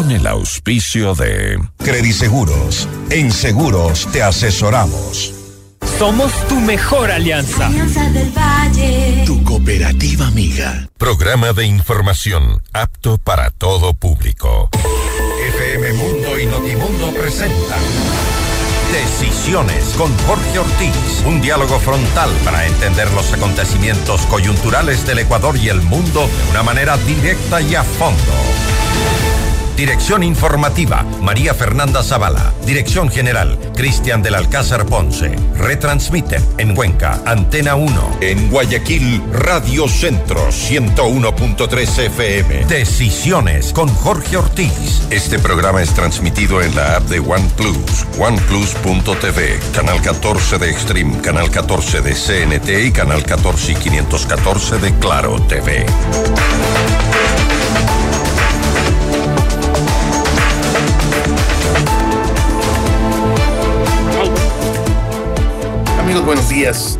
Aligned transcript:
con 0.00 0.10
el 0.12 0.26
auspicio 0.26 1.14
de 1.14 1.58
Crediseguros. 1.76 2.88
En 3.10 3.30
seguros 3.30 4.08
te 4.10 4.22
asesoramos. 4.22 5.34
Somos 5.98 6.32
tu 6.48 6.58
mejor 6.58 7.10
alianza. 7.10 7.66
Alianza 7.66 8.08
del 8.08 8.30
Valle. 8.30 9.24
Tu 9.26 9.44
cooperativa 9.44 10.28
amiga. 10.28 10.88
Programa 10.96 11.52
de 11.52 11.66
información 11.66 12.62
apto 12.72 13.18
para 13.18 13.50
todo 13.50 13.92
público. 13.92 14.70
FM 15.54 15.92
Mundo 15.92 16.40
y 16.40 16.46
Notimundo 16.46 17.12
presentan 17.12 17.80
Decisiones 18.92 19.84
con 19.98 20.16
Jorge 20.26 20.60
Ortiz. 20.60 21.24
Un 21.26 21.42
diálogo 21.42 21.78
frontal 21.78 22.30
para 22.42 22.66
entender 22.66 23.10
los 23.10 23.30
acontecimientos 23.34 24.22
coyunturales 24.26 25.06
del 25.06 25.18
Ecuador 25.18 25.58
y 25.58 25.68
el 25.68 25.82
mundo 25.82 26.26
de 26.26 26.50
una 26.52 26.62
manera 26.62 26.96
directa 26.96 27.60
y 27.60 27.74
a 27.74 27.84
fondo. 27.84 28.32
Dirección 29.80 30.22
informativa, 30.22 31.06
María 31.22 31.54
Fernanda 31.54 32.02
Zavala. 32.02 32.52
Dirección 32.66 33.08
general, 33.08 33.58
Cristian 33.74 34.22
del 34.22 34.34
Alcázar 34.34 34.84
Ponce. 34.84 35.34
Retransmite 35.56 36.38
en 36.58 36.74
Cuenca, 36.74 37.22
Antena 37.24 37.76
1. 37.76 38.18
En 38.20 38.50
Guayaquil, 38.50 39.22
Radio 39.32 39.88
Centro, 39.88 40.48
101.3 40.48 41.98
FM. 41.98 42.66
Decisiones 42.66 43.72
con 43.72 43.88
Jorge 43.88 44.36
Ortiz. 44.36 45.00
Este 45.08 45.38
programa 45.38 45.80
es 45.80 45.94
transmitido 45.94 46.60
en 46.60 46.76
la 46.76 46.96
app 46.96 47.04
de 47.04 47.20
OnePlus, 47.20 48.04
oneplus.tv, 48.18 49.60
canal 49.72 50.02
14 50.02 50.58
de 50.58 50.70
Extreme, 50.70 51.22
canal 51.22 51.50
14 51.50 52.02
de 52.02 52.12
CNT 52.12 52.68
y 52.84 52.92
canal 52.92 53.22
14 53.22 53.72
y 53.72 53.76
514 53.76 54.76
de 54.76 54.94
Claro 54.98 55.40
TV. 55.48 55.86
Amigos, 66.10 66.26
buenos 66.26 66.48
días. 66.48 66.98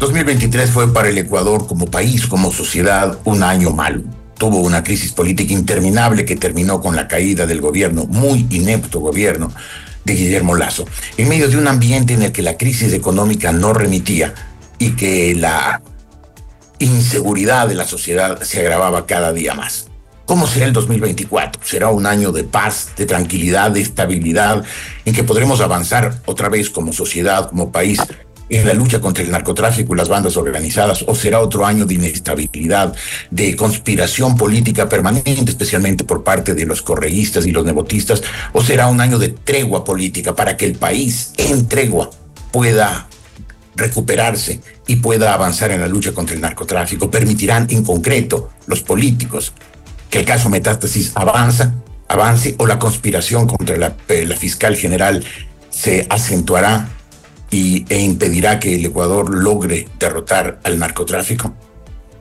2023 0.00 0.68
fue 0.68 0.92
para 0.92 1.08
el 1.08 1.16
Ecuador 1.16 1.66
como 1.66 1.86
país, 1.86 2.26
como 2.26 2.52
sociedad, 2.52 3.18
un 3.24 3.42
año 3.42 3.70
malo. 3.70 4.02
Tuvo 4.36 4.58
una 4.58 4.84
crisis 4.84 5.12
política 5.12 5.54
interminable 5.54 6.26
que 6.26 6.36
terminó 6.36 6.78
con 6.82 6.94
la 6.94 7.08
caída 7.08 7.46
del 7.46 7.62
gobierno, 7.62 8.04
muy 8.04 8.46
inepto 8.50 9.00
gobierno 9.00 9.50
de 10.04 10.12
Guillermo 10.12 10.56
Lazo, 10.56 10.84
en 11.16 11.30
medio 11.30 11.48
de 11.48 11.56
un 11.56 11.68
ambiente 11.68 12.12
en 12.12 12.20
el 12.20 12.32
que 12.32 12.42
la 12.42 12.58
crisis 12.58 12.92
económica 12.92 13.50
no 13.50 13.72
remitía 13.72 14.34
y 14.78 14.90
que 14.90 15.34
la 15.34 15.80
inseguridad 16.80 17.66
de 17.66 17.76
la 17.76 17.86
sociedad 17.86 18.42
se 18.42 18.60
agravaba 18.60 19.06
cada 19.06 19.32
día 19.32 19.54
más. 19.54 19.86
¿Cómo 20.26 20.46
será 20.46 20.66
el 20.66 20.74
2024? 20.74 21.62
¿Será 21.64 21.88
un 21.88 22.04
año 22.04 22.30
de 22.30 22.44
paz, 22.44 22.90
de 22.94 23.06
tranquilidad, 23.06 23.70
de 23.70 23.80
estabilidad, 23.80 24.62
en 25.06 25.14
que 25.14 25.24
podremos 25.24 25.62
avanzar 25.62 26.20
otra 26.26 26.50
vez 26.50 26.68
como 26.68 26.92
sociedad, 26.92 27.48
como 27.48 27.72
país, 27.72 27.98
en 28.50 28.66
la 28.66 28.74
lucha 28.74 29.00
contra 29.00 29.22
el 29.22 29.30
narcotráfico 29.30 29.94
y 29.94 29.96
las 29.96 30.08
bandas 30.08 30.36
organizadas? 30.36 31.04
¿O 31.06 31.14
será 31.14 31.40
otro 31.40 31.64
año 31.64 31.86
de 31.86 31.94
inestabilidad, 31.94 32.94
de 33.30 33.56
conspiración 33.56 34.36
política 34.36 34.88
permanente, 34.88 35.44
especialmente 35.46 36.04
por 36.04 36.24
parte 36.24 36.54
de 36.54 36.66
los 36.66 36.82
correístas 36.82 37.46
y 37.46 37.52
los 37.52 37.64
nebotistas? 37.64 38.22
¿O 38.52 38.62
será 38.62 38.88
un 38.88 39.00
año 39.00 39.18
de 39.18 39.28
tregua 39.28 39.84
política 39.84 40.34
para 40.34 40.56
que 40.56 40.66
el 40.66 40.74
país 40.74 41.32
en 41.36 41.68
tregua 41.68 42.10
pueda 42.50 43.08
recuperarse 43.76 44.60
y 44.86 44.96
pueda 44.96 45.32
avanzar 45.32 45.70
en 45.70 45.80
la 45.80 45.88
lucha 45.88 46.12
contra 46.12 46.34
el 46.34 46.40
narcotráfico? 46.40 47.10
¿Permitirán 47.10 47.68
en 47.70 47.84
concreto 47.84 48.50
los 48.66 48.82
políticos 48.82 49.52
que 50.10 50.18
el 50.18 50.24
caso 50.24 50.50
Metástasis 50.50 51.12
avanza, 51.14 51.74
avance 52.08 52.56
o 52.58 52.66
la 52.66 52.80
conspiración 52.80 53.46
contra 53.46 53.76
la, 53.76 53.96
eh, 54.08 54.26
la 54.26 54.36
fiscal 54.36 54.76
general 54.76 55.24
se 55.70 56.06
acentuará 56.10 56.88
y, 57.50 57.84
e 57.88 57.98
impedirá 58.00 58.58
que 58.60 58.74
el 58.74 58.84
Ecuador 58.84 59.34
logre 59.34 59.88
derrotar 59.98 60.60
al 60.64 60.78
narcotráfico? 60.78 61.54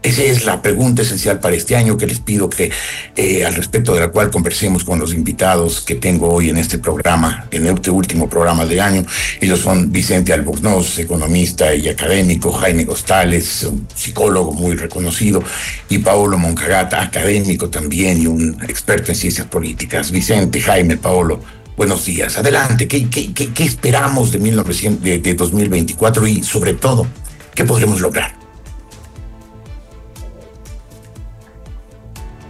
Esa 0.01 0.23
es 0.23 0.45
la 0.45 0.61
pregunta 0.61 1.01
esencial 1.01 1.41
para 1.41 1.57
este 1.57 1.75
año 1.75 1.97
que 1.97 2.07
les 2.07 2.21
pido 2.21 2.49
que 2.49 2.71
eh, 3.17 3.45
al 3.45 3.53
respecto 3.53 3.93
de 3.93 3.99
la 3.99 4.07
cual 4.07 4.31
conversemos 4.31 4.85
con 4.85 4.97
los 4.97 5.13
invitados 5.13 5.81
que 5.81 5.95
tengo 5.95 6.29
hoy 6.29 6.49
en 6.49 6.55
este 6.55 6.77
programa, 6.77 7.47
en 7.51 7.65
este 7.65 7.91
último 7.91 8.29
programa 8.29 8.65
de 8.65 8.79
año. 8.79 9.05
Ellos 9.41 9.59
son 9.59 9.91
Vicente 9.91 10.31
Albornoz, 10.31 10.99
economista 10.99 11.75
y 11.75 11.89
académico, 11.89 12.53
Jaime 12.53 12.85
Gostales, 12.85 13.63
un 13.63 13.89
psicólogo 13.93 14.53
muy 14.53 14.77
reconocido, 14.77 15.43
y 15.89 15.97
Paolo 15.97 16.37
Moncagata, 16.37 17.01
académico 17.01 17.69
también 17.69 18.21
y 18.21 18.27
un 18.27 18.57
experto 18.63 19.11
en 19.11 19.17
ciencias 19.17 19.47
políticas. 19.47 20.11
Vicente, 20.11 20.61
Jaime, 20.61 20.95
Paolo, 20.95 21.41
buenos 21.79 22.05
días. 22.05 22.37
Adelante, 22.37 22.89
¿qué, 22.89 23.09
qué, 23.09 23.33
qué, 23.33 23.53
qué 23.53 23.63
esperamos 23.63 24.33
de, 24.33 24.39
1900, 24.39 25.01
de, 25.01 25.19
de 25.19 25.33
2024 25.33 26.27
y 26.27 26.43
sobre 26.43 26.73
todo, 26.73 27.07
qué 27.55 27.63
podremos 27.63 28.01
lograr? 28.01 28.37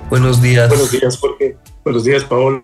Buenos 0.10 0.42
días. 0.42 0.68
Buenos 0.68 0.92
días, 0.92 1.18
Jorge. 1.20 1.56
Buenos 1.84 2.04
días, 2.06 2.24
Paolo. 2.24 2.64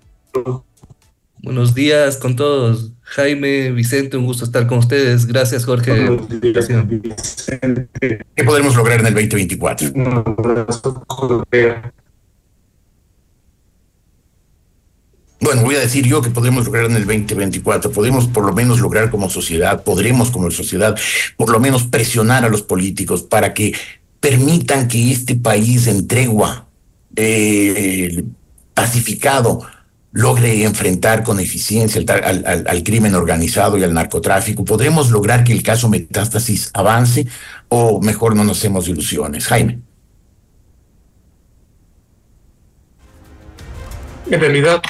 Buenos 1.43 1.75
días 1.75 2.17
con 2.17 2.35
todos. 2.35 2.93
Jaime, 3.03 3.69
Vicente, 3.69 4.17
un 4.17 4.25
gusto 4.25 4.43
estar 4.43 4.65
con 4.65 4.79
ustedes. 4.79 5.27
Gracias, 5.27 5.65
Jorge. 5.65 5.91
Buenos 5.91 6.41
días, 6.41 6.67
Vicente. 6.87 8.25
¿Qué 8.35 8.43
podremos 8.43 8.75
lograr 8.75 9.01
en 9.01 9.05
el 9.05 9.13
2024? 9.13 9.91
Un 9.93 10.07
abrazo, 10.07 11.03
Jorge. 11.07 11.75
Bueno, 15.45 15.61
voy 15.61 15.75
a 15.75 15.79
decir 15.79 16.07
yo 16.07 16.23
que 16.23 16.31
podremos 16.31 16.65
lograr 16.65 16.85
en 16.85 16.95
el 16.95 17.05
2024, 17.05 17.91
podemos 17.91 18.25
por 18.27 18.47
lo 18.47 18.51
menos 18.53 18.79
lograr 18.79 19.11
como 19.11 19.29
sociedad, 19.29 19.83
podremos 19.83 20.31
como 20.31 20.49
sociedad, 20.49 20.97
por 21.37 21.51
lo 21.51 21.59
menos 21.59 21.83
presionar 21.83 22.43
a 22.45 22.49
los 22.49 22.63
políticos 22.63 23.21
para 23.21 23.53
que 23.53 23.75
permitan 24.19 24.87
que 24.87 25.11
este 25.11 25.35
país 25.35 25.85
en 25.85 26.07
tregua, 26.07 26.67
eh, 27.15 28.23
pacificado, 28.73 29.61
logre 30.13 30.63
enfrentar 30.63 31.23
con 31.23 31.39
eficiencia 31.39 32.01
al, 32.23 32.65
al- 32.67 32.83
crimen 32.83 33.13
organizado 33.13 33.77
y 33.77 33.83
al 33.83 33.93
narcotráfico. 33.93 34.65
¿Podremos 34.65 35.11
lograr 35.11 35.43
que 35.43 35.53
el 35.53 35.61
caso 35.61 35.89
Metástasis 35.89 36.71
avance 36.73 37.27
o 37.69 38.01
mejor 38.01 38.35
no 38.35 38.43
nos 38.43 38.57
hacemos 38.57 38.87
ilusiones? 38.87 39.45
Jaime. 39.45 39.77
En 44.31 44.39
realidad, 44.39 44.81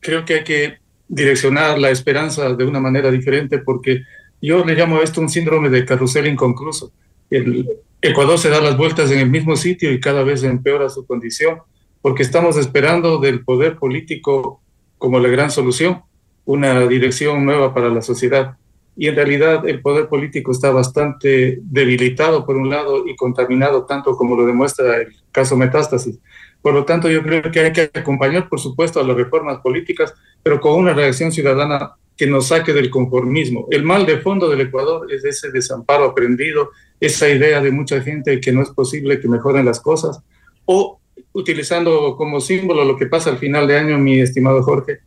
creo 0.00 0.24
que 0.24 0.34
hay 0.34 0.44
que 0.44 0.78
direccionar 1.08 1.78
la 1.78 1.90
esperanza 1.90 2.54
de 2.54 2.64
una 2.64 2.80
manera 2.80 3.10
diferente 3.10 3.58
porque 3.58 4.02
yo 4.40 4.64
le 4.64 4.74
llamo 4.74 4.96
a 4.96 5.02
esto 5.02 5.20
un 5.20 5.28
síndrome 5.28 5.68
de 5.68 5.84
carrusel 5.84 6.26
inconcluso. 6.26 6.92
El 7.28 7.68
Ecuador 8.00 8.38
se 8.38 8.48
da 8.48 8.60
las 8.60 8.76
vueltas 8.76 9.10
en 9.10 9.18
el 9.18 9.30
mismo 9.30 9.56
sitio 9.56 9.92
y 9.92 10.00
cada 10.00 10.24
vez 10.24 10.42
empeora 10.42 10.88
su 10.88 11.06
condición 11.06 11.58
porque 12.00 12.22
estamos 12.22 12.56
esperando 12.56 13.18
del 13.18 13.44
poder 13.44 13.76
político 13.76 14.62
como 14.96 15.18
la 15.18 15.28
gran 15.28 15.50
solución, 15.50 16.02
una 16.44 16.86
dirección 16.86 17.44
nueva 17.44 17.74
para 17.74 17.88
la 17.90 18.02
sociedad. 18.02 18.56
Y 18.96 19.08
en 19.08 19.16
realidad 19.16 19.68
el 19.68 19.80
poder 19.80 20.08
político 20.08 20.52
está 20.52 20.70
bastante 20.70 21.58
debilitado 21.62 22.44
por 22.44 22.56
un 22.56 22.70
lado 22.70 23.06
y 23.06 23.16
contaminado 23.16 23.84
tanto 23.84 24.16
como 24.16 24.36
lo 24.36 24.46
demuestra 24.46 24.96
el 24.96 25.14
caso 25.30 25.56
Metástasis. 25.56 26.18
Por 26.62 26.74
lo 26.74 26.84
tanto, 26.84 27.08
yo 27.08 27.22
creo 27.22 27.50
que 27.50 27.60
hay 27.60 27.72
que 27.72 27.90
acompañar, 27.94 28.48
por 28.48 28.60
supuesto, 28.60 29.00
a 29.00 29.04
las 29.04 29.16
reformas 29.16 29.60
políticas, 29.60 30.14
pero 30.42 30.60
con 30.60 30.74
una 30.74 30.92
reacción 30.92 31.32
ciudadana 31.32 31.94
que 32.16 32.26
nos 32.26 32.48
saque 32.48 32.72
del 32.74 32.90
conformismo. 32.90 33.66
El 33.70 33.82
mal 33.82 34.04
de 34.04 34.18
fondo 34.18 34.48
del 34.48 34.60
Ecuador 34.60 35.10
es 35.10 35.24
ese 35.24 35.50
desamparo 35.50 36.04
aprendido, 36.04 36.70
esa 37.00 37.28
idea 37.28 37.62
de 37.62 37.70
mucha 37.70 38.02
gente 38.02 38.40
que 38.40 38.52
no 38.52 38.62
es 38.62 38.70
posible 38.70 39.20
que 39.20 39.28
mejoren 39.28 39.64
las 39.64 39.80
cosas, 39.80 40.20
o 40.66 41.00
utilizando 41.32 42.14
como 42.16 42.40
símbolo 42.40 42.84
lo 42.84 42.96
que 42.96 43.06
pasa 43.06 43.30
al 43.30 43.38
final 43.38 43.66
de 43.66 43.78
año, 43.78 43.98
mi 43.98 44.20
estimado 44.20 44.62
Jorge. 44.62 45.00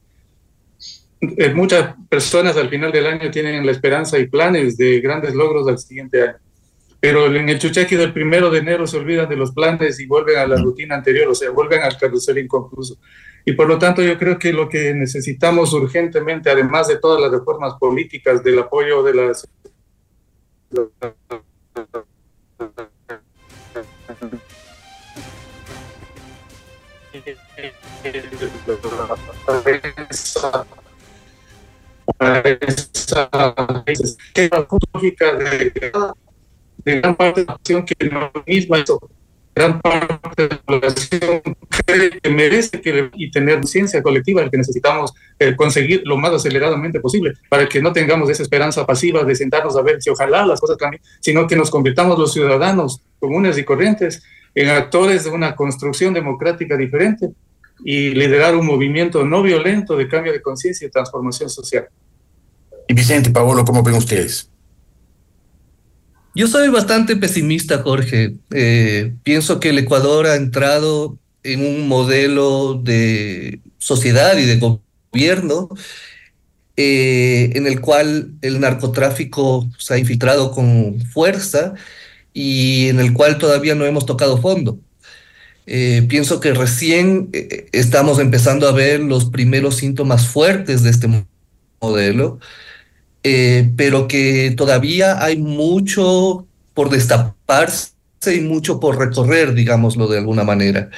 Eh, 1.21 1.53
Muchas 1.53 1.95
personas 2.09 2.57
al 2.57 2.69
final 2.69 2.91
del 2.91 3.05
año 3.05 3.29
tienen 3.29 3.63
la 3.65 3.71
esperanza 3.71 4.17
y 4.17 4.27
planes 4.27 4.75
de 4.77 4.99
grandes 4.99 5.35
logros 5.35 5.67
al 5.67 5.77
siguiente 5.77 6.21
año 6.21 6.37
pero 7.03 7.25
en 7.25 7.49
el 7.49 7.59
chuchaqui 7.59 7.97
del 7.97 8.13
primero 8.13 8.49
de 8.49 8.59
enero 8.59 8.87
se 8.87 8.95
olvidan 8.95 9.27
de 9.27 9.35
los 9.35 9.51
planes 9.51 9.99
y 9.99 10.05
vuelven 10.05 10.37
a 10.37 10.47
la 10.47 10.55
rutina 10.55 10.95
anterior, 10.95 11.27
o 11.27 11.35
sea, 11.35 11.51
vuelven 11.51 11.81
al 11.81 11.97
carrusel 11.97 12.37
inconcluso. 12.37 12.97
Y 13.43 13.51
por 13.51 13.67
lo 13.67 13.77
tanto 13.77 14.01
yo 14.01 14.17
creo 14.17 14.39
que 14.39 14.53
lo 14.53 14.69
que 14.69 14.93
necesitamos 14.93 15.73
urgentemente, 15.73 16.49
además 16.49 16.87
de 16.87 16.99
todas 16.99 17.21
las 17.21 17.29
reformas 17.29 17.73
políticas, 17.77 18.41
del 18.41 18.59
apoyo 18.59 19.03
de 19.03 19.15
las... 19.15 19.45
de 36.77 37.01
gran 37.01 37.15
parte 37.15 37.41
de 37.41 37.47
la 37.47 37.53
acción 37.53 37.85
que 37.85 38.09
no 38.09 38.31
misma 38.45 38.79
eso 38.79 38.99
gran 39.55 39.79
parte 39.81 40.43
de 40.43 40.49
la 40.49 40.57
población 40.57 41.41
cree 41.85 42.19
que 42.19 42.29
merece 42.29 42.81
que, 42.81 43.09
y 43.13 43.31
tener 43.31 43.55
conciencia 43.55 44.01
colectiva 44.01 44.49
que 44.49 44.57
necesitamos 44.57 45.13
eh, 45.39 45.55
conseguir 45.55 46.01
lo 46.05 46.17
más 46.17 46.33
aceleradamente 46.33 46.99
posible 46.99 47.33
para 47.49 47.67
que 47.67 47.81
no 47.81 47.93
tengamos 47.93 48.29
esa 48.29 48.43
esperanza 48.43 48.85
pasiva 48.85 49.23
de 49.23 49.35
sentarnos 49.35 49.75
a 49.77 49.81
ver 49.81 50.01
si 50.01 50.09
ojalá 50.09 50.45
las 50.45 50.59
cosas 50.59 50.77
cambien, 50.77 51.01
sino 51.19 51.47
que 51.47 51.55
nos 51.55 51.69
convirtamos 51.69 52.17
los 52.17 52.33
ciudadanos 52.33 53.01
comunes 53.19 53.57
y 53.57 53.63
corrientes 53.63 54.23
en 54.55 54.69
actores 54.69 55.23
de 55.23 55.29
una 55.29 55.55
construcción 55.55 56.13
democrática 56.13 56.77
diferente 56.77 57.29
y 57.83 58.09
liderar 58.09 58.55
un 58.55 58.65
movimiento 58.65 59.23
no 59.23 59.41
violento 59.41 59.95
de 59.95 60.07
cambio 60.07 60.31
de 60.31 60.41
conciencia 60.41 60.87
y 60.87 60.91
transformación 60.91 61.49
social. 61.49 61.87
Y 62.87 62.93
Vicente, 62.93 63.29
Paolo, 63.29 63.65
¿cómo 63.65 63.81
ven 63.81 63.95
ustedes? 63.95 64.49
Yo 66.35 66.47
soy 66.47 66.69
bastante 66.69 67.15
pesimista, 67.15 67.83
Jorge. 67.83 68.35
Eh, 68.51 69.13
pienso 69.23 69.59
que 69.59 69.69
el 69.69 69.77
Ecuador 69.77 70.25
ha 70.25 70.35
entrado 70.35 71.17
en 71.43 71.63
un 71.65 71.87
modelo 71.87 72.73
de 72.83 73.59
sociedad 73.77 74.37
y 74.37 74.45
de 74.45 74.57
gobierno 74.57 75.69
eh, 76.75 77.51
en 77.53 77.67
el 77.67 77.81
cual 77.81 78.31
el 78.41 78.59
narcotráfico 78.59 79.69
se 79.77 79.93
ha 79.93 79.97
infiltrado 79.99 80.51
con 80.51 81.01
fuerza 81.01 81.75
y 82.33 82.87
en 82.87 82.99
el 82.99 83.13
cual 83.13 83.37
todavía 83.37 83.75
no 83.75 83.85
hemos 83.85 84.07
tocado 84.07 84.41
fondo. 84.41 84.79
Eh, 85.67 86.03
pienso 86.09 86.39
que 86.39 86.53
recién 86.53 87.29
estamos 87.71 88.17
empezando 88.19 88.67
a 88.67 88.71
ver 88.71 89.01
los 89.01 89.25
primeros 89.25 89.75
síntomas 89.75 90.27
fuertes 90.27 90.81
de 90.81 90.89
este 90.89 91.07
modelo. 91.79 92.39
Eh, 93.23 93.71
pero 93.77 94.07
que 94.07 94.53
todavía 94.57 95.23
hay 95.23 95.37
mucho 95.37 96.45
por 96.73 96.89
destaparse 96.89 97.93
y 98.35 98.41
mucho 98.41 98.79
por 98.79 98.99
recorrer, 98.99 99.53
digámoslo 99.53 100.07
de 100.07 100.19
alguna 100.19 100.43
manera. 100.43 100.89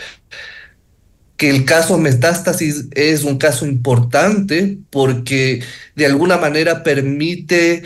Que 1.37 1.49
el 1.49 1.65
caso 1.65 1.97
metástasis 1.97 2.87
es 2.91 3.23
un 3.23 3.37
caso 3.37 3.65
importante 3.65 4.79
porque 4.89 5.61
de 5.95 6.05
alguna 6.05 6.37
manera 6.37 6.81
permite 6.81 7.83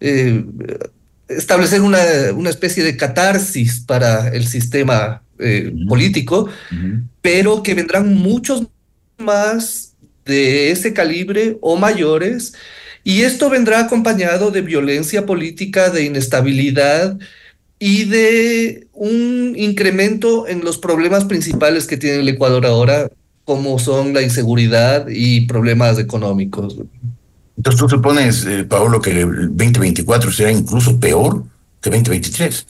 eh, 0.00 0.44
establecer 1.28 1.80
una, 1.80 2.00
una, 2.34 2.50
especie 2.50 2.82
de 2.82 2.96
catarsis 2.96 3.80
para 3.80 4.28
el 4.28 4.46
sistema 4.46 5.22
eh, 5.38 5.72
político, 5.88 6.48
pero 7.20 7.62
que 7.62 7.74
vendrán 7.74 8.14
muchos 8.14 8.66
más 9.18 9.94
de 10.24 10.70
ese 10.70 10.92
calibre 10.92 11.56
o 11.60 11.76
mayores 11.76 12.54
y 13.04 13.22
esto 13.22 13.50
vendrá 13.50 13.80
acompañado 13.80 14.50
de 14.50 14.62
violencia 14.62 15.26
política, 15.26 15.90
de 15.90 16.04
inestabilidad 16.04 17.18
y 17.78 18.04
de 18.04 18.86
un 18.92 19.54
incremento 19.56 20.46
en 20.46 20.64
los 20.64 20.78
problemas 20.78 21.24
principales 21.24 21.86
que 21.86 21.96
tiene 21.96 22.20
el 22.20 22.28
Ecuador 22.28 22.64
ahora, 22.64 23.10
como 23.44 23.78
son 23.80 24.14
la 24.14 24.22
inseguridad 24.22 25.08
y 25.08 25.46
problemas 25.46 25.98
económicos. 25.98 26.78
Entonces 27.56 27.80
tú 27.80 27.88
supones, 27.88 28.44
eh, 28.46 28.64
Paolo, 28.64 29.00
que 29.00 29.10
el 29.10 29.48
2024 29.48 30.30
será 30.30 30.52
incluso 30.52 30.98
peor 31.00 31.44
que 31.80 31.90
2023. 31.90 32.66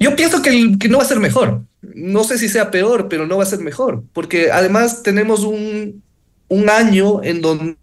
Yo 0.00 0.16
pienso 0.16 0.40
que, 0.40 0.76
que 0.78 0.88
no 0.88 0.98
va 0.98 1.04
a 1.04 1.08
ser 1.08 1.20
mejor. 1.20 1.62
No 1.82 2.24
sé 2.24 2.38
si 2.38 2.48
sea 2.48 2.70
peor, 2.70 3.08
pero 3.08 3.26
no 3.26 3.36
va 3.36 3.42
a 3.42 3.46
ser 3.46 3.60
mejor, 3.60 4.02
porque 4.12 4.50
además 4.50 5.02
tenemos 5.02 5.44
un, 5.44 6.02
un 6.48 6.70
año 6.70 7.22
en 7.22 7.42
donde 7.42 7.76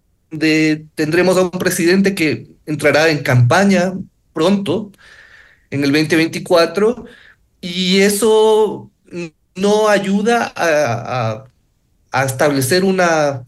tendremos 0.96 1.38
a 1.38 1.44
un 1.44 1.52
presidente 1.52 2.16
que 2.16 2.48
entrará 2.66 3.10
en 3.10 3.24
campaña 3.24 3.94
pronto, 4.34 4.92
en 5.70 5.84
el 5.84 5.92
2024, 5.92 7.06
y 7.62 8.00
eso 8.00 8.92
no 9.56 9.90
ayuda 9.90 10.52
a, 10.56 11.46
a 12.12 12.26
establecer 12.26 12.84
una 12.84 13.46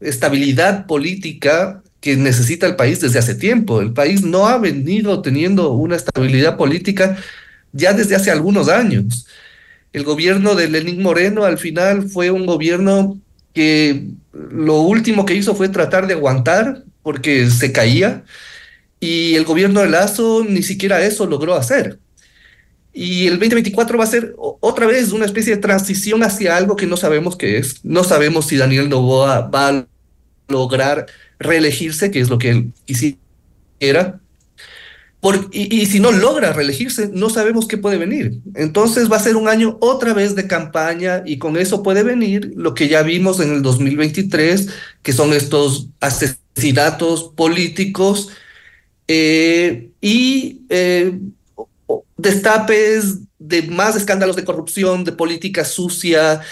estabilidad 0.00 0.86
política 0.86 1.82
que 2.00 2.16
necesita 2.16 2.66
el 2.66 2.76
país 2.76 3.00
desde 3.00 3.18
hace 3.18 3.34
tiempo. 3.34 3.80
El 3.80 3.92
país 3.92 4.22
no 4.22 4.46
ha 4.46 4.58
venido 4.58 5.22
teniendo 5.22 5.72
una 5.72 5.96
estabilidad 5.96 6.56
política 6.56 7.16
ya 7.72 7.92
desde 7.92 8.14
hace 8.14 8.30
algunos 8.30 8.68
años. 8.68 9.26
El 9.92 10.04
gobierno 10.04 10.54
de 10.54 10.68
Lenín 10.68 11.02
Moreno 11.02 11.44
al 11.44 11.58
final 11.58 12.08
fue 12.08 12.30
un 12.30 12.46
gobierno 12.46 13.18
que 13.54 14.08
lo 14.32 14.80
último 14.80 15.24
que 15.24 15.34
hizo 15.34 15.54
fue 15.54 15.68
tratar 15.68 16.06
de 16.06 16.14
aguantar 16.14 16.82
porque 17.02 17.48
se 17.50 17.72
caía 17.72 18.24
y 19.00 19.34
el 19.36 19.44
gobierno 19.44 19.80
de 19.80 19.88
Lazo 19.88 20.44
ni 20.46 20.62
siquiera 20.62 21.04
eso 21.04 21.26
logró 21.26 21.54
hacer. 21.54 21.98
Y 22.92 23.26
el 23.26 23.34
2024 23.34 23.98
va 23.98 24.04
a 24.04 24.08
ser 24.08 24.34
otra 24.38 24.86
vez 24.86 25.12
una 25.12 25.24
especie 25.24 25.54
de 25.56 25.60
transición 25.60 26.22
hacia 26.22 26.56
algo 26.56 26.76
que 26.76 26.86
no 26.86 26.96
sabemos 26.96 27.36
qué 27.36 27.58
es. 27.58 27.84
No 27.84 28.04
sabemos 28.04 28.46
si 28.46 28.56
Daniel 28.56 28.88
Novoa 28.88 29.48
va 29.48 29.68
a 29.68 29.86
lograr 30.48 31.06
reelegirse, 31.38 32.10
que 32.10 32.20
es 32.20 32.28
lo 32.28 32.38
que 32.38 32.50
él 32.50 32.72
quisiera 32.84 34.20
y, 35.52 35.86
si 35.86 36.00
no 36.00 36.12
logra 36.12 36.52
reelegirse, 36.52 37.10
no 37.12 37.30
sabemos 37.30 37.66
qué 37.66 37.78
puede 37.78 37.96
venir. 37.96 38.40
Entonces 38.54 39.10
va 39.10 39.16
a 39.16 39.20
ser 39.20 39.36
un 39.36 39.48
año 39.48 39.78
otra 39.80 40.12
vez 40.12 40.34
de 40.34 40.46
campaña 40.46 41.22
y 41.24 41.38
con 41.38 41.56
eso 41.56 41.82
puede 41.82 42.02
venir 42.02 42.52
lo 42.56 42.74
que 42.74 42.88
ya 42.88 43.02
vimos 43.02 43.40
en 43.40 43.52
el 43.52 43.62
2023, 43.62 44.68
que 45.02 45.12
son 45.12 45.32
estos 45.32 45.88
asesinatos 46.00 47.32
políticos 47.34 48.30
eh, 49.08 49.90
y 50.00 50.62
eh, 50.68 51.18
destapes 52.18 53.20
de 53.38 53.62
más 53.62 53.96
escándalos 53.96 54.36
de 54.36 54.44
corrupción, 54.44 55.04
de 55.04 55.12
política 55.12 55.64
sucia, 55.64 56.42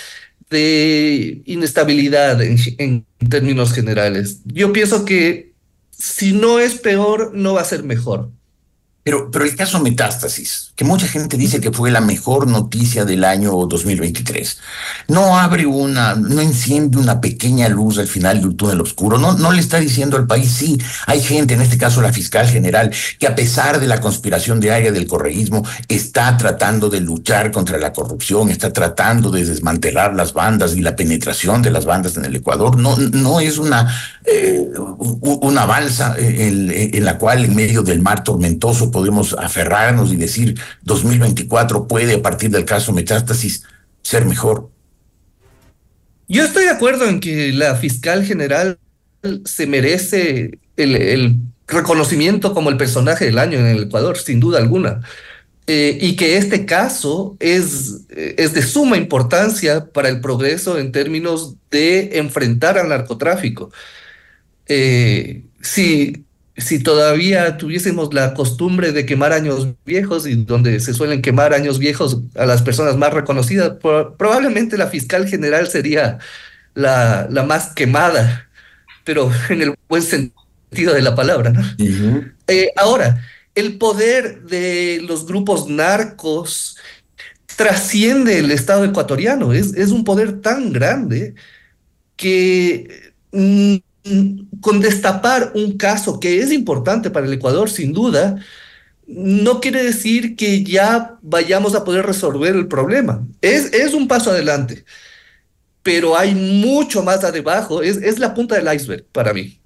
de 0.49 1.43
inestabilidad 1.45 2.41
en 2.43 3.07
términos 3.29 3.73
generales. 3.73 4.41
Yo 4.47 4.73
pienso 4.73 5.05
que 5.05 5.53
si 5.91 6.33
no 6.33 6.59
es 6.59 6.75
peor, 6.75 7.33
no 7.35 7.55
va 7.55 7.61
a 7.61 7.65
ser 7.65 7.85
mejor. 7.85 8.31
Pero, 9.05 9.33
pero 9.33 9.45
el 9.45 9.57
caso 9.57 9.81
Metástasis, 9.81 10.73
que 10.77 10.85
mucha 10.85 11.09
gente 11.09 11.37
dice 11.37 11.61
que 11.61 11.73
fue 11.73 11.91
la 11.91 12.01
mejor 12.01 12.47
noticia 12.47 13.05
del 13.05 13.25
año 13.25 13.51
2023, 13.51 14.59
no 15.09 15.37
abre 15.37 15.67
una, 15.67 16.15
no 16.15 16.41
enciende 16.41 16.99
una 16.99 17.21
pequeña 17.21 17.69
luz 17.69 17.99
al 17.99 18.07
final 18.07 18.41
del 18.41 18.55
túnel 18.55 18.81
oscuro, 18.81 19.19
no, 19.19 19.33
no 19.33 19.51
le 19.51 19.59
está 19.59 19.81
diciendo 19.81 20.17
al 20.17 20.29
país, 20.29 20.53
sí, 20.53 20.81
hay 21.09 21.21
gente, 21.21 21.55
en 21.55 21.63
este 21.63 21.79
caso 21.79 22.01
la 22.01 22.13
fiscal 22.13 22.49
general, 22.49 22.93
que 23.19 23.27
a 23.27 23.35
pesar 23.35 23.81
de 23.81 23.89
la 23.89 24.01
conspiración 24.01 24.61
diaria 24.61 24.93
del 24.93 25.09
correísmo, 25.09 25.67
está 25.89 26.37
tratando 26.37 26.89
de 26.89 27.01
luchar 27.01 27.51
contra 27.51 27.79
la 27.79 27.93
corrupción, 27.93 28.51
está 28.51 28.73
tratando 28.73 29.33
de 29.33 29.45
desmantelar 29.45 30.15
las 30.15 30.33
bandas 30.33 30.77
y 30.77 30.81
la 30.81 30.95
penetración 30.95 31.61
de 31.61 31.73
las 31.73 31.87
bandas 31.87 32.17
en 32.17 32.25
el 32.25 32.37
Ecuador. 32.37 32.79
No, 32.79 32.97
no 32.97 33.41
es 33.41 33.59
una, 33.59 33.93
eh, 34.25 34.71
una 34.77 35.67
balsa 35.67 36.15
en, 36.17 36.71
en 36.71 37.05
la 37.05 37.19
cual 37.19 37.45
en 37.45 37.57
medio 37.57 37.83
del 37.83 38.01
mar 38.01 38.23
tormentoso 38.23 38.92
podemos 38.93 39.35
aferrarnos 39.37 40.13
y 40.13 40.17
decir 40.17 40.61
2024 40.83 41.89
puede 41.89 42.15
a 42.15 42.23
partir 42.23 42.51
del 42.51 42.65
caso 42.65 42.93
Metástasis 42.93 43.65
ser 44.03 44.25
mejor? 44.25 44.71
Yo 46.29 46.45
estoy 46.45 46.65
de 46.65 46.71
acuerdo 46.71 47.07
en 47.09 47.19
que 47.19 47.53
la 47.53 47.75
fiscal 47.75 48.25
general 48.25 48.79
se 49.45 49.67
merece 49.67 50.59
el, 50.77 51.37
reconocimiento 51.69 52.53
como 52.53 52.71
el 52.71 52.77
personaje 52.77 53.25
del 53.25 53.39
año 53.39 53.59
en 53.59 53.67
el 53.67 53.85
Ecuador, 53.85 54.19
sin 54.19 54.41
duda 54.41 54.59
alguna. 54.59 55.01
Eh, 55.67 55.97
y 56.01 56.17
que 56.17 56.37
este 56.37 56.67
caso 56.67 57.37
es, 57.39 58.03
es 58.11 58.53
de 58.53 58.63
suma 58.63 58.97
importancia 58.97 59.87
para 59.87 60.09
el 60.09 60.21
progreso 60.21 60.79
en 60.79 60.93
términos 60.93 61.55
de 61.71 62.19
enfrentar 62.19 62.79
al 62.79 62.89
narcotráfico. 62.89 63.71
Eh, 64.67 65.45
si 66.57 66.79
todavía 66.79 67.57
tuviésemos 67.57 68.13
la 68.13 68.35
costumbre 68.35 68.93
de 68.93 69.07
quemar 69.07 69.33
años 69.33 69.69
viejos 69.87 70.27
y 70.27 70.35
donde 70.35 70.81
se 70.81 70.93
suelen 70.93 71.23
quemar 71.23 71.55
años 71.55 71.79
viejos 71.79 72.21
a 72.35 72.45
las 72.45 72.63
personas 72.63 72.97
más 72.97 73.13
reconocidas, 73.15 73.73
probablemente 73.81 74.77
la 74.77 74.89
fiscal 74.89 75.27
general 75.27 75.69
sería 75.69 76.19
la, 76.75 77.27
la, 77.31 77.43
más 77.43 77.73
quemada, 77.75 78.49
pero 79.05 79.31
en 79.49 79.63
el 79.63 79.75
buen 79.89 80.03
sentido 80.03 80.93
de 80.93 81.03
la 81.03 81.15
palabra. 81.15 81.51
¿no? 81.51 81.63
Eh, 82.47 82.71
ahora, 82.77 83.23
el 83.55 83.79
poder 83.79 84.43
de 84.43 85.01
los 85.07 85.27
grupos 85.27 85.69
narcos 85.69 86.77
trasciende 87.57 88.39
el 88.39 88.51
Estado 88.51 88.85
ecuatoriano, 88.85 89.53
es, 89.53 89.75
es 89.75 89.91
un 89.91 90.05
poder 90.05 90.41
tan 90.41 90.73
grande 90.73 91.35
que... 92.17 93.13
Con 94.61 94.81
destapar 94.81 95.53
un 95.55 95.77
caso 95.77 96.19
que 96.19 96.41
es 96.41 96.53
importante 96.53 97.11
para 97.11 97.27
el 97.27 97.33
Ecuador, 97.33 97.71
sin 97.71 97.93
duda, 97.93 98.37
no 99.07 99.61
quiere 99.61 99.83
decir 99.83 100.37
que 100.37 100.65
ya 100.65 101.19
vayamos 101.23 101.75
a 101.75 101.85
poder 101.85 102.07
resolver 102.07 102.55
el 102.55 102.67
problema. 102.67 103.27
Es, 103.41 103.73
es 103.73 103.95
un 103.95 104.09
paso 104.09 104.31
adelante, 104.31 104.85
pero 105.83 106.17
hay 106.17 106.35
mucho 106.35 107.03
más 107.03 107.23
abajo, 107.25 107.83
es, 107.83 107.97
es 107.99 108.19
la 108.19 108.35
punta 108.35 108.57
del 108.57 108.75
iceberg 108.75 109.05
para 109.13 109.33
mí. 109.33 109.59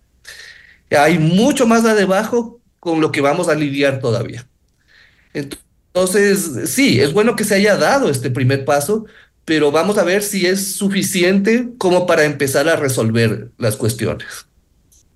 Hay 0.90 1.18
mucho 1.18 1.66
más 1.66 1.84
abajo 1.84 2.60
con 2.78 3.00
lo 3.00 3.10
que 3.10 3.20
vamos 3.20 3.48
a 3.48 3.54
lidiar 3.54 4.00
todavía. 4.00 4.46
Entonces, 5.34 6.70
sí, 6.70 7.00
es 7.00 7.12
bueno 7.12 7.36
que 7.36 7.44
se 7.44 7.54
haya 7.54 7.76
dado 7.76 8.08
este 8.08 8.30
primer 8.30 8.64
paso, 8.64 9.06
pero 9.46 9.70
vamos 9.70 9.96
a 9.96 10.02
ver 10.02 10.22
si 10.24 10.44
es 10.44 10.74
suficiente 10.74 11.68
como 11.78 12.04
para 12.04 12.24
empezar 12.24 12.68
a 12.68 12.74
resolver 12.74 13.52
las 13.58 13.76
cuestiones. 13.76 14.26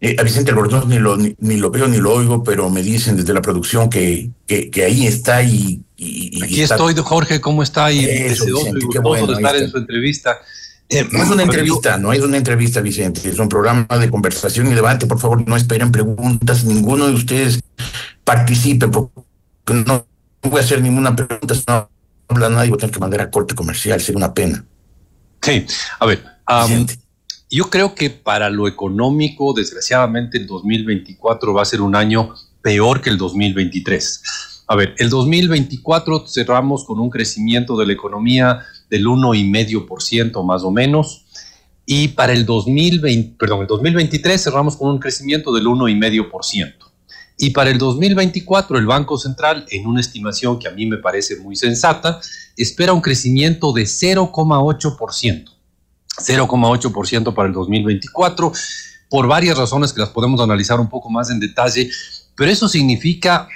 Eh, 0.00 0.16
a 0.18 0.22
Vicente 0.22 0.52
Albornoz 0.52 0.87
ni 0.87 0.99
lo, 0.99 1.16
ni, 1.18 1.56
lo 1.56 1.70
veo 1.70 1.88
ni 1.88 1.99
lo 1.99 2.14
oigo, 2.14 2.42
pero 2.42 2.70
me 2.70 2.82
dicen 2.82 3.16
desde 3.16 3.34
la 3.34 3.42
producción 3.42 3.90
que, 3.90 4.30
que, 4.46 4.70
que 4.70 4.84
ahí 4.84 5.06
está 5.06 5.42
y... 5.42 5.82
y 5.96 6.42
Aquí 6.42 6.62
estoy, 6.62 6.94
Jorge, 6.94 7.40
¿cómo 7.40 7.62
está? 7.62 7.92
Y 7.92 8.04
Eso, 8.04 8.46
Vicente, 8.46 8.87
qué 8.90 9.00
bueno, 9.00 9.26
bueno, 9.26 9.38
estar 9.38 9.56
en 9.56 9.68
su 9.68 9.76
entrevista. 9.76 10.38
Eh, 10.88 11.06
No 11.10 11.22
es 11.22 11.28
una 11.28 11.42
entrevista, 11.42 11.99
no 11.99 12.12
es 12.12 12.20
una 12.20 12.37
entrevista, 12.37 12.80
Vicente, 12.80 13.28
es 13.28 13.38
un 13.38 13.49
programa 13.49 13.87
de 13.99 14.08
conversación 14.08 14.70
y 14.70 14.75
debate. 14.75 15.06
Por 15.06 15.18
favor, 15.18 15.46
no 15.46 15.56
esperen 15.56 15.90
preguntas, 15.90 16.64
ninguno 16.64 17.08
de 17.08 17.14
ustedes 17.14 17.60
participe, 18.25 18.87
porque 18.87 19.10
no 19.87 20.06
voy 20.42 20.60
a 20.60 20.64
hacer 20.64 20.80
ninguna 20.80 21.16
pregunta, 21.16 21.54
si 21.54 21.64
no 21.66 21.90
habla 22.30 22.49
nadie, 22.49 22.70
voy 22.70 22.76
a 22.76 22.80
tener 22.80 22.94
que 22.94 23.00
mandar 23.00 23.20
a 23.20 23.30
corte 23.30 23.54
comercial, 23.54 24.00
sería 24.00 24.18
una 24.18 24.32
pena. 24.32 24.64
Sí, 25.42 25.66
a 25.99 26.06
ver, 26.06 26.22
yo 27.50 27.68
creo 27.70 27.94
que 27.94 28.10
para 28.10 28.50
lo 28.50 28.68
económico, 28.68 29.52
desgraciadamente, 29.52 30.38
el 30.38 30.46
2024 30.46 31.52
va 31.52 31.62
a 31.62 31.64
ser 31.64 31.80
un 31.80 31.96
año 31.96 32.34
peor 32.62 33.00
que 33.00 33.10
el 33.10 33.18
2023. 33.18 34.22
A 34.68 34.76
ver, 34.76 34.94
el 34.99 35.10
2024 35.10 36.26
cerramos 36.28 36.84
con 36.84 37.00
un 37.00 37.10
crecimiento 37.10 37.76
de 37.76 37.87
la 37.87 37.92
economía 37.92 38.60
del 38.88 39.06
1,5% 39.06 40.44
más 40.44 40.62
o 40.62 40.70
menos. 40.70 41.25
Y 41.87 42.08
para 42.08 42.32
el 42.32 42.46
2020, 42.46 43.37
perdón, 43.37 43.62
el 43.62 43.66
2023 43.66 44.40
cerramos 44.40 44.76
con 44.76 44.90
un 44.90 45.00
crecimiento 45.00 45.52
del 45.52 45.66
1,5%. 45.66 46.89
Y 47.42 47.50
para 47.50 47.70
el 47.70 47.78
2024 47.78 48.76
el 48.76 48.85
Banco 48.85 49.16
Central, 49.16 49.64
en 49.70 49.87
una 49.87 50.02
estimación 50.02 50.59
que 50.59 50.68
a 50.68 50.73
mí 50.73 50.85
me 50.85 50.99
parece 50.99 51.37
muy 51.37 51.56
sensata, 51.56 52.20
espera 52.54 52.92
un 52.92 53.00
crecimiento 53.00 53.73
de 53.73 53.85
0,8%. 53.85 55.44
0,8% 56.18 57.32
para 57.32 57.49
el 57.49 57.54
2024, 57.54 58.52
por 59.09 59.26
varias 59.26 59.56
razones 59.56 59.94
que 59.94 60.00
las 60.00 60.11
podemos 60.11 60.38
analizar 60.42 60.80
un 60.80 60.90
poco 60.90 61.09
más 61.09 61.30
en 61.30 61.40
detalle, 61.40 61.88
pero 62.37 62.50
eso 62.50 62.68
significa 62.68 63.49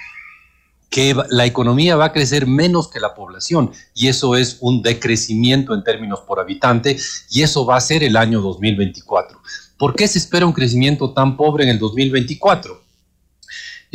que 0.89 1.15
la 1.29 1.45
economía 1.45 1.95
va 1.97 2.07
a 2.07 2.13
crecer 2.13 2.47
menos 2.47 2.89
que 2.89 3.01
la 3.01 3.15
población 3.15 3.71
y 3.93 4.09
eso 4.09 4.35
es 4.35 4.57
un 4.61 4.81
decrecimiento 4.81 5.75
en 5.75 5.85
términos 5.85 6.21
por 6.21 6.41
habitante 6.41 6.97
y 7.31 7.43
eso 7.43 7.67
va 7.67 7.77
a 7.77 7.83
ser 7.83 8.03
el 8.03 8.17
año 8.17 8.41
2024. 8.41 9.39
¿Por 9.77 9.95
qué 9.95 10.09
se 10.09 10.19
espera 10.19 10.47
un 10.47 10.55
crecimiento 10.55 11.13
tan 11.13 11.37
pobre 11.37 11.65
en 11.65 11.71
el 11.71 11.79
2024? 11.79 12.84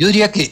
Yo 0.00 0.06
diría 0.06 0.32
que 0.32 0.50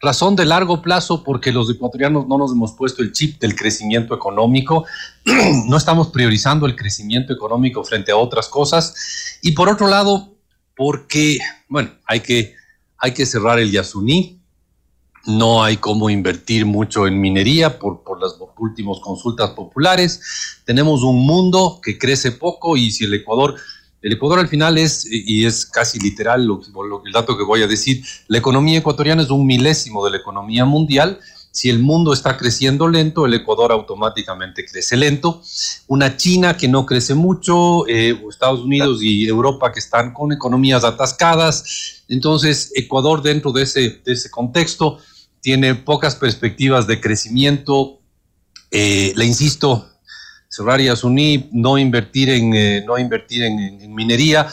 razón 0.00 0.36
de 0.36 0.44
largo 0.44 0.80
plazo 0.82 1.24
porque 1.24 1.50
los 1.50 1.68
ecuatorianos 1.68 2.28
no 2.28 2.38
nos 2.38 2.52
hemos 2.52 2.74
puesto 2.74 3.02
el 3.02 3.10
chip 3.10 3.40
del 3.40 3.56
crecimiento 3.56 4.14
económico, 4.14 4.86
no 5.66 5.76
estamos 5.76 6.10
priorizando 6.10 6.64
el 6.64 6.76
crecimiento 6.76 7.32
económico 7.32 7.82
frente 7.82 8.12
a 8.12 8.16
otras 8.16 8.46
cosas 8.46 9.40
y 9.42 9.50
por 9.50 9.68
otro 9.68 9.88
lado 9.88 10.32
porque, 10.76 11.40
bueno, 11.68 11.90
hay 12.06 12.20
que, 12.20 12.54
hay 12.98 13.12
que 13.14 13.26
cerrar 13.26 13.58
el 13.58 13.72
Yasuní, 13.72 14.40
no 15.26 15.64
hay 15.64 15.78
cómo 15.78 16.08
invertir 16.08 16.64
mucho 16.64 17.08
en 17.08 17.20
minería 17.20 17.80
por, 17.80 18.04
por 18.04 18.20
las 18.20 18.36
últimas 18.58 19.00
consultas 19.00 19.50
populares. 19.50 20.60
Tenemos 20.64 21.02
un 21.02 21.26
mundo 21.26 21.80
que 21.82 21.98
crece 21.98 22.30
poco 22.30 22.76
y 22.76 22.92
si 22.92 23.06
el 23.06 23.14
Ecuador, 23.14 23.56
el 24.00 24.12
Ecuador 24.12 24.38
al 24.38 24.48
final 24.48 24.78
es, 24.78 25.06
y 25.10 25.44
es 25.44 25.66
casi 25.66 25.98
literal 25.98 26.48
el 27.04 27.12
dato 27.12 27.36
que 27.36 27.44
voy 27.44 27.62
a 27.62 27.66
decir, 27.66 28.04
la 28.28 28.38
economía 28.38 28.78
ecuatoriana 28.78 29.22
es 29.22 29.30
un 29.30 29.46
milésimo 29.46 30.04
de 30.04 30.12
la 30.12 30.18
economía 30.18 30.64
mundial. 30.64 31.18
Si 31.50 31.68
el 31.68 31.80
mundo 31.80 32.12
está 32.12 32.36
creciendo 32.36 32.88
lento, 32.88 33.26
el 33.26 33.34
Ecuador 33.34 33.72
automáticamente 33.72 34.64
crece 34.64 34.96
lento. 34.96 35.42
Una 35.88 36.16
China 36.16 36.56
que 36.56 36.68
no 36.68 36.86
crece 36.86 37.14
mucho, 37.14 37.88
eh, 37.88 38.16
Estados 38.30 38.60
Unidos 38.60 39.02
y 39.02 39.26
Europa 39.26 39.72
que 39.72 39.80
están 39.80 40.12
con 40.12 40.30
economías 40.30 40.84
atascadas. 40.84 42.04
Entonces, 42.08 42.70
Ecuador 42.76 43.22
dentro 43.22 43.50
de 43.50 43.62
ese, 43.62 44.00
de 44.04 44.12
ese 44.12 44.30
contexto 44.30 44.98
tiene 45.40 45.74
pocas 45.74 46.14
perspectivas 46.14 46.86
de 46.86 47.00
crecimiento. 47.00 47.98
Eh, 48.70 49.12
le 49.16 49.24
insisto, 49.24 49.88
cerrar 50.48 50.80
Yasuní, 50.80 51.50
no 51.52 51.78
invertir 51.78 52.30
en, 52.30 52.54
eh, 52.54 52.84
no 52.86 52.98
invertir 52.98 53.42
en, 53.42 53.94
minería. 53.94 54.48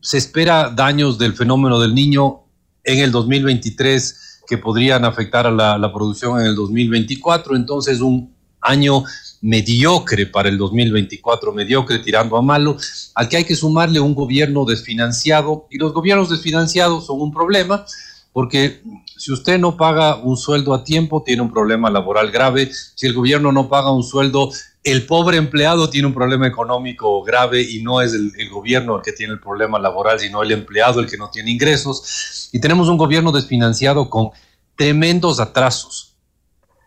Se 0.00 0.18
espera 0.18 0.70
daños 0.70 1.18
del 1.18 1.34
fenómeno 1.34 1.80
del 1.80 1.94
niño 1.94 2.44
en 2.82 3.00
el 3.00 3.10
2023 3.10 4.42
que 4.48 4.58
podrían 4.58 5.04
afectar 5.04 5.46
a 5.46 5.50
la 5.50 5.92
producción 5.92 6.40
en 6.40 6.46
el 6.46 6.54
2024. 6.54 7.56
Entonces, 7.56 8.00
un 8.00 8.32
año 8.60 9.04
mediocre 9.40 10.26
para 10.26 10.48
el 10.48 10.58
2024, 10.58 11.52
mediocre 11.52 11.98
tirando 11.98 12.36
a 12.36 12.42
malo, 12.42 12.76
al 13.14 13.28
que 13.28 13.36
hay 13.38 13.44
que 13.44 13.56
sumarle 13.56 14.00
un 14.00 14.14
gobierno 14.14 14.64
desfinanciado. 14.64 15.66
Y 15.70 15.78
los 15.78 15.92
gobiernos 15.92 16.30
desfinanciados 16.30 17.06
son 17.06 17.20
un 17.20 17.32
problema 17.32 17.84
porque 18.36 18.82
si 19.16 19.32
usted 19.32 19.58
no 19.58 19.78
paga 19.78 20.16
un 20.16 20.36
sueldo 20.36 20.74
a 20.74 20.84
tiempo, 20.84 21.22
tiene 21.22 21.40
un 21.40 21.50
problema 21.50 21.88
laboral 21.88 22.30
grave. 22.30 22.70
Si 22.94 23.06
el 23.06 23.14
gobierno 23.14 23.50
no 23.50 23.70
paga 23.70 23.90
un 23.90 24.04
sueldo, 24.04 24.50
el 24.84 25.06
pobre 25.06 25.38
empleado 25.38 25.88
tiene 25.88 26.08
un 26.08 26.12
problema 26.12 26.46
económico 26.46 27.22
grave 27.22 27.62
y 27.62 27.82
no 27.82 28.02
es 28.02 28.12
el, 28.12 28.50
gobierno 28.50 28.96
el 28.96 29.02
que 29.02 29.12
tiene 29.12 29.32
el 29.32 29.40
problema 29.40 29.78
laboral, 29.78 30.20
sino 30.20 30.42
el 30.42 30.52
empleado 30.52 31.00
el 31.00 31.08
que 31.08 31.16
no 31.16 31.30
tiene 31.30 31.50
ingresos. 31.50 32.50
Y 32.52 32.60
tenemos 32.60 32.90
un 32.90 32.98
gobierno 32.98 33.32
desfinanciado 33.32 34.10
con 34.10 34.28
tremendos 34.76 35.40
atrasos. 35.40 36.14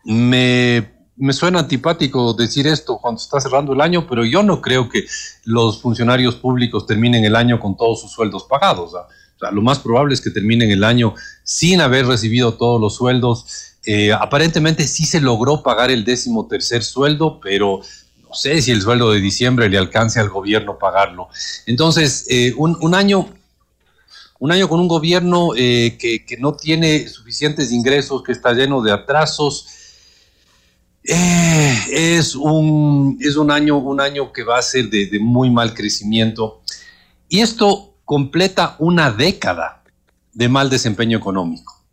Me, 0.06 1.08
me 1.16 1.34
suena 1.34 1.62
antipático 1.62 2.32
decir 2.34 2.68
esto 2.68 3.00
cuando 3.00 3.20
está 3.20 3.42
cerrando 3.42 3.74
el 3.74 3.82
año, 3.82 4.06
pero 4.08 4.24
yo 4.24 4.44
no 4.44 4.62
creo 4.62 4.88
que 4.88 5.04
los 5.46 5.82
funcionarios 5.82 6.36
públicos 6.36 6.86
terminen 6.86 7.26
el 7.26 7.36
año 7.36 7.60
con 7.60 7.76
todos 7.76 8.02
sus 8.02 8.12
sueldos 8.12 8.44
pagados. 8.44 8.94
Lo 9.52 9.62
más 9.62 9.80
probable 9.80 10.14
es 10.14 10.22
que 10.22 10.30
terminen 10.30 10.70
el 10.72 10.84
año 10.84 11.16
sin 11.44 11.82
haber 11.82 12.06
recibido 12.06 12.56
todos 12.56 12.80
los 12.80 12.96
sueldos. 12.96 13.46
Eh, 13.86 14.12
aparentemente 14.12 14.86
sí 14.86 15.06
se 15.06 15.22
logró 15.22 15.64
pagar 15.64 15.92
el 15.92 16.04
décimo 16.04 16.48
tercer 16.48 16.84
sueldo, 16.84 17.40
pero 17.42 17.82
no 18.28 18.36
sé 18.36 18.62
si 18.62 18.72
el 18.72 18.82
sueldo 18.82 19.12
de 19.12 19.22
diciembre 19.22 19.70
le 19.70 19.78
alcance 19.78 20.20
al 20.20 20.30
gobierno 20.30 20.78
pagarlo. 20.78 21.30
Entonces, 21.66 22.26
eh, 22.30 22.54
un, 22.58 22.94
año 22.94 23.30
un 24.40 24.52
año 24.52 24.70
con 24.70 24.80
un 24.80 24.88
gobierno 24.88 25.50
eh, 25.56 25.98
que, 25.98 26.38
no 26.38 26.54
tiene 26.54 27.08
suficientes 27.08 27.72
ingresos, 27.72 28.24
que 28.24 28.32
está 28.32 28.54
lleno 28.54 28.82
de 28.82 28.92
atrasos. 28.92 29.68
Es, 31.02 32.36
un, 32.36 33.18
es 33.20 33.36
un, 33.36 33.50
año, 33.50 33.78
un 33.78 34.00
año 34.00 34.32
que 34.32 34.44
va 34.44 34.60
a 34.60 34.62
ser 34.62 34.90
de, 34.90 35.18
muy 35.20 35.50
mal 35.50 35.74
crecimiento. 35.74 36.62
Y 37.28 37.40
esto 37.40 37.89
completa 38.10 38.76
una 38.80 39.12
década 39.12 39.84
de 40.34 40.50
mal 40.50 40.68
desempeño 40.68 41.20
económico. 41.20 41.86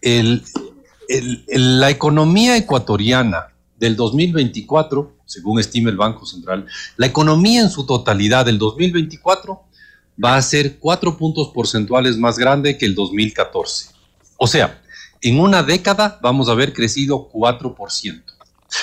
La 0.00 1.90
economía 1.90 2.56
ecuatoriana 2.56 3.48
del 3.76 3.96
2024, 3.96 5.18
según 5.26 5.60
estima 5.60 5.90
el 5.90 5.98
Banco 5.98 6.24
Central, 6.24 6.64
la 6.96 7.04
economía 7.04 7.60
en 7.60 7.68
su 7.68 7.84
totalidad 7.84 8.46
del 8.46 8.56
2024 8.56 9.62
va 10.24 10.36
a 10.36 10.40
ser 10.40 10.78
cuatro 10.78 11.18
puntos 11.18 11.48
porcentuales 11.48 12.16
más 12.16 12.38
grande 12.38 12.78
que 12.78 12.86
el 12.86 12.94
2014. 12.94 13.90
O 14.38 14.46
sea, 14.46 14.80
en 15.20 15.38
una 15.38 15.62
década 15.62 16.18
vamos 16.22 16.48
a 16.48 16.52
haber 16.52 16.72
crecido 16.72 17.28
4%. 17.30 18.22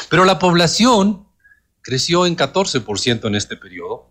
Pero 0.08 0.26
la 0.26 0.38
población 0.38 1.26
creció 1.82 2.28
en 2.28 2.38
14% 2.38 3.26
en 3.26 3.34
este 3.34 3.58
periodo. 3.58 4.11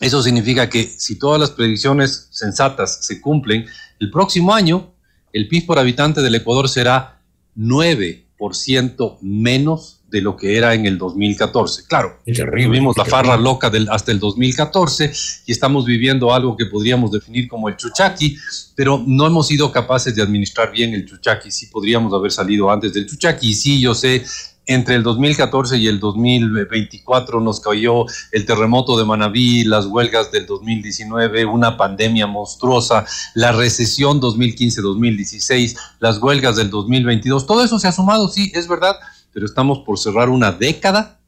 Eso 0.00 0.22
significa 0.22 0.68
que 0.70 0.84
si 0.84 1.18
todas 1.18 1.38
las 1.38 1.50
predicciones 1.50 2.28
sensatas 2.30 3.04
se 3.04 3.20
cumplen, 3.20 3.66
el 4.00 4.10
próximo 4.10 4.54
año 4.54 4.94
el 5.32 5.46
PIB 5.46 5.66
por 5.66 5.78
habitante 5.78 6.22
del 6.22 6.34
Ecuador 6.34 6.68
será 6.68 7.20
9% 7.56 9.18
menos 9.20 10.00
de 10.10 10.20
lo 10.20 10.36
que 10.36 10.56
era 10.56 10.74
en 10.74 10.86
el 10.86 10.98
2014. 10.98 11.84
Claro, 11.86 12.18
tuvimos 12.24 12.96
la 12.96 13.04
farra 13.04 13.36
loca 13.36 13.70
del, 13.70 13.88
hasta 13.90 14.10
el 14.10 14.18
2014 14.18 15.12
y 15.46 15.52
estamos 15.52 15.84
viviendo 15.84 16.34
algo 16.34 16.56
que 16.56 16.66
podríamos 16.66 17.12
definir 17.12 17.46
como 17.46 17.68
el 17.68 17.76
chuchaqui, 17.76 18.36
pero 18.74 19.02
no 19.06 19.26
hemos 19.26 19.46
sido 19.46 19.70
capaces 19.70 20.14
de 20.16 20.22
administrar 20.22 20.72
bien 20.72 20.94
el 20.94 21.06
chuchaqui. 21.06 21.50
Sí 21.50 21.66
podríamos 21.66 22.12
haber 22.12 22.32
salido 22.32 22.70
antes 22.70 22.92
del 22.92 23.06
chuchaqui 23.06 23.50
y 23.50 23.54
sí, 23.54 23.80
yo 23.80 23.94
sé, 23.94 24.24
entre 24.70 24.94
el 24.94 25.02
2014 25.02 25.78
y 25.78 25.88
el 25.88 25.98
2024 25.98 27.40
nos 27.40 27.58
cayó 27.58 28.04
el 28.30 28.46
terremoto 28.46 28.96
de 28.96 29.04
Manabí, 29.04 29.64
las 29.64 29.86
huelgas 29.86 30.30
del 30.30 30.46
2019, 30.46 31.44
una 31.44 31.76
pandemia 31.76 32.28
monstruosa, 32.28 33.04
la 33.34 33.50
recesión 33.50 34.20
2015-2016, 34.20 35.76
las 35.98 36.18
huelgas 36.18 36.54
del 36.54 36.70
2022, 36.70 37.48
todo 37.48 37.64
eso 37.64 37.80
se 37.80 37.88
ha 37.88 37.92
sumado, 37.92 38.28
sí, 38.28 38.52
es 38.54 38.68
verdad, 38.68 38.94
pero 39.32 39.44
estamos 39.44 39.80
por 39.80 39.98
cerrar 39.98 40.28
una 40.28 40.52
década 40.52 41.18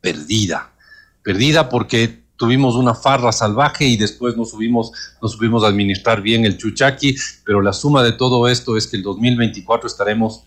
perdida, 0.00 0.72
perdida 1.22 1.68
porque 1.68 2.24
tuvimos 2.36 2.74
una 2.76 2.94
farra 2.94 3.32
salvaje 3.32 3.84
y 3.84 3.98
después 3.98 4.34
no 4.34 4.46
subimos, 4.46 4.92
no 5.20 5.28
supimos 5.28 5.62
administrar 5.62 6.22
bien 6.22 6.46
el 6.46 6.56
chuchaqui, 6.56 7.16
pero 7.44 7.60
la 7.60 7.74
suma 7.74 8.02
de 8.02 8.12
todo 8.12 8.48
esto 8.48 8.78
es 8.78 8.86
que 8.86 8.96
el 8.96 9.02
2024 9.02 9.86
estaremos 9.86 10.44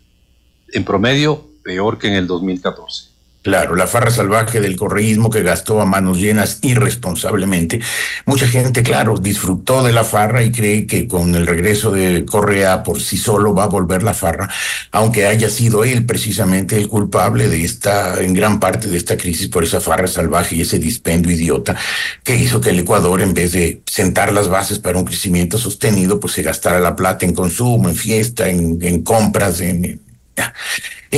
en 0.73 0.83
promedio 0.83 1.54
peor 1.65 1.97
que 1.97 2.07
en 2.07 2.13
el 2.13 2.27
2014. 2.27 3.15
Claro, 3.41 3.75
la 3.75 3.85
farra 3.85 4.09
salvaje 4.09 4.59
del 4.59 4.75
correísmo 4.75 5.29
que 5.29 5.43
gastó 5.43 5.79
a 5.79 5.85
manos 5.85 6.17
llenas 6.17 6.57
irresponsablemente. 6.63 7.79
Mucha 8.25 8.47
gente, 8.47 8.81
claro, 8.81 9.19
disfrutó 9.19 9.83
de 9.83 9.91
la 9.91 10.03
farra 10.03 10.41
y 10.41 10.51
cree 10.51 10.87
que 10.87 11.07
con 11.07 11.35
el 11.35 11.45
regreso 11.45 11.91
de 11.91 12.25
Correa 12.25 12.81
por 12.81 12.99
sí 12.99 13.17
solo 13.17 13.53
va 13.53 13.65
a 13.65 13.67
volver 13.67 14.01
la 14.01 14.15
farra, 14.15 14.49
aunque 14.91 15.27
haya 15.27 15.51
sido 15.51 15.83
él 15.83 16.07
precisamente 16.07 16.75
el 16.75 16.87
culpable 16.87 17.47
de 17.47 17.63
esta, 17.63 18.19
en 18.19 18.33
gran 18.33 18.59
parte 18.59 18.87
de 18.87 18.97
esta 18.97 19.15
crisis 19.15 19.47
por 19.47 19.63
esa 19.63 19.79
farra 19.79 20.07
salvaje 20.07 20.55
y 20.55 20.61
ese 20.61 20.79
dispendio 20.79 21.31
idiota 21.31 21.75
que 22.23 22.35
hizo 22.35 22.59
que 22.59 22.71
el 22.71 22.79
Ecuador, 22.79 23.21
en 23.21 23.35
vez 23.35 23.51
de 23.51 23.83
sentar 23.85 24.33
las 24.33 24.47
bases 24.47 24.79
para 24.79 24.97
un 24.97 25.05
crecimiento 25.05 25.59
sostenido, 25.59 26.19
pues 26.19 26.33
se 26.33 26.41
gastara 26.41 26.79
la 26.79 26.95
plata 26.95 27.27
en 27.27 27.35
consumo, 27.35 27.89
en 27.89 27.95
fiesta, 27.95 28.49
en, 28.49 29.03
compras, 29.03 29.61
en 29.61 30.01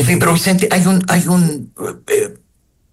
fin, 0.05 0.19
pero 0.19 0.33
Vicente, 0.33 0.67
hay 0.71 0.85
un, 0.85 1.03
hay 1.07 1.27
un 1.27 1.73
eh, 2.07 2.37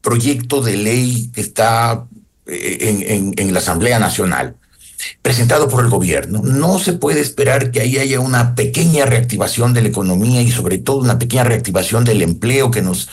proyecto 0.01 0.61
de 0.61 0.77
ley 0.77 1.31
que 1.35 1.41
está 1.41 2.07
eh, 2.47 3.33
en, 3.37 3.53
la 3.53 3.59
Asamblea 3.59 3.99
Nacional, 3.99 4.57
presentado 5.23 5.69
por 5.69 5.85
el 5.85 5.91
gobierno. 5.91 6.43
No 6.43 6.79
se 6.79 6.93
puede 6.93 7.21
esperar 7.21 7.71
que 7.71 7.81
ahí 7.81 7.99
haya 7.99 8.21
una 8.21 8.55
pequeña 8.55 9.07
reactivación 9.07 9.75
de 9.75 9.83
la 9.83 9.89
economía 9.89 10.43
y 10.43 10.51
sobre 10.51 10.79
todo 10.79 10.99
una 10.99 11.19
pequeña 11.19 11.45
reactivación 11.45 12.05
del 12.05 12.23
empleo 12.23 12.71
que 12.71 12.83
nos 12.83 13.09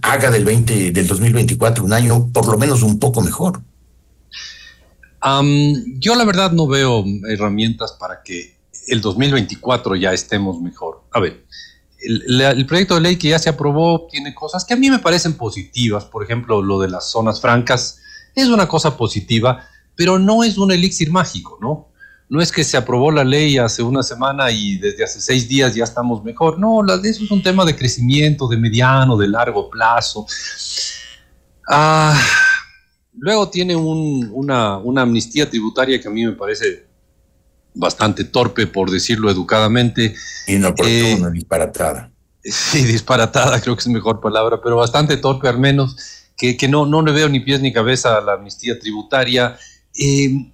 haga 0.00 0.30
del 0.30 0.44
20, 0.44 0.92
del 0.92 1.06
2024 1.06 1.84
un 1.84 1.92
año 1.92 2.28
por 2.32 2.46
lo 2.46 2.56
menos 2.56 2.82
un 2.82 3.00
poco 3.00 3.20
mejor. 3.20 3.62
yo 5.98 6.14
la 6.14 6.24
verdad 6.24 6.52
no 6.52 6.68
veo 6.68 7.04
herramientas 7.28 7.92
para 7.92 8.22
que 8.22 8.56
el 8.86 9.00
2024 9.00 9.96
ya 9.96 10.12
estemos 10.12 10.60
mejor. 10.60 11.02
A 11.12 11.20
ver, 11.20 11.44
el, 12.04 12.66
proyecto 12.66 12.94
de 12.94 13.00
ley 13.00 13.16
que 13.16 13.28
ya 13.28 13.38
se 13.38 13.48
aprobó 13.48 14.06
tiene 14.10 14.34
cosas 14.34 14.64
que 14.64 14.74
a 14.74 14.76
mí 14.76 14.90
me 14.90 14.98
parecen 14.98 15.34
positivas. 15.34 16.04
Por 16.04 16.24
ejemplo, 16.24 16.62
lo 16.62 16.80
de 16.80 16.88
las 16.88 17.10
zonas 17.10 17.40
francas 17.40 18.00
es 18.34 18.48
una 18.48 18.68
cosa 18.68 18.96
positiva, 18.96 19.64
pero 19.94 20.18
no 20.18 20.44
es 20.44 20.58
un 20.58 20.72
elixir 20.72 21.10
mágico, 21.10 21.58
¿no? 21.60 21.88
No 22.28 22.40
es 22.40 22.50
que 22.50 22.64
se 22.64 22.78
aprobó 22.78 23.10
la 23.10 23.24
ley 23.24 23.58
hace 23.58 23.82
una 23.82 24.02
semana 24.02 24.50
y 24.50 24.78
desde 24.78 25.04
hace 25.04 25.20
seis 25.20 25.48
días 25.48 25.74
ya 25.74 25.84
estamos 25.84 26.24
mejor. 26.24 26.58
No, 26.58 26.82
eso 26.82 27.24
es 27.24 27.30
un 27.30 27.42
tema 27.42 27.64
de 27.64 27.76
crecimiento, 27.76 28.48
de 28.48 28.56
mediano, 28.56 29.18
de 29.18 29.28
largo 29.28 29.68
plazo. 29.68 30.26
Ah, 31.68 32.18
luego 33.12 33.50
tiene 33.50 33.76
una, 33.76 34.78
una 34.78 35.02
amnistía 35.02 35.48
tributaria 35.48 36.00
que 36.00 36.08
a 36.08 36.10
mí 36.10 36.24
me 36.24 36.32
parece 36.32 36.91
bastante 37.74 38.24
torpe, 38.24 38.66
por 38.66 38.90
decirlo 38.90 39.30
educadamente. 39.30 40.14
Inoportuna, 40.46 41.28
eh, 41.28 41.30
disparatada. 41.32 42.10
Sí, 42.42 42.84
disparatada, 42.84 43.60
creo 43.60 43.76
que 43.76 43.80
es 43.80 43.88
mejor 43.88 44.20
palabra, 44.20 44.60
pero 44.62 44.76
bastante 44.76 45.16
torpe 45.16 45.48
al 45.48 45.58
menos, 45.58 45.96
que, 46.36 46.56
que 46.56 46.68
no, 46.68 46.86
no 46.86 47.02
le 47.02 47.12
veo 47.12 47.28
ni 47.28 47.40
pies 47.40 47.60
ni 47.60 47.72
cabeza 47.72 48.16
a 48.16 48.20
la 48.20 48.34
amnistía 48.34 48.78
tributaria. 48.78 49.56
Eh, 49.98 50.52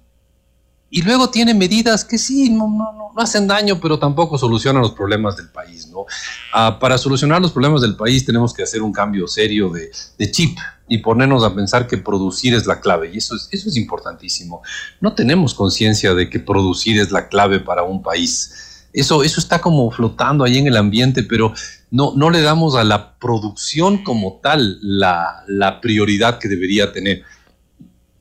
y 0.91 1.03
luego 1.03 1.29
tiene 1.29 1.53
medidas 1.53 2.03
que 2.03 2.17
sí, 2.17 2.49
no, 2.49 2.67
no, 2.67 2.91
no, 2.93 3.21
hacen 3.21 3.47
daño, 3.47 3.79
pero 3.79 3.99
tampoco 3.99 4.37
solucionan 4.37 4.81
los 4.81 4.91
problemas 4.91 5.37
del 5.37 5.49
país. 5.49 5.87
¿no? 5.87 6.05
Ah, 6.53 6.79
para 6.79 6.97
solucionar 6.97 7.41
los 7.41 7.51
problemas 7.51 7.81
del 7.81 7.95
país 7.95 8.25
tenemos 8.25 8.53
que 8.53 8.63
hacer 8.63 8.81
un 8.81 8.91
cambio 8.91 9.27
serio 9.27 9.69
de, 9.69 9.91
de, 10.17 10.31
chip 10.31 10.57
y 10.87 10.99
ponernos 10.99 11.43
a 11.43 11.53
pensar 11.53 11.85
que 11.85 11.97
producir 11.97 12.55
es 12.55 12.65
la 12.65 12.79
clave. 12.79 13.11
Y 13.13 13.17
eso 13.17 13.35
es, 13.35 13.49
eso 13.51 13.69
es 13.69 13.77
importantísimo. 13.77 14.63
No 14.99 15.13
tenemos 15.13 15.53
conciencia 15.53 16.15
de 16.15 16.29
que 16.29 16.39
producir 16.39 16.99
es 16.99 17.11
la 17.11 17.27
clave 17.27 17.59
para 17.59 17.83
un 17.83 18.01
país. 18.01 18.87
Eso, 18.91 19.23
eso 19.23 19.39
está 19.39 19.61
como 19.61 19.91
flotando 19.91 20.43
ahí 20.43 20.57
en 20.57 20.65
el 20.65 20.77
ambiente, 20.77 21.21
pero 21.21 21.53
no, 21.91 22.13
no 22.15 22.31
le 22.31 22.41
damos 22.41 22.75
a 22.75 22.83
la 22.83 23.13
producción 23.19 24.03
como 24.03 24.39
tal 24.41 24.79
la, 24.81 25.43
la 25.47 25.81
prioridad 25.81 26.39
que 26.39 26.47
debería 26.47 26.91
tener 26.91 27.23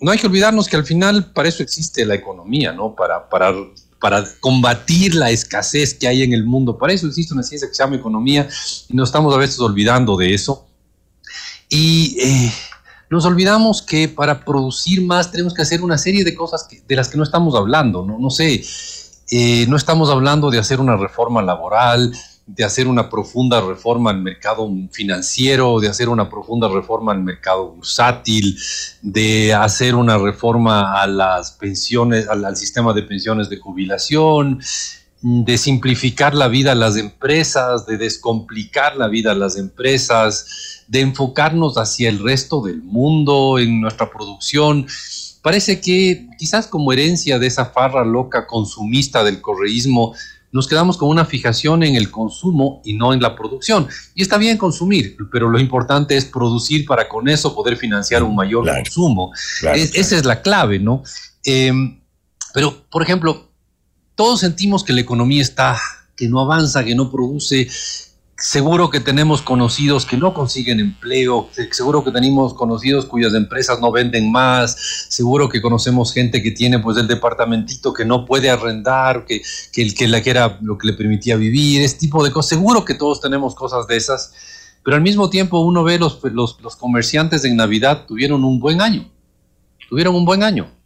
no 0.00 0.10
hay 0.10 0.18
que 0.18 0.26
olvidarnos 0.26 0.68
que 0.68 0.76
al 0.76 0.84
final 0.84 1.32
para 1.32 1.48
eso 1.48 1.62
existe 1.62 2.04
la 2.04 2.14
economía, 2.14 2.72
¿no? 2.72 2.94
Para, 2.94 3.28
para, 3.28 3.52
para 4.00 4.24
combatir 4.40 5.14
la 5.14 5.30
escasez 5.30 5.94
que 5.94 6.06
hay 6.06 6.22
en 6.22 6.32
el 6.32 6.44
mundo. 6.44 6.78
Para 6.78 6.92
eso 6.92 7.06
existe 7.06 7.34
una 7.34 7.42
ciencia 7.42 7.68
que 7.68 7.74
se 7.74 7.82
llama 7.82 7.96
economía 7.96 8.48
y 8.88 8.94
nos 8.94 9.08
estamos 9.08 9.34
a 9.34 9.38
veces 9.38 9.58
olvidando 9.60 10.16
de 10.16 10.34
eso. 10.34 10.66
Y 11.68 12.16
eh, 12.20 12.52
nos 13.10 13.24
olvidamos 13.24 13.82
que 13.82 14.08
para 14.08 14.44
producir 14.44 15.02
más 15.02 15.30
tenemos 15.30 15.52
que 15.52 15.62
hacer 15.62 15.82
una 15.82 15.98
serie 15.98 16.24
de 16.24 16.34
cosas 16.34 16.68
de 16.86 16.96
las 16.96 17.08
que 17.08 17.16
no 17.16 17.24
estamos 17.24 17.54
hablando, 17.54 18.04
¿no? 18.04 18.30
Sé, 18.30 18.62
eh, 19.30 19.66
no 19.68 19.76
estamos 19.76 20.10
hablando 20.10 20.50
de 20.50 20.58
hacer 20.58 20.80
una 20.80 20.96
reforma 20.96 21.42
laboral, 21.42 22.14
de 22.48 22.64
hacer 22.64 22.88
una 22.88 23.10
profunda 23.10 23.60
reforma 23.60 24.10
al 24.10 24.22
mercado 24.22 24.70
financiero, 24.90 25.80
de 25.80 25.88
hacer 25.88 26.08
una 26.08 26.30
profunda 26.30 26.66
reforma 26.66 27.12
al 27.12 27.22
mercado 27.22 27.72
bursátil, 27.72 28.58
de 29.02 29.52
hacer 29.52 29.94
una 29.94 30.16
reforma 30.16 31.00
a 31.00 31.06
las 31.06 31.52
pensiones, 31.52 32.26
al, 32.26 32.56
sistema 32.56 32.94
de 32.94 33.02
pensiones 33.02 33.50
de 33.50 33.58
jubilación, 33.58 34.60
de 35.20 35.58
simplificar 35.58 36.34
la 36.34 36.48
vida 36.48 36.72
a 36.72 36.74
las 36.74 36.96
empresas, 36.96 37.84
de 37.84 37.98
descomplicar 37.98 38.96
la 38.96 39.08
vida 39.08 39.32
a 39.32 39.34
las 39.34 39.58
empresas, 39.58 40.84
de 40.88 41.00
enfocarnos 41.00 41.76
hacia 41.76 42.08
el 42.08 42.18
resto 42.18 42.62
del 42.62 42.82
mundo 42.82 43.58
en 43.58 43.82
nuestra 43.82 44.10
producción. 44.10 44.86
Parece 45.42 45.82
que 45.82 46.26
quizás 46.38 46.66
como 46.66 46.92
herencia 46.94 47.38
de 47.38 47.46
esa 47.46 47.66
farra 47.66 48.06
loca 48.06 48.46
consumista 48.46 49.22
del 49.22 49.42
correísmo, 49.42 50.14
nos 50.50 50.66
quedamos 50.66 50.96
con 50.96 51.08
una 51.08 51.24
fijación 51.24 51.82
en 51.82 51.94
el 51.94 52.10
consumo 52.10 52.80
y 52.84 52.94
no 52.94 53.12
en 53.12 53.20
la 53.20 53.36
producción. 53.36 53.86
Y 54.14 54.22
está 54.22 54.38
bien 54.38 54.56
consumir, 54.56 55.16
pero 55.30 55.48
lo 55.48 55.58
importante 55.58 56.16
es 56.16 56.24
producir 56.24 56.86
para 56.86 57.08
con 57.08 57.28
eso 57.28 57.54
poder 57.54 57.76
financiar 57.76 58.22
un 58.22 58.34
mayor 58.34 58.66
consumo. 58.66 59.32
Esa 59.74 60.16
es 60.16 60.24
la 60.24 60.40
clave, 60.40 60.78
¿no? 60.78 61.02
Em, 61.44 62.00
pero, 62.54 62.84
por 62.90 63.02
ejemplo, 63.02 63.50
todos 64.14 64.40
sentimos 64.40 64.82
que 64.82 64.92
la 64.92 65.00
economía 65.00 65.42
está, 65.42 65.78
que 66.16 66.28
no 66.28 66.40
avanza, 66.40 66.84
que 66.84 66.94
no 66.94 67.10
produce, 67.10 67.68
seguro 68.38 68.88
que 68.88 69.00
tenemos 69.00 69.42
conocidos 69.42 70.06
que 70.06 70.16
no 70.16 70.32
consiguen 70.32 70.78
empleo, 70.78 71.48
seguro 71.72 72.04
que 72.04 72.12
tenemos 72.12 72.54
conocidos 72.54 73.04
cuyas 73.04 73.34
empresas 73.34 73.80
no 73.80 73.90
venden 73.90 74.30
más, 74.30 74.76
seguro 75.08 75.48
que 75.48 75.60
conocemos 75.60 76.14
gente 76.14 76.40
que 76.40 76.52
tiene 76.52 76.78
pues 76.78 76.96
el 76.98 77.08
departamentito 77.08 77.92
que 77.92 78.04
no 78.04 78.24
puede 78.24 78.48
arrendar, 78.48 79.24
que, 79.26 79.42
que, 79.72 79.92
que, 79.92 80.06
la, 80.06 80.22
que 80.22 80.30
era 80.30 80.56
lo 80.62 80.78
que 80.78 80.86
le 80.86 80.92
permitía 80.92 81.36
vivir, 81.36 81.82
ese 81.82 81.98
tipo 81.98 82.22
de 82.22 82.30
cosas, 82.30 82.50
seguro 82.50 82.84
que 82.84 82.94
todos 82.94 83.20
tenemos 83.20 83.56
cosas 83.56 83.88
de 83.88 83.96
esas, 83.96 84.32
pero 84.84 84.96
al 84.96 85.02
mismo 85.02 85.30
tiempo 85.30 85.58
uno 85.58 85.82
ve 85.82 85.98
los, 85.98 86.20
los, 86.22 86.60
los 86.60 86.76
comerciantes 86.76 87.44
en 87.44 87.56
Navidad 87.56 88.06
tuvieron 88.06 88.44
un 88.44 88.60
buen 88.60 88.80
año, 88.80 89.10
tuvieron 89.88 90.14
un 90.14 90.24
buen 90.24 90.44
año. 90.44 90.77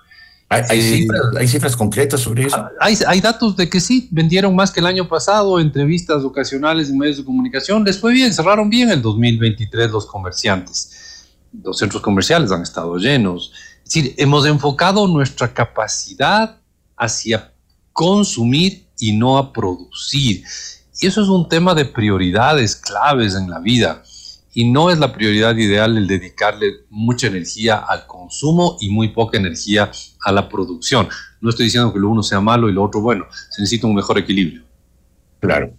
¿Hay, 0.52 1.48
cifras, 1.48 1.76
concretas 1.76 2.20
sobre 2.20 2.44
eso? 2.44 2.68
Hay, 2.80 3.20
datos 3.20 3.56
de 3.56 3.68
que 3.68 3.80
sí, 3.80 4.08
vendieron 4.10 4.54
más 4.54 4.70
que 4.70 4.80
el 4.80 4.86
año 4.86 5.08
pasado, 5.08 5.58
entrevistas 5.58 6.22
ocasionales 6.24 6.90
en 6.90 6.98
medios 6.98 7.16
de 7.18 7.24
comunicación, 7.24 7.84
les 7.84 7.98
fue 7.98 8.12
bien, 8.12 8.32
cerraron 8.34 8.68
bien 8.68 8.90
el 8.90 9.00
2023 9.00 9.90
los 9.90 10.06
comerciantes. 10.06 11.28
Los 11.62 11.78
centros 11.78 12.02
comerciales 12.02 12.50
han 12.52 12.62
estado 12.62 12.96
llenos. 12.96 13.52
Es 13.78 13.94
decir, 13.94 14.14
hemos 14.18 14.46
enfocado 14.46 15.06
nuestra 15.08 15.52
capacidad 15.52 16.56
hacia 16.96 17.52
consumir 17.92 18.86
y 18.98 19.12
no 19.12 19.38
a 19.38 19.52
producir. 19.52 20.44
Y 21.00 21.06
eso 21.06 21.22
es 21.22 21.28
un 21.28 21.48
tema 21.48 21.74
de 21.74 21.84
prioridades 21.84 22.76
claves 22.76 23.34
en 23.34 23.48
la 23.50 23.58
vida 23.58 24.02
y 24.54 24.70
no 24.70 24.90
es 24.90 24.98
la 24.98 25.12
prioridad 25.12 25.56
ideal 25.56 25.96
el 25.96 26.06
dedicarle 26.06 26.72
mucha 26.90 27.26
energía 27.26 27.78
al 27.78 28.06
consumo 28.06 28.76
y 28.80 28.90
muy 28.90 29.08
poca 29.08 29.38
energía 29.38 29.90
a 30.24 30.32
la 30.32 30.48
producción. 30.48 31.08
No 31.40 31.50
estoy 31.50 31.66
diciendo 31.66 31.92
que 31.92 31.98
lo 31.98 32.08
uno 32.08 32.22
sea 32.22 32.40
malo 32.40 32.68
y 32.68 32.72
lo 32.72 32.82
otro 32.82 33.00
bueno, 33.00 33.26
se 33.50 33.62
necesita 33.62 33.86
un 33.86 33.94
mejor 33.94 34.18
equilibrio. 34.18 34.62
Claro. 35.40 35.72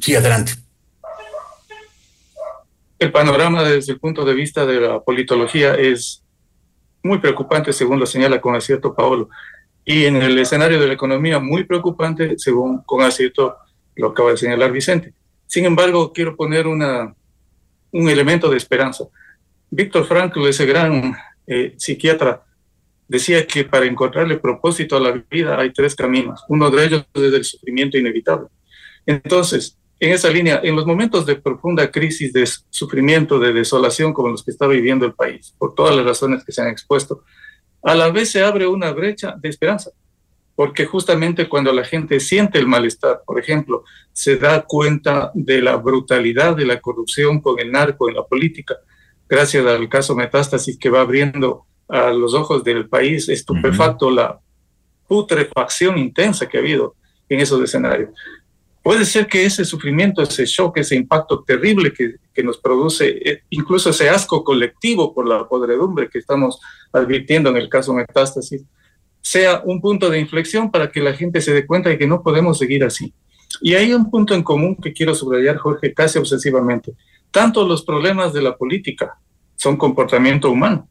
sí, 0.00 0.14
adelante. 0.14 0.52
El 2.98 3.10
panorama 3.10 3.64
desde 3.64 3.92
el 3.92 3.98
punto 3.98 4.24
de 4.24 4.32
vista 4.32 4.64
de 4.64 4.80
la 4.80 5.00
politología 5.00 5.74
es 5.74 6.22
muy 7.02 7.18
preocupante, 7.18 7.72
según 7.72 7.98
lo 7.98 8.06
señala 8.06 8.40
con 8.40 8.54
acierto 8.54 8.94
Paolo, 8.94 9.28
y 9.84 10.04
en 10.04 10.16
el 10.16 10.38
escenario 10.38 10.80
de 10.80 10.86
la 10.86 10.92
economía 10.92 11.40
muy 11.40 11.64
preocupante, 11.64 12.38
según 12.38 12.82
con 12.84 13.02
acierto 13.02 13.56
lo 13.96 14.08
acaba 14.08 14.30
de 14.30 14.36
señalar 14.36 14.70
Vicente. 14.70 15.12
Sin 15.52 15.66
embargo, 15.66 16.14
quiero 16.14 16.34
poner 16.34 16.66
una, 16.66 17.14
un 17.90 18.08
elemento 18.08 18.48
de 18.48 18.56
esperanza. 18.56 19.04
Víctor 19.70 20.06
Frankl, 20.06 20.46
ese 20.46 20.64
gran 20.64 21.14
eh, 21.46 21.74
psiquiatra, 21.76 22.42
decía 23.06 23.46
que 23.46 23.66
para 23.66 23.84
encontrarle 23.84 24.38
propósito 24.38 24.96
a 24.96 25.00
la 25.00 25.12
vida 25.30 25.60
hay 25.60 25.70
tres 25.70 25.94
caminos. 25.94 26.42
Uno 26.48 26.70
de 26.70 26.86
ellos 26.86 27.04
es 27.12 27.34
el 27.34 27.44
sufrimiento 27.44 27.98
inevitable. 27.98 28.48
Entonces, 29.04 29.76
en 30.00 30.12
esa 30.12 30.30
línea, 30.30 30.58
en 30.64 30.74
los 30.74 30.86
momentos 30.86 31.26
de 31.26 31.36
profunda 31.36 31.90
crisis, 31.90 32.32
de 32.32 32.48
sufrimiento, 32.70 33.38
de 33.38 33.52
desolación 33.52 34.14
como 34.14 34.30
los 34.30 34.42
que 34.42 34.52
está 34.52 34.66
viviendo 34.66 35.04
el 35.04 35.12
país, 35.12 35.54
por 35.58 35.74
todas 35.74 35.94
las 35.94 36.06
razones 36.06 36.44
que 36.44 36.52
se 36.52 36.62
han 36.62 36.68
expuesto, 36.68 37.24
a 37.82 37.94
la 37.94 38.10
vez 38.10 38.30
se 38.30 38.42
abre 38.42 38.66
una 38.66 38.90
brecha 38.92 39.34
de 39.38 39.50
esperanza. 39.50 39.90
Porque 40.54 40.84
justamente 40.84 41.48
cuando 41.48 41.72
la 41.72 41.84
gente 41.84 42.20
siente 42.20 42.58
el 42.58 42.66
malestar, 42.66 43.22
por 43.26 43.38
ejemplo, 43.38 43.84
se 44.12 44.36
da 44.36 44.62
cuenta 44.62 45.30
de 45.34 45.62
la 45.62 45.76
brutalidad 45.76 46.56
de 46.56 46.66
la 46.66 46.80
corrupción 46.80 47.40
con 47.40 47.58
el 47.58 47.72
narco 47.72 48.08
en 48.08 48.16
la 48.16 48.24
política, 48.24 48.76
gracias 49.28 49.64
al 49.66 49.88
caso 49.88 50.14
Metástasis 50.14 50.78
que 50.78 50.90
va 50.90 51.00
abriendo 51.00 51.64
a 51.88 52.10
los 52.10 52.34
ojos 52.34 52.62
del 52.64 52.88
país 52.88 53.28
estupefacto 53.28 54.10
la 54.10 54.40
putrefacción 55.06 55.98
intensa 55.98 56.48
que 56.48 56.58
ha 56.58 56.60
habido 56.60 56.96
en 57.28 57.40
esos 57.40 57.62
escenarios. 57.62 58.10
Puede 58.82 59.04
ser 59.04 59.26
que 59.28 59.44
ese 59.44 59.64
sufrimiento, 59.64 60.22
ese 60.22 60.44
shock, 60.44 60.78
ese 60.78 60.96
impacto 60.96 61.44
terrible 61.44 61.92
que, 61.92 62.16
que 62.34 62.42
nos 62.42 62.58
produce, 62.58 63.30
eh, 63.30 63.42
incluso 63.50 63.90
ese 63.90 64.08
asco 64.08 64.42
colectivo 64.42 65.14
por 65.14 65.28
la 65.28 65.46
podredumbre 65.46 66.08
que 66.10 66.18
estamos 66.18 66.60
advirtiendo 66.92 67.50
en 67.50 67.58
el 67.58 67.68
caso 67.68 67.94
Metástasis, 67.94 68.64
sea 69.22 69.62
un 69.64 69.80
punto 69.80 70.10
de 70.10 70.20
inflexión 70.20 70.70
para 70.70 70.90
que 70.90 71.00
la 71.00 71.14
gente 71.14 71.40
se 71.40 71.54
dé 71.54 71.66
cuenta 71.66 71.88
de 71.88 71.96
que 71.96 72.06
no 72.06 72.22
podemos 72.22 72.58
seguir 72.58 72.84
así. 72.84 73.14
Y 73.60 73.74
hay 73.74 73.94
un 73.94 74.10
punto 74.10 74.34
en 74.34 74.42
común 74.42 74.76
que 74.76 74.92
quiero 74.92 75.14
subrayar, 75.14 75.56
Jorge, 75.56 75.94
casi 75.94 76.18
obsesivamente. 76.18 76.92
Tanto 77.30 77.66
los 77.66 77.82
problemas 77.84 78.32
de 78.32 78.42
la 78.42 78.56
política 78.56 79.18
son 79.56 79.76
comportamiento 79.76 80.50
humano. 80.50 80.88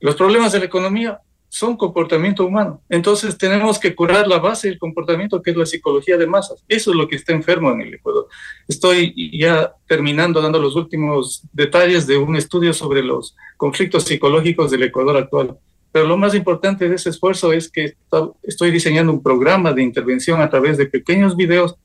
Los 0.00 0.14
problemas 0.14 0.52
de 0.52 0.60
la 0.60 0.64
economía 0.66 1.20
son 1.48 1.76
comportamiento 1.76 2.44
humano. 2.44 2.82
Entonces 2.88 3.38
tenemos 3.38 3.78
que 3.78 3.94
curar 3.94 4.28
la 4.28 4.38
base 4.38 4.68
del 4.68 4.78
comportamiento 4.78 5.40
que 5.42 5.52
es 5.52 5.56
la 5.56 5.66
psicología 5.66 6.16
de 6.16 6.26
masas. 6.26 6.64
Eso 6.68 6.90
es 6.90 6.96
lo 6.96 7.08
que 7.08 7.16
está 7.16 7.32
enfermo 7.32 7.70
en 7.72 7.82
el 7.82 7.94
Ecuador. 7.94 8.28
Estoy 8.68 9.14
ya 9.38 9.72
terminando 9.86 10.40
dando 10.40 10.60
los 10.60 10.76
últimos 10.76 11.42
detalles 11.52 12.06
de 12.06 12.18
un 12.18 12.36
estudio 12.36 12.72
sobre 12.72 13.02
los 13.02 13.34
conflictos 13.56 14.04
psicológicos 14.04 14.70
del 14.70 14.84
Ecuador 14.84 15.16
actual. 15.16 15.58
Pero 15.96 16.08
lo 16.08 16.18
más 16.18 16.34
importante 16.34 16.90
de 16.90 16.96
ese 16.96 17.08
esfuerzo 17.08 17.54
es 17.54 17.70
que 17.70 17.94
estoy 18.42 18.70
diseñando 18.70 19.10
un 19.10 19.22
programa 19.22 19.72
de 19.72 19.82
intervención 19.82 20.42
a 20.42 20.50
través 20.50 20.76
de 20.76 20.84
pequeños 20.84 21.34
videos 21.34 21.76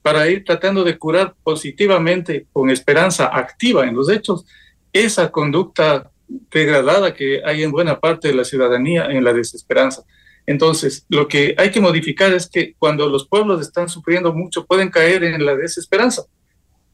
para 0.00 0.28
ir 0.28 0.44
tratando 0.44 0.84
de 0.84 0.96
curar 0.96 1.34
positivamente, 1.42 2.46
con 2.52 2.70
esperanza 2.70 3.26
activa 3.36 3.84
en 3.84 3.96
los 3.96 4.10
hechos, 4.10 4.46
esa 4.92 5.32
conducta 5.32 6.08
degradada 6.28 7.12
que 7.12 7.42
hay 7.44 7.64
en 7.64 7.72
buena 7.72 7.98
parte 7.98 8.28
de 8.28 8.34
la 8.34 8.44
ciudadanía 8.44 9.06
en 9.06 9.24
la 9.24 9.32
desesperanza. 9.32 10.04
Entonces, 10.46 11.04
lo 11.08 11.26
que 11.26 11.56
hay 11.58 11.72
que 11.72 11.80
modificar 11.80 12.32
es 12.32 12.48
que 12.48 12.76
cuando 12.78 13.08
los 13.08 13.26
pueblos 13.26 13.60
están 13.60 13.88
sufriendo 13.88 14.32
mucho, 14.32 14.66
pueden 14.66 14.88
caer 14.88 15.24
en 15.24 15.44
la 15.44 15.56
desesperanza 15.56 16.22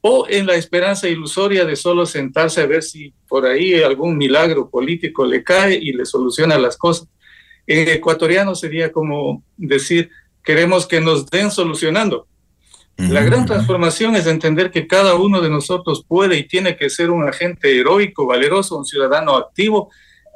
o 0.06 0.26
en 0.28 0.46
la 0.46 0.54
esperanza 0.54 1.08
ilusoria 1.08 1.64
de 1.64 1.76
solo 1.76 2.04
sentarse 2.04 2.60
a 2.60 2.66
ver 2.66 2.82
si 2.82 3.14
por 3.26 3.46
ahí 3.46 3.82
algún 3.82 4.18
milagro 4.18 4.68
político 4.68 5.24
le 5.24 5.42
cae 5.42 5.78
y 5.80 5.94
le 5.94 6.04
soluciona 6.04 6.58
las 6.58 6.76
cosas. 6.76 7.08
En 7.66 7.88
ecuatoriano 7.88 8.54
sería 8.54 8.92
como 8.92 9.42
decir, 9.56 10.10
queremos 10.42 10.86
que 10.86 11.00
nos 11.00 11.24
den 11.30 11.50
solucionando. 11.50 12.26
La 12.98 13.22
gran 13.22 13.46
transformación 13.46 14.14
es 14.14 14.26
entender 14.26 14.70
que 14.70 14.86
cada 14.86 15.14
uno 15.14 15.40
de 15.40 15.48
nosotros 15.48 16.04
puede 16.06 16.36
y 16.36 16.46
tiene 16.46 16.76
que 16.76 16.90
ser 16.90 17.10
un 17.10 17.26
agente 17.26 17.74
heroico, 17.74 18.26
valeroso, 18.26 18.76
un 18.76 18.84
ciudadano 18.84 19.34
activo 19.36 19.90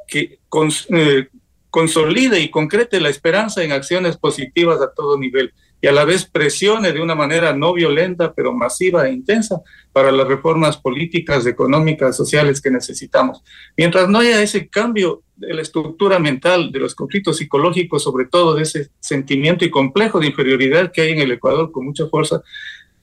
que 0.07 0.39
eh, 0.89 1.27
consolide 1.69 2.39
y 2.39 2.49
concrete 2.49 2.99
la 2.99 3.09
esperanza 3.09 3.63
en 3.63 3.71
acciones 3.71 4.17
positivas 4.17 4.81
a 4.81 4.91
todo 4.91 5.15
nivel 5.15 5.53
y 5.81 5.87
a 5.87 5.91
la 5.91 6.03
vez 6.03 6.25
presione 6.25 6.91
de 6.91 7.01
una 7.01 7.15
manera 7.15 7.53
no 7.53 7.73
violenta, 7.73 8.33
pero 8.33 8.53
masiva 8.53 9.07
e 9.07 9.13
intensa 9.13 9.61
para 9.93 10.11
las 10.11 10.27
reformas 10.27 10.77
políticas, 10.77 11.45
económicas, 11.45 12.17
sociales 12.17 12.61
que 12.61 12.69
necesitamos. 12.69 13.43
Mientras 13.77 14.09
no 14.09 14.19
haya 14.19 14.41
ese 14.41 14.67
cambio 14.67 15.23
de 15.37 15.53
la 15.53 15.61
estructura 15.61 16.19
mental, 16.19 16.71
de 16.71 16.79
los 16.79 16.95
conflictos 16.95 17.37
psicológicos, 17.37 18.03
sobre 18.03 18.25
todo 18.25 18.55
de 18.55 18.63
ese 18.63 18.89
sentimiento 18.99 19.63
y 19.63 19.69
complejo 19.69 20.19
de 20.19 20.27
inferioridad 20.27 20.91
que 20.91 21.01
hay 21.01 21.11
en 21.11 21.19
el 21.19 21.31
Ecuador 21.31 21.71
con 21.71 21.85
mucha 21.85 22.07
fuerza, 22.07 22.41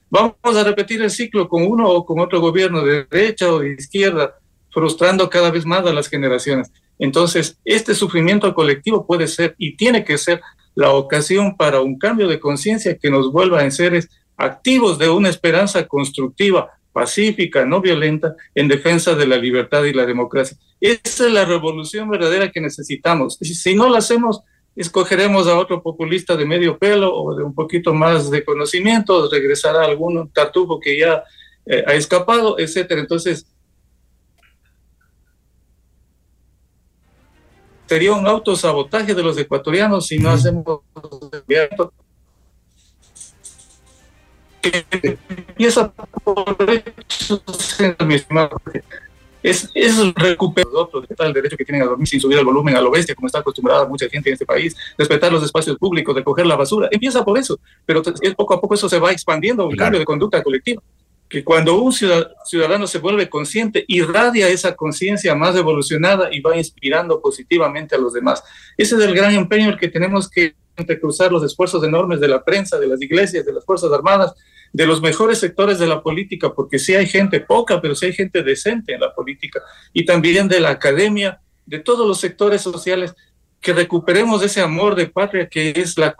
vamos 0.09 0.35
a 0.43 0.63
repetir 0.63 1.01
el 1.01 1.09
ciclo 1.09 1.49
con 1.49 1.65
uno 1.65 1.89
o 1.89 2.05
con 2.05 2.19
otro 2.19 2.39
gobierno 2.39 2.83
de 2.83 3.05
derecha 3.09 3.51
o 3.51 3.59
de 3.59 3.73
izquierda, 3.73 4.35
frustrando 4.71 5.29
cada 5.29 5.49
vez 5.49 5.65
más 5.65 5.85
a 5.85 5.93
las 5.93 6.07
generaciones. 6.07 6.71
Entonces, 6.99 7.59
este 7.65 7.95
sufrimiento 7.95 8.53
colectivo 8.53 9.05
puede 9.05 9.27
ser 9.27 9.55
y 9.57 9.75
tiene 9.75 10.03
que 10.03 10.17
ser 10.17 10.41
la 10.77 10.91
ocasión 10.91 11.57
para 11.57 11.81
un 11.81 11.97
cambio 11.97 12.27
de 12.27 12.39
conciencia 12.39 12.99
que 12.99 13.09
nos 13.09 13.31
vuelva 13.31 13.63
en 13.63 13.71
seres 13.71 14.09
activos 14.37 14.99
de 14.99 15.09
una 15.09 15.27
esperanza 15.27 15.87
constructiva, 15.87 16.69
pacífica, 16.93 17.65
no 17.65 17.81
violenta, 17.81 18.35
en 18.53 18.67
defensa 18.67 19.15
de 19.15 19.25
la 19.25 19.37
libertad 19.37 19.85
y 19.85 19.93
la 19.93 20.05
democracia. 20.05 20.55
Esa 20.79 21.25
es 21.25 21.33
la 21.33 21.45
revolución 21.45 22.07
verdadera 22.11 22.51
que 22.51 22.61
necesitamos. 22.61 23.39
Si 23.41 23.73
no 23.73 23.89
la 23.89 23.97
hacemos, 23.97 24.41
escogeremos 24.75 25.47
a 25.47 25.57
otro 25.57 25.81
populista 25.81 26.35
de 26.35 26.45
medio 26.45 26.77
pelo 26.77 27.11
o 27.11 27.35
de 27.35 27.43
un 27.43 27.55
poquito 27.55 27.95
más 27.95 28.29
de 28.29 28.45
conocimiento, 28.45 29.27
regresará 29.31 29.83
algún 29.83 30.31
tartufo 30.31 30.79
que 30.79 30.99
ya 30.99 31.23
eh, 31.65 31.83
ha 31.87 31.95
escapado, 31.95 32.59
etcétera. 32.59 33.01
Entonces, 33.01 33.47
sería 37.87 38.13
un 38.13 38.27
autosabotaje 38.27 39.13
de 39.13 39.23
los 39.23 39.37
ecuatorianos 39.37 40.07
si 40.07 40.19
no 40.19 40.29
hacemos 40.29 40.81
empieza 45.47 45.91
por 46.23 46.43
es, 49.43 49.71
es 49.73 50.13
recuperar 50.15 50.71
otros, 50.73 51.05
el 51.09 51.33
derecho 51.33 51.55
que 51.55 51.63
tienen 51.63 51.83
a 51.83 51.85
dormir 51.85 52.07
sin 52.07 52.19
subir 52.19 52.37
el 52.37 52.45
volumen 52.45 52.75
a 52.75 52.81
lo 52.81 52.91
bestia, 52.91 53.15
como 53.15 53.27
está 53.27 53.39
acostumbrada 53.39 53.87
mucha 53.87 54.09
gente 54.09 54.29
en 54.29 54.33
este 54.33 54.45
país, 54.45 54.75
respetar 54.97 55.31
los 55.31 55.43
espacios 55.43 55.77
públicos, 55.77 56.13
recoger 56.13 56.45
la 56.45 56.55
basura, 56.55 56.89
empieza 56.91 57.23
por 57.23 57.37
eso, 57.37 57.57
pero 57.85 58.01
poco 58.35 58.53
a 58.53 58.61
poco 58.61 58.75
eso 58.75 58.89
se 58.89 58.99
va 58.99 59.11
expandiendo, 59.11 59.65
un 59.65 59.75
cambio 59.75 59.99
de 59.99 60.05
conducta 60.05 60.43
colectiva 60.43 60.81
que 61.29 61.43
cuando 61.43 61.81
un 61.81 61.91
ciudadano 61.91 62.87
se 62.87 62.99
vuelve 62.99 63.29
consciente, 63.29 63.83
irradia 63.87 64.47
esa 64.47 64.75
conciencia 64.75 65.35
más 65.35 65.55
evolucionada 65.55 66.29
y 66.31 66.39
va 66.39 66.57
inspirando 66.57 67.21
positivamente 67.21 67.95
a 67.95 67.97
los 67.97 68.13
demás. 68.13 68.43
Ese 68.77 68.95
es 68.95 69.01
el 69.01 69.13
gran 69.13 69.33
empeño 69.33 69.69
el 69.69 69.77
que 69.77 69.89
tenemos 69.89 70.29
que 70.29 70.55
entrecruzar 70.77 71.31
los 71.31 71.43
esfuerzos 71.43 71.83
enormes 71.83 72.19
de 72.19 72.27
la 72.27 72.43
prensa, 72.43 72.79
de 72.79 72.87
las 72.87 73.01
iglesias, 73.01 73.45
de 73.45 73.51
las 73.51 73.65
Fuerzas 73.65 73.91
Armadas, 73.91 74.33
de 74.71 74.85
los 74.85 75.01
mejores 75.01 75.39
sectores 75.39 75.79
de 75.79 75.87
la 75.87 76.01
política, 76.01 76.53
porque 76.53 76.77
sí 76.79 76.93
hay 76.93 77.07
gente 77.07 77.39
poca, 77.39 77.81
pero 77.81 77.95
sí 77.95 78.05
hay 78.05 78.13
gente 78.13 78.43
decente 78.43 78.93
en 78.93 79.01
la 79.01 79.13
política, 79.13 79.61
y 79.91 80.05
también 80.05 80.47
de 80.47 80.59
la 80.59 80.69
academia, 80.69 81.41
de 81.65 81.79
todos 81.79 82.07
los 82.07 82.19
sectores 82.19 82.61
sociales 82.61 83.13
que 83.67 83.73
recuperemos 83.73 84.41
ese 84.43 84.61
amor 84.61 84.95
de 84.95 85.07
patria 85.07 85.49
que 85.49 85.71
es 85.75 85.97
la, 85.97 86.15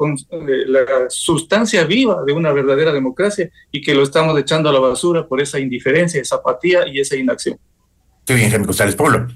la, 0.67 1.05
sustancia 1.07 1.85
viva 1.85 2.21
de 2.25 2.33
una 2.33 2.51
verdadera 2.51 2.91
democracia 2.91 3.49
y 3.71 3.79
que 3.81 3.95
lo 3.95 4.03
estamos 4.03 4.37
echando 4.37 4.67
a 4.69 4.73
la 4.73 4.79
basura 4.79 5.25
por 5.25 5.39
esa 5.39 5.57
indiferencia, 5.57 6.19
esa 6.19 6.35
apatía 6.35 6.85
y 6.89 6.99
esa 6.99 7.15
inacción. 7.15 7.57
Estoy 8.19 8.35
bien, 8.35 8.49
Jaime 8.49 8.65
González 8.65 8.95
Pablo. 8.95 9.27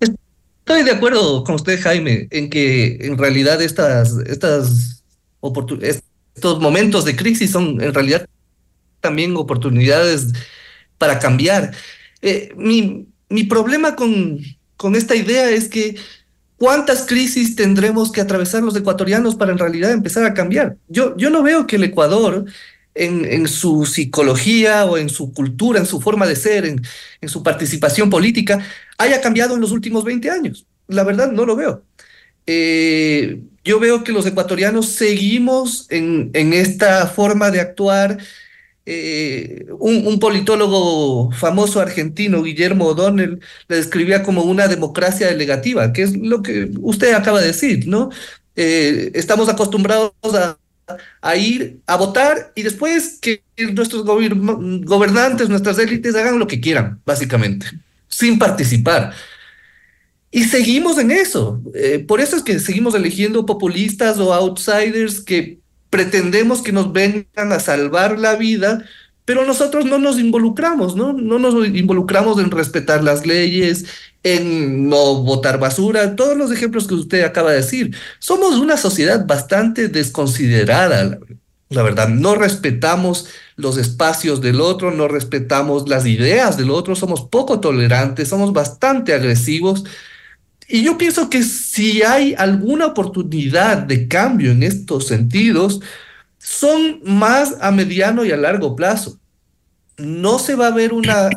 Estoy 0.00 0.82
de 0.82 0.90
acuerdo 0.90 1.44
con 1.44 1.54
usted, 1.54 1.80
Jaime, 1.80 2.26
en 2.32 2.50
que 2.50 2.98
en 3.00 3.16
realidad 3.16 3.62
estas, 3.62 4.18
estas 4.26 5.04
estos 6.34 6.58
momentos 6.58 7.04
de 7.04 7.14
crisis 7.14 7.52
son 7.52 7.80
en 7.80 7.94
realidad 7.94 8.26
también 9.00 9.36
oportunidades 9.36 10.32
para 10.98 11.20
cambiar. 11.20 11.72
Eh, 12.20 12.52
mi, 12.56 13.06
mi 13.28 13.44
problema 13.44 13.94
con, 13.94 14.40
con 14.76 14.96
esta 14.96 15.14
idea 15.14 15.48
es 15.50 15.68
que 15.68 15.94
¿Cuántas 16.58 17.04
crisis 17.06 17.54
tendremos 17.54 18.10
que 18.10 18.20
atravesar 18.20 18.62
los 18.62 18.76
ecuatorianos 18.76 19.34
para 19.34 19.52
en 19.52 19.58
realidad 19.58 19.92
empezar 19.92 20.24
a 20.24 20.32
cambiar? 20.32 20.76
Yo, 20.88 21.16
yo 21.16 21.28
no 21.28 21.42
veo 21.42 21.66
que 21.66 21.76
el 21.76 21.84
Ecuador, 21.84 22.46
en, 22.94 23.26
en 23.26 23.46
su 23.46 23.84
psicología 23.84 24.86
o 24.86 24.96
en 24.96 25.10
su 25.10 25.32
cultura, 25.32 25.78
en 25.78 25.86
su 25.86 26.00
forma 26.00 26.26
de 26.26 26.36
ser, 26.36 26.64
en, 26.64 26.80
en, 27.20 27.28
su 27.28 27.42
participación 27.42 28.08
política, 28.08 28.64
haya 28.96 29.20
cambiado 29.20 29.54
en 29.54 29.60
los 29.60 29.70
últimos 29.70 30.02
20 30.04 30.30
años. 30.30 30.66
La 30.88 31.04
verdad, 31.04 31.30
no 31.30 31.44
lo 31.44 31.56
veo. 31.56 31.82
Eh, 32.46 33.42
yo 33.64 33.78
veo 33.78 34.02
que 34.02 34.12
los 34.12 34.24
ecuatorianos 34.24 34.88
seguimos 34.90 35.86
en, 35.90 36.30
en 36.32 36.54
esta 36.54 37.06
forma 37.06 37.50
de 37.50 37.60
actuar 37.60 38.18
un, 38.86 40.18
politólogo 40.20 41.32
famoso 41.32 41.80
argentino, 41.80 42.42
Guillermo 42.42 42.86
O'Donnell, 42.86 43.40
le 43.68 43.76
describía 43.76 44.22
como 44.22 44.42
una 44.42 44.68
democracia 44.68 45.26
delegativa, 45.26 45.92
que 45.92 46.02
es 46.02 46.16
lo 46.16 46.42
que 46.42 46.70
usted 46.80 47.12
acaba 47.12 47.40
de 47.40 47.48
decir, 47.48 47.88
¿no? 47.88 48.10
Eh, 48.54 49.10
estamos 49.14 49.48
acostumbrados 49.48 50.12
a, 50.34 50.56
a, 51.20 51.36
ir 51.36 51.80
a 51.86 51.96
votar 51.96 52.52
y 52.54 52.62
después 52.62 53.18
que 53.20 53.42
nuestros 53.72 54.04
gobernantes, 54.04 55.48
nuestras 55.48 55.78
élites 55.78 56.14
hagan 56.14 56.38
lo 56.38 56.46
que 56.46 56.60
quieran, 56.60 57.00
básicamente, 57.04 57.66
sin 58.08 58.38
participar. 58.38 59.12
Y 60.30 60.44
seguimos 60.44 60.98
en 60.98 61.10
eso. 61.10 61.62
Eh, 61.74 62.04
por 62.06 62.20
eso 62.20 62.36
es 62.36 62.42
que 62.42 62.58
seguimos 62.60 62.94
eligiendo 62.94 63.46
populistas 63.46 64.18
o 64.18 64.32
outsiders 64.32 65.20
que 65.20 65.60
pretendemos 65.96 66.60
que 66.60 66.72
nos 66.72 66.92
vengan 66.92 67.52
a 67.52 67.58
salvar 67.58 68.18
la 68.18 68.36
vida 68.36 68.84
pero 69.26 69.44
nosotros 69.44 69.84
no 69.84 69.98
nos 69.98 70.20
involucramos, 70.20 70.94
¿no? 70.94 71.12
No 71.12 71.40
nos 71.40 71.66
involucramos 71.66 72.38
en 72.38 72.52
respetar 72.52 73.02
las 73.02 73.26
leyes, 73.26 73.84
en 74.22 74.88
no 74.88 75.24
botar 75.24 75.58
basura, 75.58 76.14
todos 76.14 76.36
los 76.36 76.52
ejemplos 76.52 76.86
que 76.86 76.94
usted 76.94 77.24
acaba 77.24 77.50
de 77.50 77.56
decir. 77.56 77.96
Somos 78.20 78.54
una 78.54 78.76
sociedad 78.76 79.26
bastante 79.26 79.88
desconsiderada, 79.88 81.18
la, 81.70 81.82
verdad. 81.82 82.08
No 82.08 82.36
respetamos 82.36 83.26
los 83.56 83.78
espacios 83.78 84.40
del 84.40 84.60
otro, 84.60 84.92
no 84.92 85.08
respetamos 85.08 85.88
las 85.88 86.06
ideas 86.06 86.56
del 86.56 86.70
otro, 86.70 86.94
somos 86.94 87.22
poco 87.22 87.58
tolerantes, 87.58 88.28
somos 88.28 88.52
bastante 88.52 89.12
agresivos. 89.12 89.82
Y 90.68 90.82
yo 90.82 90.98
pienso 90.98 91.30
que 91.30 91.42
si 91.42 92.02
hay 92.02 92.34
alguna 92.36 92.86
oportunidad 92.86 93.78
de 93.78 94.08
cambio 94.08 94.50
en 94.50 94.62
estos 94.62 95.06
sentidos, 95.06 95.80
son 96.38 97.00
más 97.04 97.56
a 97.60 97.70
mediano 97.70 98.24
y 98.24 98.32
a 98.32 98.36
largo 98.36 98.76
plazo. 98.76 99.18
No 99.98 100.38
se 100.38 100.54
va 100.54 100.66
a 100.66 100.72
ver 100.72 100.92
una, 100.92 101.30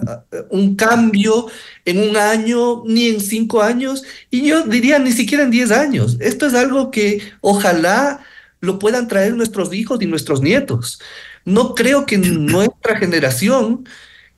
un 0.49 0.75
cambio 0.75 1.47
en 1.85 2.09
un 2.09 2.17
año 2.17 2.83
ni 2.85 3.07
en 3.07 3.21
cinco 3.21 3.61
años, 3.61 4.03
y 4.29 4.47
yo 4.47 4.63
diría 4.63 4.99
ni 4.99 5.11
siquiera 5.11 5.43
en 5.43 5.51
diez 5.51 5.71
años. 5.71 6.17
Esto 6.19 6.45
es 6.45 6.53
algo 6.53 6.91
que 6.91 7.21
ojalá 7.41 8.19
lo 8.59 8.77
puedan 8.77 9.07
traer 9.07 9.35
nuestros 9.35 9.73
hijos 9.73 10.01
y 10.01 10.05
nuestros 10.05 10.41
nietos. 10.41 10.99
No 11.45 11.73
creo 11.73 12.05
que 12.05 12.17
nuestra 12.17 12.97
generación, 12.97 13.87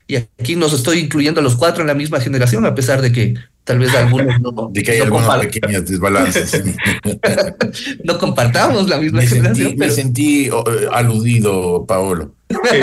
y 0.06 0.16
aquí 0.16 0.54
nos 0.54 0.72
estoy 0.72 1.00
incluyendo 1.00 1.40
a 1.40 1.44
los 1.44 1.56
cuatro 1.56 1.80
en 1.80 1.88
la 1.88 1.94
misma 1.94 2.20
generación, 2.20 2.64
a 2.64 2.74
pesar 2.74 3.02
de 3.02 3.10
que 3.10 3.34
Tal 3.64 3.78
vez 3.78 3.94
algunos 3.94 4.40
no. 4.40 4.70
De 4.72 4.82
que 4.82 4.92
hay 4.92 5.00
algunos 5.00 5.38
pequeños 5.38 5.86
desbalances. 5.86 6.62
no 8.04 8.18
compartamos 8.18 8.88
la 8.88 8.98
misma 8.98 9.20
me 9.20 9.26
generación. 9.26 9.68
Sentí, 9.68 9.78
Me 9.78 9.90
sentí 9.90 10.50
oh, 10.50 10.64
eh, 10.68 10.88
aludido, 10.90 11.86
Paolo. 11.86 12.34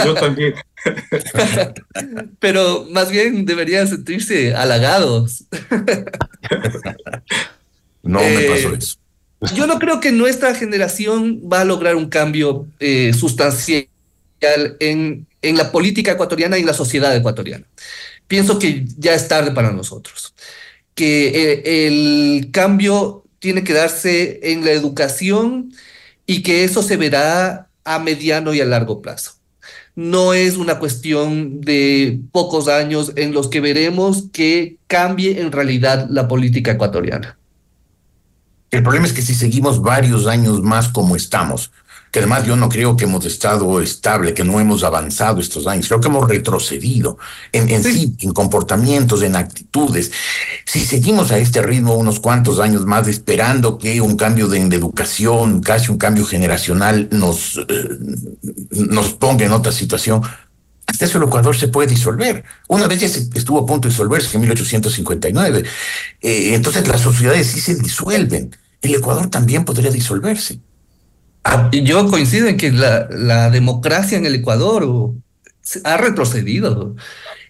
yo 0.05 0.13
también. 0.13 0.53
pero 2.39 2.87
más 2.91 3.11
bien 3.11 3.45
deberían 3.45 3.89
sentirse 3.89 4.55
halagados. 4.55 5.43
no 8.03 8.19
me 8.19 8.45
eh, 8.45 8.49
pasó 8.49 8.73
eso. 8.73 8.95
Yo 9.53 9.67
no 9.67 9.79
creo 9.79 9.99
que 9.99 10.13
nuestra 10.13 10.55
generación 10.55 11.41
va 11.51 11.61
a 11.61 11.65
lograr 11.65 11.97
un 11.97 12.07
cambio 12.07 12.67
eh, 12.79 13.13
sustancial 13.13 13.87
en, 14.79 15.27
en 15.41 15.57
la 15.57 15.71
política 15.71 16.11
ecuatoriana 16.11 16.57
y 16.57 16.61
en 16.61 16.67
la 16.67 16.73
sociedad 16.73 17.13
ecuatoriana. 17.15 17.65
Pienso 18.27 18.59
que 18.59 18.85
ya 18.97 19.13
es 19.13 19.27
tarde 19.27 19.51
para 19.51 19.71
nosotros 19.71 20.33
que 20.95 21.27
eh, 21.29 21.87
el 21.87 22.51
cambio 22.51 23.23
tiene 23.39 23.63
que 23.63 23.73
darse 23.73 24.39
en 24.43 24.65
la 24.65 24.71
educación 24.71 25.71
y 26.25 26.43
que 26.43 26.63
eso 26.63 26.83
se 26.83 26.97
verá 26.97 27.69
a 27.83 27.99
mediano 27.99 28.53
y 28.53 28.61
a 28.61 28.65
largo 28.65 29.01
plazo. 29.01 29.31
No 29.95 30.33
es 30.33 30.57
una 30.57 30.79
cuestión 30.79 31.61
de 31.61 32.19
pocos 32.31 32.67
años 32.67 33.13
en 33.15 33.33
los 33.33 33.47
que 33.47 33.59
veremos 33.59 34.25
que 34.31 34.77
cambie 34.87 35.41
en 35.41 35.51
realidad 35.51 36.07
la 36.09 36.27
política 36.27 36.71
ecuatoriana. 36.71 37.37
El 38.71 38.83
problema 38.83 39.07
es 39.07 39.13
que 39.13 39.23
si 39.23 39.33
seguimos 39.33 39.81
varios 39.81 40.27
años 40.27 40.61
más 40.61 40.89
como 40.89 41.15
estamos, 41.15 41.71
que 42.11 42.19
además 42.19 42.45
yo 42.45 42.55
no 42.55 42.69
creo 42.69 42.95
que 42.95 43.05
hemos 43.05 43.25
estado 43.25 43.81
estable, 43.81 44.33
que 44.33 44.43
no 44.43 44.59
hemos 44.59 44.83
avanzado 44.83 45.39
estos 45.39 45.67
años, 45.67 45.87
creo 45.87 45.99
que 45.99 46.07
hemos 46.07 46.27
retrocedido 46.27 47.17
en, 47.51 47.69
en 47.69 47.83
sí. 47.83 48.15
en 48.19 48.33
comportamientos, 48.33 49.21
en 49.21 49.35
actitudes. 49.35 50.11
Si 50.65 50.85
seguimos 50.85 51.31
a 51.31 51.37
este 51.37 51.61
ritmo 51.61 51.95
unos 51.95 52.19
cuantos 52.19 52.59
años 52.59 52.85
más 52.85 53.07
esperando 53.07 53.77
que 53.77 54.01
un 54.01 54.15
cambio 54.15 54.47
de, 54.47 54.67
de 54.67 54.75
educación, 54.75 55.61
casi 55.61 55.91
un 55.91 55.97
cambio 55.97 56.25
generacional 56.25 57.07
nos, 57.11 57.57
eh, 57.57 57.89
nos 58.71 59.13
ponga 59.13 59.45
en 59.45 59.51
otra 59.51 59.71
situación, 59.71 60.21
hasta 60.89 61.05
eso 61.05 61.19
el 61.19 61.25
Ecuador 61.25 61.55
se 61.55 61.67
puede 61.67 61.87
disolver. 61.87 62.43
Una 62.67 62.87
vez 62.87 62.99
ya 62.99 63.07
estuvo 63.07 63.59
a 63.59 63.65
punto 63.65 63.87
de 63.87 63.91
disolverse 63.91 64.35
en 64.35 64.41
1859. 64.41 65.63
Eh, 66.21 66.55
entonces 66.55 66.87
las 66.87 67.01
sociedades 67.01 67.47
sí 67.47 67.61
se 67.61 67.75
disuelven. 67.75 68.55
El 68.81 68.95
Ecuador 68.95 69.29
también 69.29 69.65
podría 69.65 69.91
disolverse. 69.91 70.59
Ah, 71.43 71.69
yo 71.71 72.07
coincido 72.09 72.47
en 72.47 72.57
que 72.57 72.71
la, 72.71 73.49
democracia 73.49 74.17
en 74.17 74.25
el 74.25 74.35
Ecuador 74.35 75.13
ha 75.83 75.97
retrocedido 75.97 76.95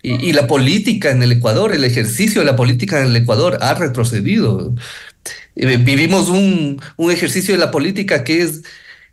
y, 0.01 0.31
la 0.33 0.47
política 0.47 1.11
en 1.11 1.23
el 1.23 1.31
Ecuador, 1.31 1.73
el 1.73 1.83
ejercicio 1.83 2.41
de 2.41 2.45
la 2.45 2.55
política 2.55 2.99
en 2.99 3.07
el 3.07 3.15
Ecuador 3.15 3.57
ha 3.61 3.73
retrocedido. 3.73 4.73
Eh, 5.55 5.77
vivimos 5.77 6.29
un, 6.29 6.81
un 6.97 7.11
ejercicio 7.11 7.53
de 7.53 7.59
la 7.59 7.71
política 7.71 8.23
que 8.23 8.41
es, 8.43 8.63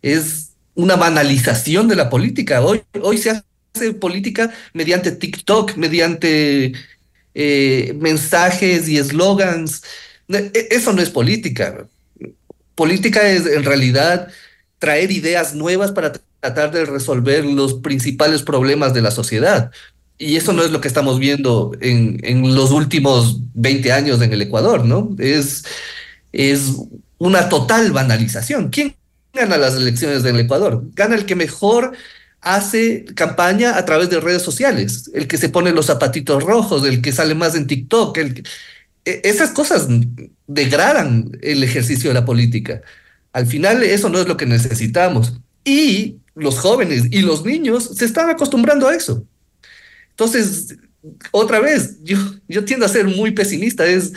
es 0.02 0.50
una 0.74 0.96
banalización 0.96 1.88
de 1.88 1.96
la 1.96 2.08
política. 2.08 2.62
Hoy, 2.62 2.82
hoy 3.02 3.18
se 3.18 3.30
hace 3.30 3.94
política 3.94 4.52
mediante 4.72 5.10
TikTok, 5.10 5.76
mediante 5.76 6.72
eh, 7.34 7.94
mensajes 7.98 8.88
y 8.88 8.98
eslogans. 8.98 9.82
E, 10.28 10.68
eso 10.70 10.92
no 10.92 11.02
es 11.02 11.10
política. 11.10 11.86
Política 12.74 13.28
es 13.28 13.46
en 13.46 13.64
realidad 13.64 14.28
traer 14.78 15.10
ideas 15.10 15.54
nuevas 15.54 15.92
para 15.92 16.12
tratar 16.40 16.70
de 16.70 16.84
resolver 16.84 17.44
los 17.44 17.74
principales 17.74 18.42
problemas 18.42 18.94
de 18.94 19.02
la 19.02 19.10
sociedad. 19.10 19.70
Y 20.18 20.36
eso 20.36 20.52
no 20.52 20.62
es 20.62 20.70
lo 20.70 20.80
que 20.80 20.88
estamos 20.88 21.18
viendo 21.18 21.72
en, 21.80 22.20
en 22.22 22.54
los 22.54 22.70
últimos 22.70 23.40
20 23.54 23.92
años 23.92 24.22
en 24.22 24.32
el 24.32 24.42
Ecuador, 24.42 24.84
¿no? 24.84 25.14
Es, 25.18 25.64
es 26.32 26.72
una 27.18 27.48
total 27.48 27.92
banalización. 27.92 28.70
¿Quién 28.70 28.96
gana 29.32 29.58
las 29.58 29.74
elecciones 29.74 30.22
del 30.22 30.40
Ecuador? 30.40 30.82
Gana 30.94 31.16
el 31.16 31.26
que 31.26 31.34
mejor 31.34 31.92
hace 32.40 33.04
campaña 33.14 33.76
a 33.76 33.84
través 33.84 34.08
de 34.08 34.20
redes 34.20 34.42
sociales, 34.42 35.10
el 35.14 35.26
que 35.26 35.36
se 35.36 35.48
pone 35.48 35.72
los 35.72 35.86
zapatitos 35.86 36.42
rojos, 36.42 36.86
el 36.86 37.02
que 37.02 37.12
sale 37.12 37.34
más 37.34 37.54
en 37.54 37.66
TikTok, 37.66 38.16
el 38.18 38.34
que... 38.34 38.42
E, 39.04 39.20
esas 39.24 39.50
cosas 39.50 39.88
degradan 40.46 41.30
el 41.42 41.62
ejercicio 41.62 42.10
de 42.10 42.14
la 42.14 42.24
política. 42.24 42.82
Al 43.36 43.46
final 43.46 43.82
eso 43.82 44.08
no 44.08 44.18
es 44.18 44.26
lo 44.26 44.38
que 44.38 44.46
necesitamos. 44.46 45.34
Y 45.62 46.16
los 46.34 46.58
jóvenes 46.58 47.04
y 47.10 47.20
los 47.20 47.44
niños 47.44 47.90
se 47.94 48.06
están 48.06 48.30
acostumbrando 48.30 48.88
a 48.88 48.94
eso. 48.94 49.26
Entonces, 50.08 50.74
otra 51.32 51.60
vez, 51.60 52.02
yo, 52.02 52.16
yo 52.48 52.64
tiendo 52.64 52.86
a 52.86 52.88
ser 52.88 53.04
muy 53.04 53.32
pesimista. 53.32 53.84
Es, 53.84 54.14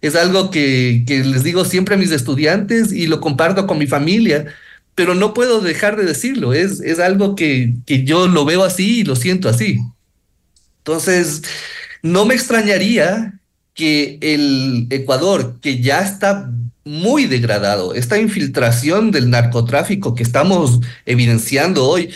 es 0.00 0.14
algo 0.14 0.52
que, 0.52 1.02
que 1.04 1.24
les 1.24 1.42
digo 1.42 1.64
siempre 1.64 1.96
a 1.96 1.98
mis 1.98 2.12
estudiantes 2.12 2.92
y 2.92 3.08
lo 3.08 3.20
comparto 3.20 3.66
con 3.66 3.76
mi 3.76 3.88
familia, 3.88 4.54
pero 4.94 5.16
no 5.16 5.34
puedo 5.34 5.60
dejar 5.60 5.96
de 5.96 6.04
decirlo. 6.04 6.54
Es, 6.54 6.80
es 6.80 7.00
algo 7.00 7.34
que, 7.34 7.74
que 7.86 8.04
yo 8.04 8.28
lo 8.28 8.44
veo 8.44 8.62
así 8.62 9.00
y 9.00 9.04
lo 9.04 9.16
siento 9.16 9.48
así. 9.48 9.80
Entonces, 10.78 11.42
no 12.04 12.24
me 12.24 12.36
extrañaría 12.36 13.39
que 13.80 14.18
el 14.20 14.88
Ecuador, 14.90 15.58
que 15.62 15.80
ya 15.80 16.02
está 16.02 16.52
muy 16.84 17.24
degradado, 17.24 17.94
esta 17.94 18.18
infiltración 18.18 19.10
del 19.10 19.30
narcotráfico 19.30 20.14
que 20.14 20.22
estamos 20.22 20.80
evidenciando 21.06 21.88
hoy, 21.88 22.10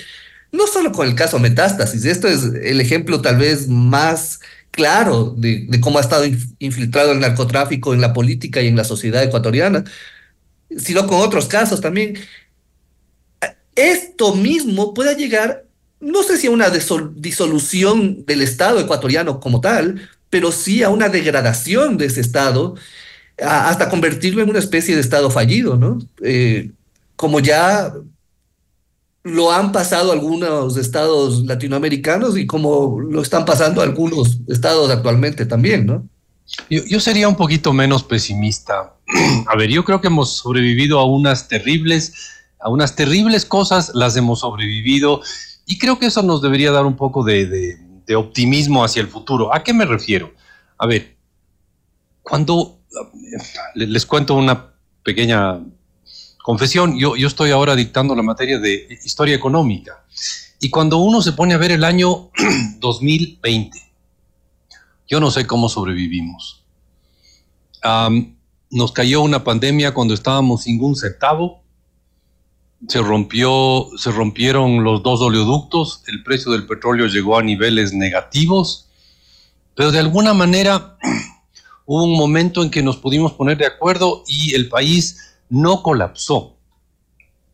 no 0.52 0.66
solo 0.66 0.92
con 0.92 1.08
el 1.08 1.14
caso 1.14 1.38
Metástasis, 1.38 2.04
esto 2.04 2.28
es 2.28 2.42
el 2.44 2.82
ejemplo 2.82 3.22
tal 3.22 3.38
vez 3.38 3.66
más 3.66 4.40
claro 4.72 5.34
de, 5.38 5.66
cómo 5.80 5.96
ha 5.96 6.02
estado 6.02 6.26
infiltrado 6.58 7.12
el 7.12 7.20
narcotráfico 7.20 7.94
en 7.94 8.02
la 8.02 8.12
política 8.12 8.60
y 8.60 8.68
en 8.68 8.76
la 8.76 8.84
sociedad 8.84 9.22
ecuatoriana, 9.22 9.84
sino 10.76 11.06
con 11.06 11.22
otros 11.22 11.46
casos 11.46 11.80
también. 11.80 12.18
Esto 13.74 14.34
mismo 14.34 14.92
puede 14.92 15.16
llegar, 15.16 15.64
no 15.98 16.22
sé 16.24 16.36
si 16.36 16.48
a 16.48 16.50
una 16.50 16.68
disolución 16.68 18.26
del 18.26 18.42
Estado 18.42 18.80
ecuatoriano 18.80 19.40
como 19.40 19.62
tal, 19.62 20.10
pero 20.34 20.50
sí 20.50 20.82
a 20.82 20.90
una 20.90 21.08
degradación 21.08 21.96
de 21.96 22.06
ese 22.06 22.20
Estado, 22.20 22.74
hasta 23.40 23.88
convertirlo 23.88 24.42
en 24.42 24.50
una 24.50 24.58
especie 24.58 24.96
de 24.96 25.00
Estado 25.00 25.30
fallido, 25.30 25.76
¿no? 25.76 26.00
Eh, 26.24 26.72
como 27.14 27.38
ya 27.38 27.94
lo 29.22 29.52
han 29.52 29.70
pasado 29.70 30.10
algunos 30.10 30.76
estados 30.76 31.44
latinoamericanos 31.44 32.36
y 32.36 32.48
como 32.48 32.98
lo 32.98 33.22
están 33.22 33.44
pasando 33.44 33.80
algunos 33.80 34.40
estados 34.48 34.90
actualmente 34.90 35.46
también, 35.46 35.86
¿no? 35.86 36.04
Yo, 36.68 36.98
sería 36.98 37.28
un 37.28 37.36
poquito 37.36 37.72
menos 37.72 38.02
pesimista. 38.02 38.92
A 39.46 39.56
ver, 39.56 39.70
yo 39.70 39.84
creo 39.84 40.00
que 40.00 40.08
hemos 40.08 40.38
sobrevivido 40.38 40.98
a 40.98 41.06
unas 41.06 41.46
terribles, 41.46 42.12
a 42.58 42.70
unas 42.70 42.96
terribles 42.96 43.44
cosas, 43.44 43.92
las 43.94 44.16
hemos 44.16 44.40
sobrevivido 44.40 45.20
y 45.64 45.78
creo 45.78 46.00
que 46.00 46.06
eso 46.06 46.24
nos 46.24 46.42
debería 46.42 46.72
dar 46.72 46.86
un 46.86 46.96
poco 46.96 47.22
de, 47.22 47.78
de 48.06 48.16
optimismo 48.16 48.84
hacia 48.84 49.02
el 49.02 49.08
futuro. 49.08 49.54
¿A 49.54 49.62
qué 49.62 49.72
me 49.72 49.84
refiero? 49.84 50.32
A 50.78 50.86
ver, 50.86 51.16
cuando 52.22 52.78
les 53.74 54.06
cuento 54.06 54.34
una 54.34 54.72
pequeña 55.02 55.60
confesión, 56.42 56.98
yo, 56.98 57.16
yo 57.16 57.26
estoy 57.26 57.50
ahora 57.50 57.74
dictando 57.74 58.14
la 58.14 58.22
materia 58.22 58.58
de 58.58 58.98
historia 59.04 59.34
económica 59.34 60.04
y 60.60 60.70
cuando 60.70 60.98
uno 60.98 61.20
se 61.20 61.32
pone 61.32 61.54
a 61.54 61.58
ver 61.58 61.72
el 61.72 61.84
año 61.84 62.30
2020, 62.78 63.78
yo 65.06 65.20
no 65.20 65.30
sé 65.30 65.46
cómo 65.46 65.68
sobrevivimos. 65.68 66.64
Nos 68.70 68.92
cayó 68.92 69.20
una 69.20 69.44
pandemia 69.44 69.92
cuando 69.92 70.14
estábamos 70.14 70.62
sin 70.62 70.82
un 70.82 70.96
centavo. 70.96 71.63
Se 72.88 73.00
rompió, 73.00 73.88
se 73.96 74.10
rompieron 74.10 74.84
los 74.84 75.02
dos 75.02 75.20
oleoductos, 75.20 76.02
el 76.06 76.22
precio 76.22 76.52
del 76.52 76.66
petróleo 76.66 77.06
llegó 77.06 77.38
a 77.38 77.42
niveles 77.42 77.92
negativos, 77.92 78.88
pero 79.74 79.90
de 79.90 79.98
alguna 79.98 80.34
manera 80.34 80.96
hubo 81.86 82.04
un 82.04 82.16
momento 82.16 82.62
en 82.62 82.70
que 82.70 82.82
nos 82.82 82.96
pudimos 82.96 83.32
poner 83.32 83.58
de 83.58 83.66
acuerdo 83.66 84.22
y 84.26 84.54
el 84.54 84.68
país 84.68 85.36
no 85.48 85.82
colapsó. 85.82 86.56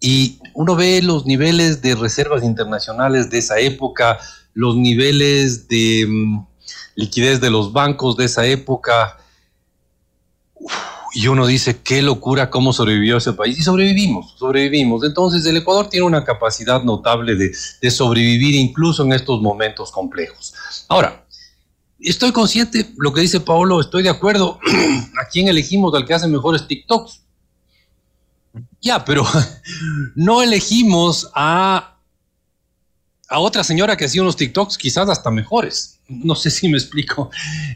Y 0.01 0.39
uno 0.55 0.77
ve 0.77 1.03
los 1.03 1.27
niveles 1.27 1.83
de 1.83 1.95
reservas 1.95 2.43
internacionales 2.43 3.31
de 3.31 3.39
esa 3.39 3.59
época, 3.59 4.19
los 4.55 4.77
niveles 4.77 5.69
de 5.69 6.07
mm, 6.09 6.47
liquidez 6.95 7.41
de 7.41 7.51
los 7.51 7.73
bancos 7.73 8.17
de 8.17 8.25
esa 8.25 8.47
época, 8.47 9.19
y 11.13 11.27
uno 11.29 11.47
dice, 11.47 11.81
qué 11.83 12.03
locura 12.03 12.51
cómo 12.51 12.73
sobrevivió 12.73 13.17
ese 13.17 13.33
país. 13.33 13.59
Y 13.59 13.63
sobrevivimos, 13.63 14.35
sobrevivimos. 14.39 15.05
Entonces 15.05 15.45
el 15.47 15.57
Ecuador 15.57 15.89
tiene 15.89 16.07
una 16.07 16.25
capacidad 16.25 16.83
notable 16.83 17.37
de, 17.37 17.53
de 17.81 17.91
sobrevivir 17.91 18.55
incluso 18.55 19.05
en 19.05 19.13
estos 19.13 19.41
momentos 19.41 19.91
complejos. 19.91 20.55
Ahora, 20.89 21.25
estoy 22.01 22.33
consciente, 22.33 22.93
lo 22.97 23.13
que 23.13 23.21
dice 23.23 23.41
Paolo, 23.41 23.81
estoy 23.81 24.03
de 24.03 24.09
acuerdo. 24.09 24.59
¿A 25.21 25.29
quién 25.29 25.49
elegimos 25.49 25.95
al 25.95 26.07
que 26.07 26.15
hace 26.15 26.29
mejores 26.29 26.67
TikToks? 26.67 27.23
Ya, 28.81 29.05
pero 29.05 29.25
no 30.15 30.43
elegimos 30.43 31.31
a, 31.35 31.99
a 33.31 33.39
otra 33.39 33.63
señora 33.63 33.97
que 33.97 34.05
hacía 34.05 34.23
unos 34.23 34.37
TikToks 34.37 34.77
quizás 34.77 35.09
hasta 35.09 35.31
mejores. 35.31 36.01
No 36.09 36.35
sé 36.35 36.51
si 36.51 36.69
me 36.69 36.77
explico. 36.77 37.31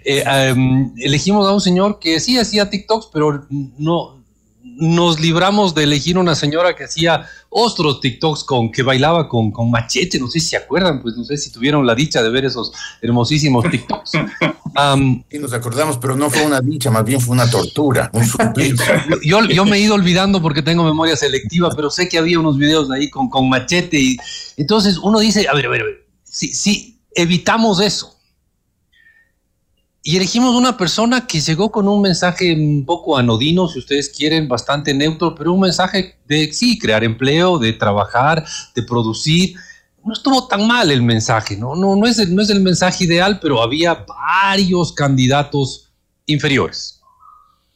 Eh, 0.05 0.25
em, 0.27 0.93
elegimos 0.99 1.47
a 1.47 1.53
un 1.53 1.61
señor 1.61 2.01
que 2.01 2.19
sí 2.19 2.37
hacía 2.37 2.69
TikToks, 2.69 3.09
pero 3.13 3.47
no, 3.79 4.24
nos 4.65 5.21
libramos 5.21 5.75
de 5.75 5.85
elegir 5.85 6.17
una 6.17 6.35
señora 6.35 6.75
que 6.75 6.85
hacía 6.85 7.27
otros 7.51 8.01
TikToks 8.01 8.45
con 8.45 8.73
que 8.73 8.83
bailaba 8.83 9.29
con, 9.29 9.53
con, 9.53 9.71
machete, 9.71 10.19
no 10.19 10.29
sé 10.29 10.41
si 10.41 10.49
se 10.49 10.57
acuerdan, 10.57 11.03
pues 11.03 11.17
no 11.17 11.25
sé 11.25 11.37
si 11.37 11.53
tuvieron 11.53 11.87
la 11.87 11.95
dicha 11.95 12.23
de 12.23 12.31
ver 12.31 12.47
esos 12.47 12.73
hermosísimos 13.01 13.65
TikToks. 13.71 14.13
Um, 14.77 15.23
sí, 15.31 15.39
nos 15.39 15.53
acordamos, 15.53 15.99
pero 15.99 16.17
no 16.17 16.29
fue 16.29 16.45
una 16.45 16.61
dicha, 16.61 16.91
más 16.91 17.05
bien 17.05 17.21
fue 17.21 17.33
una 17.33 17.49
tortura, 17.49 18.11
un 18.13 18.27
suplicio. 18.27 18.85
Yo, 19.23 19.45
yo, 19.45 19.65
me 19.65 19.77
he 19.77 19.81
ido 19.81 19.95
olvidando 19.95 20.43
porque 20.43 20.63
tengo 20.63 20.83
memoria 20.83 21.15
selectiva, 21.15 21.71
pero 21.77 21.91
sé 21.91 22.09
que 22.09 22.19
había 22.19 22.41
unos 22.41 22.59
videos 22.59 22.91
ahí 22.91 23.09
con, 23.09 23.31
con 23.31 23.49
machete 23.49 24.01
y 24.01 24.17
entonces 24.57 24.99
uno 24.99 25.21
dice, 25.21 25.47
a 25.49 25.55
ver, 25.55 25.67
a 25.67 25.69
ver, 25.69 25.83
a 25.83 25.85
ver, 25.85 26.07
si, 26.25 26.53
si 26.53 26.99
evitamos 27.15 27.81
eso, 27.81 28.14
y 30.07 30.19
elegimos 30.19 30.55
una 30.55 30.77
persona 30.77 31.27
que 31.27 31.41
llegó 31.41 31.73
con 31.73 31.89
un 31.89 32.03
mensaje 32.03 32.55
un 32.55 32.85
poco 32.85 33.17
anodino, 33.17 33.69
si 33.69 33.79
ustedes 33.79 34.11
quieren, 34.11 34.47
bastante 34.49 34.93
neutro, 34.93 35.35
pero 35.35 35.55
un 35.55 35.61
mensaje 35.61 36.19
de 36.29 36.53
sí, 36.53 36.79
crear 36.79 37.03
empleo, 37.03 37.59
de 37.59 37.73
trabajar, 37.73 38.45
de 38.75 38.83
producir. 38.83 39.57
No 40.05 40.13
estuvo 40.13 40.47
tan 40.47 40.67
mal 40.67 40.91
el 40.91 41.01
mensaje, 41.01 41.57
¿no? 41.57 41.75
No, 41.75 41.97
no, 41.97 42.07
es, 42.07 42.19
el, 42.19 42.35
no 42.35 42.43
es 42.43 42.51
el 42.51 42.61
mensaje 42.61 43.05
ideal, 43.05 43.41
pero 43.41 43.63
había 43.63 44.05
varios 44.07 44.93
candidatos 44.93 45.91
inferiores. 46.27 47.01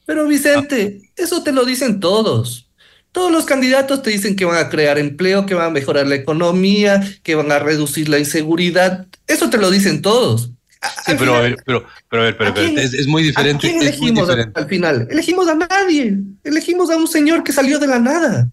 Pero 0.05 0.27
Vicente, 0.27 1.01
eso 1.15 1.41
te 1.41 1.51
lo 1.51 1.65
dicen 1.65 1.99
todos. 1.99 2.69
Todos 3.11 3.31
los 3.31 3.45
candidatos 3.45 4.03
te 4.03 4.11
dicen 4.11 4.35
que 4.35 4.45
van 4.45 4.63
a 4.63 4.69
crear 4.69 4.99
empleo, 4.99 5.47
que 5.47 5.55
van 5.55 5.65
a 5.65 5.71
mejorar 5.71 6.05
la 6.05 6.13
economía, 6.13 7.01
que 7.23 7.33
van 7.33 7.51
a 7.51 7.57
reducir 7.57 8.07
la 8.07 8.19
inseguridad. 8.19 9.07
Eso 9.25 9.49
te 9.49 9.57
lo 9.57 9.71
dicen 9.71 10.03
todos. 10.03 10.51
Sí, 11.05 11.13
pero, 11.19 11.35
a 11.35 11.41
ver, 11.41 11.57
pero, 11.65 11.85
pero, 12.09 12.21
a 12.21 12.25
ver, 12.25 12.37
pero, 12.37 12.53
es, 12.55 13.05
muy 13.07 13.23
diferente. 13.23 13.67
¿a 13.67 13.69
quién 13.69 13.81
elegimos 13.81 14.29
al 14.29 14.67
final? 14.67 15.07
Elegimos 15.11 15.47
a 15.49 15.55
nadie. 15.55 16.17
Elegimos 16.43 16.89
a 16.89 16.95
un 16.95 17.07
señor 17.07 17.43
que 17.43 17.51
salió 17.51 17.79
de 17.79 17.87
la 17.87 17.99
nada. 17.99 18.49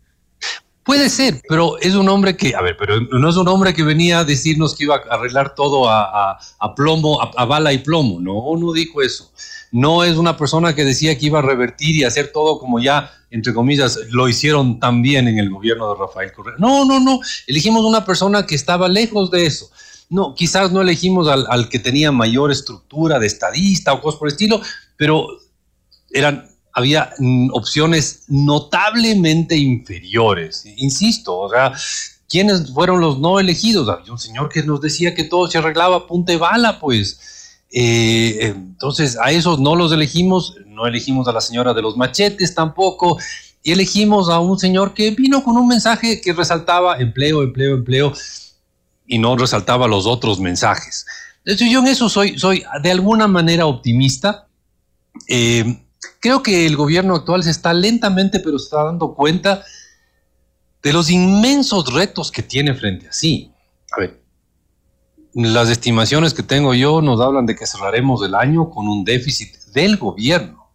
Puede 0.82 1.08
ser, 1.08 1.42
pero 1.48 1.78
es 1.78 1.94
un 1.94 2.08
hombre 2.08 2.36
que, 2.36 2.54
a 2.54 2.62
ver, 2.62 2.76
pero 2.78 3.00
no 3.00 3.28
es 3.28 3.36
un 3.36 3.48
hombre 3.48 3.74
que 3.74 3.82
venía 3.82 4.20
a 4.20 4.24
decirnos 4.24 4.74
que 4.74 4.84
iba 4.84 4.96
a 4.96 5.14
arreglar 5.14 5.54
todo 5.54 5.88
a, 5.88 6.38
a, 6.60 6.74
plomo, 6.74 7.20
a, 7.20 7.44
bala 7.44 7.72
y 7.72 7.78
plomo. 7.78 8.20
No, 8.20 8.56
no 8.56 8.72
dijo 8.72 9.02
eso. 9.02 9.32
No 9.72 10.04
es 10.04 10.16
una 10.16 10.36
persona 10.36 10.74
que 10.74 10.84
decía 10.84 11.16
que 11.18 11.26
iba 11.26 11.40
a 11.40 11.42
revertir 11.42 11.96
y 11.96 12.04
hacer 12.04 12.30
todo 12.32 12.58
como 12.58 12.78
ya, 12.78 13.12
entre 13.30 13.52
comillas, 13.52 13.98
lo 14.10 14.28
hicieron 14.28 14.78
también 14.80 15.26
en 15.28 15.38
el 15.38 15.50
gobierno 15.50 15.92
de 15.92 16.00
Rafael 16.00 16.32
Correa. 16.32 16.54
No, 16.58 16.84
no, 16.84 17.00
no. 17.00 17.20
Elegimos 17.46 17.84
una 17.84 18.04
persona 18.04 18.46
que 18.46 18.54
estaba 18.54 18.88
lejos 18.88 19.30
de 19.30 19.46
eso 19.46 19.70
no, 20.08 20.34
quizás 20.34 20.72
no 20.72 20.82
elegimos 20.82 21.28
al, 21.28 21.68
que 21.68 21.78
tenía 21.78 22.12
mayor 22.12 22.52
estructura 22.52 23.18
de 23.18 23.26
estadista 23.26 23.92
o 23.92 24.00
cosas 24.00 24.18
por 24.18 24.28
el 24.28 24.32
estilo, 24.32 24.60
pero 24.96 25.26
eran, 26.12 26.48
había 26.72 27.10
mm, 27.18 27.50
opciones 27.52 28.24
notablemente 28.28 29.56
inferiores. 29.56 30.64
Insisto, 30.76 31.36
o 31.38 31.50
sea, 31.50 31.72
¿quiénes 32.28 32.72
fueron 32.72 33.00
los 33.00 33.18
no 33.18 33.40
elegidos? 33.40 33.88
Había 33.88 34.12
un 34.12 34.18
señor 34.18 34.48
que 34.48 34.62
nos 34.62 34.80
decía 34.80 35.14
que 35.14 35.24
todo 35.24 35.48
se 35.48 35.58
arreglaba 35.58 36.06
punta 36.06 36.36
bala, 36.38 36.78
pues. 36.78 37.64
Eh, 37.72 38.54
entonces, 38.54 39.18
a 39.18 39.32
esos 39.32 39.58
no 39.58 39.74
los 39.74 39.92
elegimos, 39.92 40.54
no 40.66 40.86
elegimos 40.86 41.26
a 41.26 41.32
la 41.32 41.40
señora 41.40 41.74
de 41.74 41.82
los 41.82 41.96
machetes 41.96 42.54
tampoco, 42.54 43.18
y 43.62 43.72
elegimos 43.72 44.28
a 44.28 44.38
un 44.38 44.56
señor 44.56 44.94
que 44.94 45.10
vino 45.10 45.42
con 45.42 45.56
un 45.56 45.66
mensaje 45.66 46.20
que 46.20 46.32
resaltaba 46.32 46.98
empleo, 46.98 47.42
empleo, 47.42 47.74
empleo 47.74 48.12
y 49.06 49.18
no 49.18 49.36
resaltaba 49.36 49.86
los 49.88 50.06
otros 50.06 50.40
mensajes. 50.40 51.06
Entonces 51.44 51.70
yo 51.70 51.80
en 51.80 51.86
eso 51.86 52.08
soy, 52.08 52.38
soy 52.38 52.64
de 52.82 52.90
alguna 52.90 53.28
manera 53.28 53.66
optimista. 53.66 54.48
Eh, 55.28 55.80
creo 56.20 56.42
que 56.42 56.66
el 56.66 56.76
gobierno 56.76 57.14
actual 57.14 57.42
se 57.44 57.50
está 57.50 57.72
lentamente, 57.72 58.40
pero 58.40 58.58
se 58.58 58.64
está 58.64 58.82
dando 58.84 59.14
cuenta 59.14 59.64
de 60.82 60.92
los 60.92 61.10
inmensos 61.10 61.92
retos 61.92 62.30
que 62.30 62.42
tiene 62.42 62.74
frente 62.74 63.08
a 63.08 63.12
sí. 63.12 63.52
A 63.92 64.00
ver, 64.00 64.22
las 65.34 65.68
estimaciones 65.68 66.32
que 66.32 66.42
tengo 66.42 66.74
yo 66.74 67.02
nos 67.02 67.20
hablan 67.20 67.46
de 67.46 67.54
que 67.54 67.66
cerraremos 67.66 68.24
el 68.24 68.34
año 68.34 68.70
con 68.70 68.88
un 68.88 69.04
déficit 69.04 69.54
del 69.72 69.96
gobierno, 69.96 70.70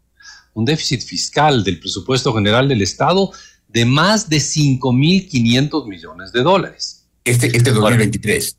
un 0.53 0.65
déficit 0.65 1.01
fiscal 1.01 1.63
del 1.63 1.79
presupuesto 1.79 2.33
general 2.33 2.67
del 2.67 2.81
Estado 2.81 3.31
de 3.67 3.85
más 3.85 4.29
de 4.29 4.37
5.500 4.37 5.87
millones 5.87 6.31
de 6.31 6.43
dólares. 6.43 7.00
Este, 7.23 7.55
este 7.55 7.71
2023. 7.71 8.57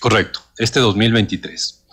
Correcto, 0.00 0.40
este 0.58 0.80
2023. 0.80 1.84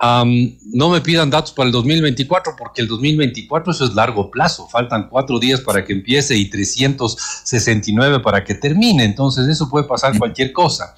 no 0.00 0.90
me 0.90 1.00
pidan 1.00 1.30
datos 1.30 1.52
para 1.52 1.66
el 1.66 1.72
2024 1.72 2.54
porque 2.56 2.82
el 2.82 2.88
2024 2.88 3.72
eso 3.72 3.84
es 3.86 3.94
largo 3.94 4.30
plazo. 4.30 4.68
Faltan 4.68 5.08
cuatro 5.08 5.38
días 5.38 5.60
para 5.60 5.84
que 5.84 5.92
empiece 5.92 6.36
y 6.36 6.50
369 6.50 8.20
para 8.20 8.44
que 8.44 8.54
termine. 8.54 9.04
Entonces 9.04 9.48
eso 9.48 9.68
puede 9.68 9.86
pasar 9.86 10.16
cualquier 10.18 10.52
cosa. 10.52 10.94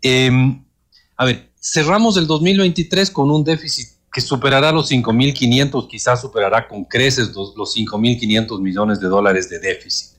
Em, 0.00 0.62
a 1.16 1.24
ver, 1.24 1.50
cerramos 1.60 2.16
el 2.16 2.26
2023 2.26 3.10
con 3.10 3.30
un 3.30 3.42
déficit 3.42 3.97
que 4.12 4.20
superará 4.20 4.72
los 4.72 4.90
5.500, 4.90 5.88
quizás 5.88 6.20
superará 6.20 6.66
con 6.66 6.84
creces 6.84 7.34
los, 7.34 7.54
los 7.56 7.76
5.500 7.76 8.60
millones 8.60 9.00
de 9.00 9.08
dólares 9.08 9.50
de 9.50 9.58
déficit. 9.58 10.16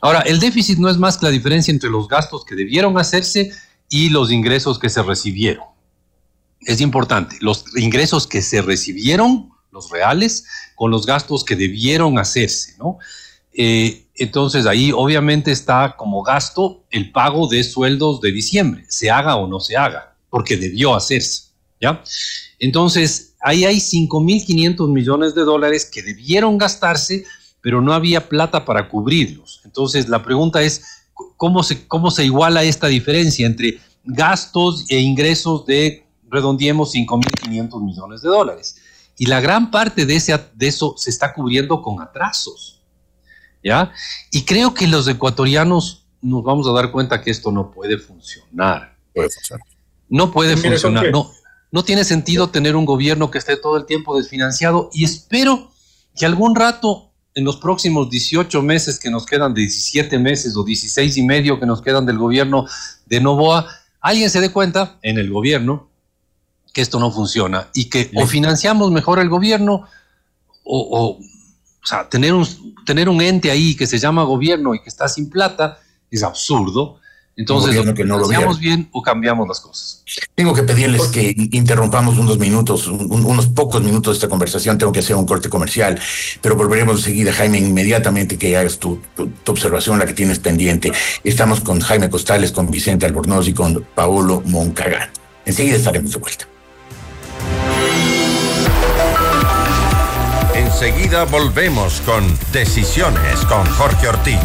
Ahora, 0.00 0.20
el 0.20 0.40
déficit 0.40 0.78
no 0.78 0.88
es 0.88 0.96
más 0.96 1.18
que 1.18 1.26
la 1.26 1.32
diferencia 1.32 1.72
entre 1.72 1.90
los 1.90 2.08
gastos 2.08 2.44
que 2.44 2.54
debieron 2.54 2.98
hacerse 2.98 3.50
y 3.88 4.08
los 4.10 4.30
ingresos 4.30 4.78
que 4.78 4.88
se 4.88 5.02
recibieron. 5.02 5.64
Es 6.60 6.80
importante, 6.80 7.36
los 7.40 7.64
ingresos 7.76 8.26
que 8.26 8.42
se 8.42 8.62
recibieron, 8.62 9.50
los 9.70 9.90
reales, 9.90 10.46
con 10.74 10.90
los 10.90 11.06
gastos 11.06 11.44
que 11.44 11.54
debieron 11.54 12.18
hacerse, 12.18 12.74
¿no? 12.78 12.98
Eh, 13.52 14.06
entonces 14.14 14.66
ahí 14.66 14.92
obviamente 14.92 15.50
está 15.50 15.96
como 15.96 16.22
gasto 16.22 16.84
el 16.90 17.10
pago 17.12 17.48
de 17.48 17.64
sueldos 17.64 18.20
de 18.20 18.32
diciembre, 18.32 18.84
se 18.88 19.10
haga 19.10 19.36
o 19.36 19.46
no 19.46 19.60
se 19.60 19.76
haga, 19.76 20.14
porque 20.28 20.56
debió 20.56 20.94
hacerse, 20.94 21.50
¿ya? 21.80 22.02
Entonces 22.58 23.34
ahí 23.40 23.64
hay 23.64 23.76
5.500 23.76 24.88
millones 24.92 25.34
de 25.34 25.42
dólares 25.42 25.84
que 25.84 26.02
debieron 26.02 26.58
gastarse, 26.58 27.24
pero 27.60 27.80
no 27.80 27.92
había 27.92 28.28
plata 28.28 28.64
para 28.64 28.88
cubrirlos. 28.88 29.60
Entonces, 29.64 30.08
la 30.08 30.22
pregunta 30.22 30.62
es, 30.62 30.84
¿cómo 31.36 31.62
se, 31.62 31.86
cómo 31.86 32.10
se 32.10 32.24
iguala 32.24 32.64
esta 32.64 32.88
diferencia 32.88 33.46
entre 33.46 33.80
gastos 34.04 34.84
e 34.88 35.00
ingresos 35.00 35.66
de, 35.66 36.06
redondiemos, 36.28 36.94
5.500 36.94 37.84
millones 37.84 38.22
de 38.22 38.28
dólares? 38.28 38.76
Y 39.18 39.26
la 39.26 39.40
gran 39.40 39.70
parte 39.70 40.06
de, 40.06 40.16
ese, 40.16 40.38
de 40.54 40.66
eso 40.66 40.94
se 40.96 41.10
está 41.10 41.32
cubriendo 41.32 41.82
con 41.82 42.00
atrasos. 42.00 42.82
¿Ya? 43.62 43.92
Y 44.30 44.42
creo 44.42 44.74
que 44.74 44.86
los 44.86 45.08
ecuatorianos 45.08 46.06
nos 46.20 46.44
vamos 46.44 46.68
a 46.68 46.72
dar 46.72 46.92
cuenta 46.92 47.20
que 47.20 47.30
esto 47.30 47.50
no 47.50 47.70
puede 47.70 47.98
funcionar. 47.98 48.96
Puede 49.12 49.30
funcionar. 49.30 49.66
No 50.08 50.30
puede 50.30 50.56
funcionar. 50.56 51.10
No, 51.10 51.32
no 51.70 51.84
tiene 51.84 52.04
sentido 52.04 52.50
tener 52.50 52.76
un 52.76 52.84
gobierno 52.84 53.30
que 53.30 53.38
esté 53.38 53.56
todo 53.56 53.76
el 53.76 53.86
tiempo 53.86 54.16
desfinanciado 54.16 54.90
y 54.92 55.04
espero 55.04 55.70
que 56.16 56.26
algún 56.26 56.54
rato 56.54 57.10
en 57.34 57.44
los 57.44 57.58
próximos 57.58 58.08
18 58.08 58.62
meses 58.62 58.98
que 58.98 59.10
nos 59.10 59.26
quedan, 59.26 59.52
17 59.52 60.18
meses 60.18 60.56
o 60.56 60.64
16 60.64 61.16
y 61.18 61.22
medio 61.22 61.60
que 61.60 61.66
nos 61.66 61.82
quedan 61.82 62.06
del 62.06 62.18
gobierno 62.18 62.66
de 63.04 63.20
Novoa, 63.20 63.66
alguien 64.00 64.30
se 64.30 64.40
dé 64.40 64.50
cuenta 64.50 64.98
en 65.02 65.18
el 65.18 65.30
gobierno 65.30 65.90
que 66.72 66.80
esto 66.80 66.98
no 66.98 67.10
funciona 67.10 67.68
y 67.74 67.86
que 67.86 68.10
o 68.14 68.26
financiamos 68.26 68.90
mejor 68.90 69.18
el 69.18 69.28
gobierno 69.28 69.86
o, 70.64 71.18
o, 71.18 71.18
sea, 71.84 72.08
tener 72.08 72.32
un, 72.32 72.46
tener 72.84 73.08
un 73.08 73.20
ente 73.20 73.50
ahí 73.50 73.76
que 73.76 73.86
se 73.86 73.98
llama 73.98 74.24
gobierno 74.24 74.74
y 74.74 74.80
que 74.80 74.88
está 74.88 75.08
sin 75.08 75.28
plata 75.30 75.78
es 76.10 76.22
absurdo. 76.22 76.98
Entonces, 77.38 77.78
que 77.94 78.04
no 78.04 78.16
lo 78.16 78.28
¿cambiamos 78.28 78.58
bien 78.58 78.88
o 78.92 79.02
cambiamos 79.02 79.46
las 79.46 79.60
cosas? 79.60 80.02
Tengo 80.34 80.54
que 80.54 80.62
pedirles 80.62 81.02
que 81.08 81.34
interrumpamos 81.52 82.16
unos 82.16 82.38
minutos, 82.38 82.86
unos 82.86 83.46
pocos 83.48 83.82
minutos 83.82 84.14
de 84.14 84.16
esta 84.16 84.28
conversación. 84.28 84.78
Tengo 84.78 84.90
que 84.90 85.00
hacer 85.00 85.14
un 85.16 85.26
corte 85.26 85.50
comercial, 85.50 86.00
pero 86.40 86.56
volveremos 86.56 86.96
enseguida, 86.96 87.34
Jaime, 87.34 87.58
inmediatamente 87.58 88.38
que 88.38 88.56
hagas 88.56 88.78
tu, 88.78 89.00
tu, 89.14 89.52
observación, 89.52 89.98
la 89.98 90.06
que 90.06 90.14
tienes 90.14 90.38
pendiente. 90.38 90.90
Estamos 91.24 91.60
con 91.60 91.80
Jaime 91.80 92.08
Costales, 92.08 92.52
con 92.52 92.70
Vicente 92.70 93.04
Albornoz 93.04 93.46
y 93.48 93.52
con 93.52 93.86
Paolo 93.94 94.42
Moncagán. 94.46 95.10
Enseguida 95.44 95.76
estaremos 95.76 96.12
de 96.12 96.18
vuelta. 96.18 96.48
Enseguida 100.54 101.24
volvemos 101.24 102.00
con 102.00 102.24
Decisiones 102.50 103.40
con 103.46 103.66
Jorge 103.66 104.08
Ortiz. 104.08 104.38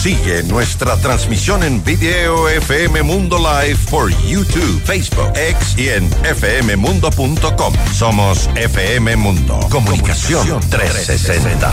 Sigue 0.00 0.42
nuestra 0.44 0.96
transmisión 0.96 1.62
en 1.62 1.84
video 1.84 2.48
FM 2.48 3.02
Mundo 3.02 3.36
Live 3.36 3.78
por 3.90 4.08
YouTube, 4.24 4.80
Facebook, 4.82 5.30
X 5.36 5.76
y 5.76 5.88
en 5.90 6.10
fmmundo.com. 6.10 7.74
Somos 7.92 8.48
FM 8.54 9.16
Mundo. 9.16 9.60
Comunicación 9.70 10.58
360. 10.70 11.70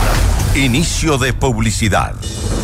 Inicio 0.56 1.16
de 1.16 1.32
publicidad. 1.32 2.14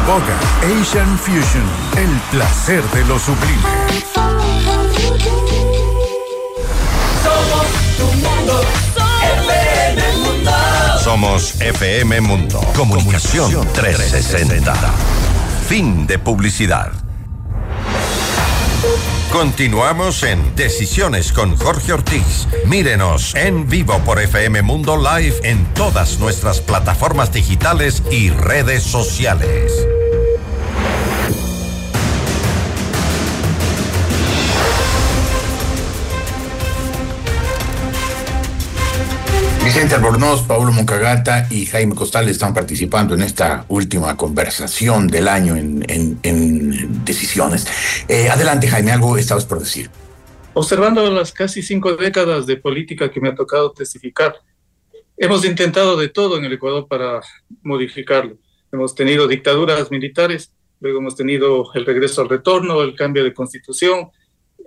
Boga 0.06 0.38
Asian 0.82 1.18
Fusion, 1.18 1.64
el 1.98 2.10
placer 2.32 2.84
de 2.92 3.06
lo 3.06 3.18
sublime. 3.18 3.62
Somos 7.24 7.68
tu 7.98 8.06
mundo, 8.18 8.62
FM 9.48 10.18
Mundo. 10.18 10.52
Somos 11.02 11.62
FM 11.62 12.22
Mundo. 12.22 12.60
Comunicación 12.76 13.66
360. 13.74 14.74
Fin 15.70 16.06
de 16.06 16.20
publicidad. 16.20 16.92
Continuamos 19.34 20.22
en 20.22 20.56
Decisiones 20.56 21.34
con 21.34 21.58
Jorge 21.58 21.92
Ortiz. 21.92 22.48
Mírenos 22.68 23.34
en 23.34 23.68
vivo 23.68 23.98
por 24.06 24.22
FM 24.22 24.62
Mundo 24.62 24.96
Live 24.96 25.38
en 25.42 25.66
todas 25.74 26.20
nuestras 26.20 26.62
plataformas 26.62 27.34
digitales 27.34 28.04
y 28.12 28.30
redes 28.30 28.84
sociales. 28.84 29.88
Vicente 39.64 39.96
Albornoz, 39.96 40.44
Paulo 40.44 40.72
Moncagata 40.72 41.48
y 41.50 41.66
Jaime 41.66 41.96
Costal 41.96 42.30
están 42.30 42.54
participando 42.54 43.16
en 43.16 43.24
esta 43.24 43.66
última 43.70 44.16
conversación 44.16 45.08
del 45.08 45.28
año 45.28 45.56
en, 45.56 46.53
decisiones. 47.04 47.68
Eh, 48.08 48.30
adelante, 48.30 48.68
Jaime, 48.68 48.92
algo 48.92 49.18
estabas 49.18 49.46
por 49.46 49.60
decir. 49.60 49.90
Observando 50.54 51.10
las 51.10 51.32
casi 51.32 51.62
cinco 51.62 51.96
décadas 51.96 52.46
de 52.46 52.58
política 52.58 53.12
que 53.12 53.20
me 53.20 53.30
ha 53.30 53.36
tocado 53.36 53.72
testificar, 53.72 54.36
hemos 55.18 55.46
intentado 55.46 55.98
de 55.98 56.10
todo 56.10 56.38
en 56.38 56.46
el 56.46 56.54
Ecuador 56.54 56.88
para 56.88 57.22
modificarlo. 57.64 58.38
Hemos 58.72 58.94
tenido 58.96 59.28
dictaduras 59.28 59.90
militares, 59.92 60.52
luego 60.80 61.00
hemos 61.00 61.16
tenido 61.16 61.72
el 61.74 61.86
regreso 61.86 62.22
al 62.22 62.30
retorno, 62.30 62.82
el 62.82 62.96
cambio 62.96 63.24
de 63.24 63.34
constitución, 63.34 64.10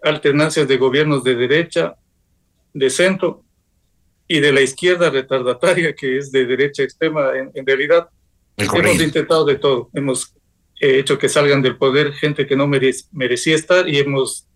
alternancias 0.02 0.66
de 0.66 0.76
gobiernos 0.76 1.24
de 1.24 1.34
derecha, 1.34 1.96
de 2.72 2.90
centro, 2.90 3.46
y 4.28 4.40
de 4.40 4.52
la 4.52 4.60
izquierda 4.60 5.10
retardataria, 5.10 5.94
que 5.94 6.18
es 6.18 6.32
de 6.32 6.46
derecha 6.46 6.82
extrema 6.82 7.30
en, 7.36 7.66
realidad. 7.66 8.08
Hemos 8.56 9.00
intentado 9.00 9.44
de 9.44 9.56
todo. 9.56 9.90
Hemos 9.94 10.34
eh, 10.80 10.98
hecho 10.98 11.18
que 11.18 11.28
salgan 11.28 11.62
del 11.62 11.76
poder 11.76 12.12
gente 12.12 12.46
que 12.46 12.56
no 12.56 12.66
merecía 12.66 13.54
estar 13.54 13.88
y 13.88 13.98
hemos 13.98 14.46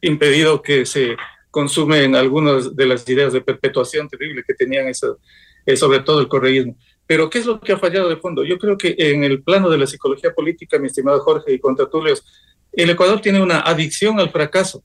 impedido 0.00 0.62
que 0.62 0.86
se 0.86 1.16
consumen 1.50 2.14
algunas 2.14 2.76
de 2.76 2.86
las 2.86 3.08
ideas 3.08 3.32
de 3.32 3.40
perpetuación 3.40 4.08
terrible 4.08 4.44
que 4.46 4.54
tenían 4.54 4.86
eso, 4.88 5.18
eh, 5.66 5.76
sobre 5.76 6.00
todo 6.00 6.20
el 6.20 6.28
correísmo. 6.28 6.76
Pero 7.06 7.30
¿qué 7.30 7.38
es 7.38 7.46
lo 7.46 7.60
que 7.60 7.72
ha 7.72 7.78
fallado 7.78 8.08
de 8.08 8.16
fondo? 8.16 8.44
Yo 8.44 8.58
creo 8.58 8.76
que 8.76 8.94
en 8.98 9.24
el 9.24 9.42
plano 9.42 9.70
de 9.70 9.78
la 9.78 9.86
psicología 9.86 10.32
política, 10.32 10.78
mi 10.78 10.88
estimado 10.88 11.20
Jorge 11.20 11.52
y 11.52 11.58
contratulios, 11.58 12.24
el 12.72 12.90
Ecuador 12.90 13.20
tiene 13.20 13.40
una 13.40 13.60
adicción 13.60 14.20
al 14.20 14.30
fracaso 14.30 14.84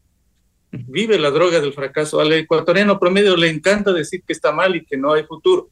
vive 0.74 1.20
la 1.20 1.32
droga 1.32 1.60
del 1.60 1.74
fracaso. 1.74 2.20
Al 2.20 2.34
ecuatoriano 2.34 3.00
promedio 3.00 3.38
le 3.38 3.50
encanta 3.50 3.94
decir 3.94 4.24
que 4.26 4.34
está 4.34 4.52
mal 4.52 4.76
y 4.76 4.86
que 4.86 4.98
no 4.98 5.14
hay 5.14 5.24
futuro. 5.24 5.70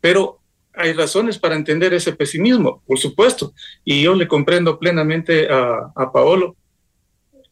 Pero 0.00 0.40
hay 0.78 0.92
razones 0.92 1.38
para 1.38 1.56
entender 1.56 1.92
ese 1.92 2.12
pesimismo, 2.12 2.82
por 2.86 2.98
supuesto. 2.98 3.52
Y 3.84 4.02
yo 4.02 4.14
le 4.14 4.28
comprendo 4.28 4.78
plenamente 4.78 5.48
a, 5.50 6.12
Paolo, 6.12 6.56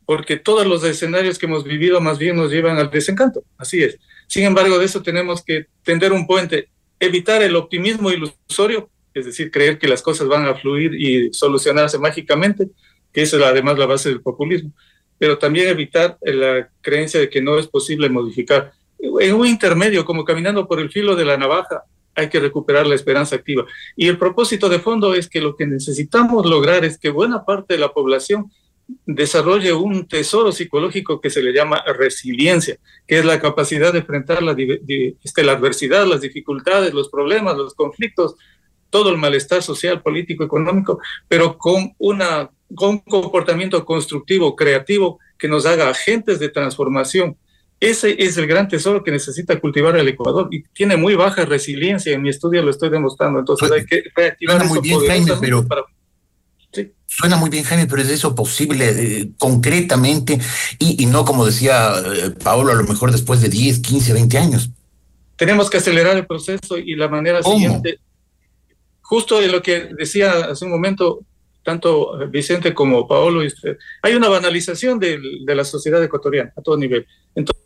porque 0.04 0.36
todos 0.36 0.66
los 0.66 0.84
escenarios 0.84 1.38
que 1.38 1.46
hemos 1.46 1.64
vivido 1.64 2.00
más 2.00 2.18
bien 2.18 2.36
nos 2.36 2.50
llevan 2.50 2.78
al 2.78 2.90
desencanto. 2.90 3.42
Así 3.58 3.82
es. 3.82 3.98
Sin 4.28 4.44
embargo, 4.44 4.78
de 4.78 4.84
eso 4.84 5.02
tenemos 5.02 5.44
que 5.44 5.66
tender 5.82 6.12
un 6.12 6.26
puente, 6.26 6.68
evitar 7.00 7.42
el 7.42 7.56
optimismo 7.56 8.10
ilusorio, 8.10 8.88
es 9.12 9.26
decir, 9.26 9.50
creer 9.50 9.78
que 9.78 9.88
las 9.88 10.02
cosas 10.02 10.28
van 10.28 10.46
a 10.46 10.54
fluir 10.54 10.94
y 10.94 11.32
solucionarse 11.32 11.98
mágicamente, 11.98 12.68
que 13.12 13.22
esa 13.22 13.36
es 13.36 13.42
además 13.42 13.78
la 13.78 13.86
base 13.86 14.08
del 14.08 14.20
populismo 14.20 14.72
pero 15.18 15.38
también 15.38 15.68
evitar 15.68 16.18
la 16.22 16.68
creencia 16.80 17.20
de 17.20 17.30
que 17.30 17.40
no 17.40 17.58
es 17.58 17.66
posible 17.66 18.08
modificar. 18.08 18.72
En 18.98 19.34
un 19.34 19.46
intermedio, 19.46 20.04
como 20.04 20.24
caminando 20.24 20.66
por 20.66 20.80
el 20.80 20.90
filo 20.90 21.16
de 21.16 21.24
la 21.24 21.36
navaja, 21.36 21.84
hay 22.16 22.28
que 22.28 22.40
recuperar 22.40 22.86
la 22.86 22.94
esperanza 22.94 23.36
activa. 23.36 23.66
Y 23.94 24.08
el 24.08 24.18
propósito 24.18 24.68
de 24.68 24.80
fondo 24.80 25.14
es 25.14 25.28
que 25.28 25.40
lo 25.40 25.54
que 25.54 25.66
necesitamos 25.66 26.46
lograr 26.46 26.84
es 26.84 26.98
que 26.98 27.10
buena 27.10 27.44
parte 27.44 27.74
de 27.74 27.80
la 27.80 27.92
población 27.92 28.50
desarrolle 29.04 29.72
un 29.72 30.06
tesoro 30.06 30.52
psicológico 30.52 31.20
que 31.20 31.30
se 31.30 31.42
le 31.42 31.52
llama 31.52 31.82
resiliencia, 31.98 32.78
que 33.06 33.18
es 33.18 33.24
la 33.24 33.40
capacidad 33.40 33.92
de 33.92 34.00
enfrentar 34.00 34.42
la, 34.42 34.56
este, 34.58 35.50
adversidad, 35.50 36.06
las 36.06 36.20
dificultades, 36.20 36.94
los 36.94 37.08
problemas, 37.08 37.56
los 37.56 37.74
conflictos, 37.74 38.36
todo 38.90 39.10
el 39.10 39.18
malestar 39.18 39.62
social, 39.62 40.02
político, 40.02 40.44
económico, 40.44 41.00
pero 41.28 41.58
con 41.58 41.94
un 41.98 42.98
comportamiento 43.00 43.84
constructivo, 43.84 44.54
creativo, 44.54 45.18
que 45.38 45.48
nos 45.48 45.66
haga 45.66 45.90
agentes 45.90 46.38
de 46.38 46.48
transformación. 46.48 47.36
Ese 47.78 48.16
es 48.18 48.36
el 48.38 48.46
gran 48.46 48.68
tesoro 48.68 49.04
que 49.04 49.10
necesita 49.10 49.60
cultivar 49.60 49.96
el 49.96 50.08
Ecuador 50.08 50.48
y 50.50 50.62
tiene 50.62 50.96
muy 50.96 51.14
baja 51.14 51.44
resiliencia. 51.44 52.14
En 52.14 52.22
mi 52.22 52.30
estudio 52.30 52.62
lo 52.62 52.70
estoy 52.70 52.88
demostrando. 52.88 53.38
Entonces 53.38 53.68
pues, 53.68 53.80
hay 53.80 53.86
que 53.86 54.02
reactivar 54.14 54.64
muy 54.64 54.80
bien, 54.80 55.00
Jaime, 55.06 55.32
pero 55.40 55.66
Suena 57.06 57.36
muy 57.36 57.48
bien, 57.48 57.64
Jaime, 57.64 57.86
pero 57.86 58.02
¿es 58.02 58.10
eso 58.10 58.34
posible 58.34 58.90
eh, 58.90 59.30
concretamente? 59.38 60.38
Y, 60.78 61.06
no, 61.06 61.24
como 61.24 61.46
decía 61.46 61.94
eh, 61.98 62.30
Paolo, 62.42 62.72
a 62.72 62.74
lo 62.74 62.84
mejor 62.84 63.12
después 63.12 63.40
de 63.40 63.48
10, 63.48 63.78
15, 63.78 64.12
20 64.12 64.38
años. 64.38 64.70
Tenemos 65.36 65.70
que 65.70 65.78
acelerar 65.78 66.16
el 66.16 66.26
proceso 66.26 66.76
y 66.76 66.94
la 66.94 67.08
manera 67.08 67.42
siguiente, 67.42 68.00
justo 69.00 69.40
de 69.40 69.48
lo 69.48 69.62
que 69.62 69.90
decía 69.96 70.46
hace 70.50 70.64
un 70.64 70.72
momento, 70.72 71.20
tanto 71.62 72.18
Vicente 72.28 72.74
como 72.74 73.06
Paolo 73.06 73.42
y 73.42 73.46
usted, 73.46 73.78
hay 74.02 74.14
una 74.14 74.28
banalización 74.28 74.98
de, 74.98 75.18
de 75.44 75.54
la 75.54 75.64
sociedad 75.64 76.02
ecuatoriana 76.02 76.52
a 76.56 76.62
todo 76.62 76.76
nivel. 76.76 77.06
Entonces, 77.34 77.65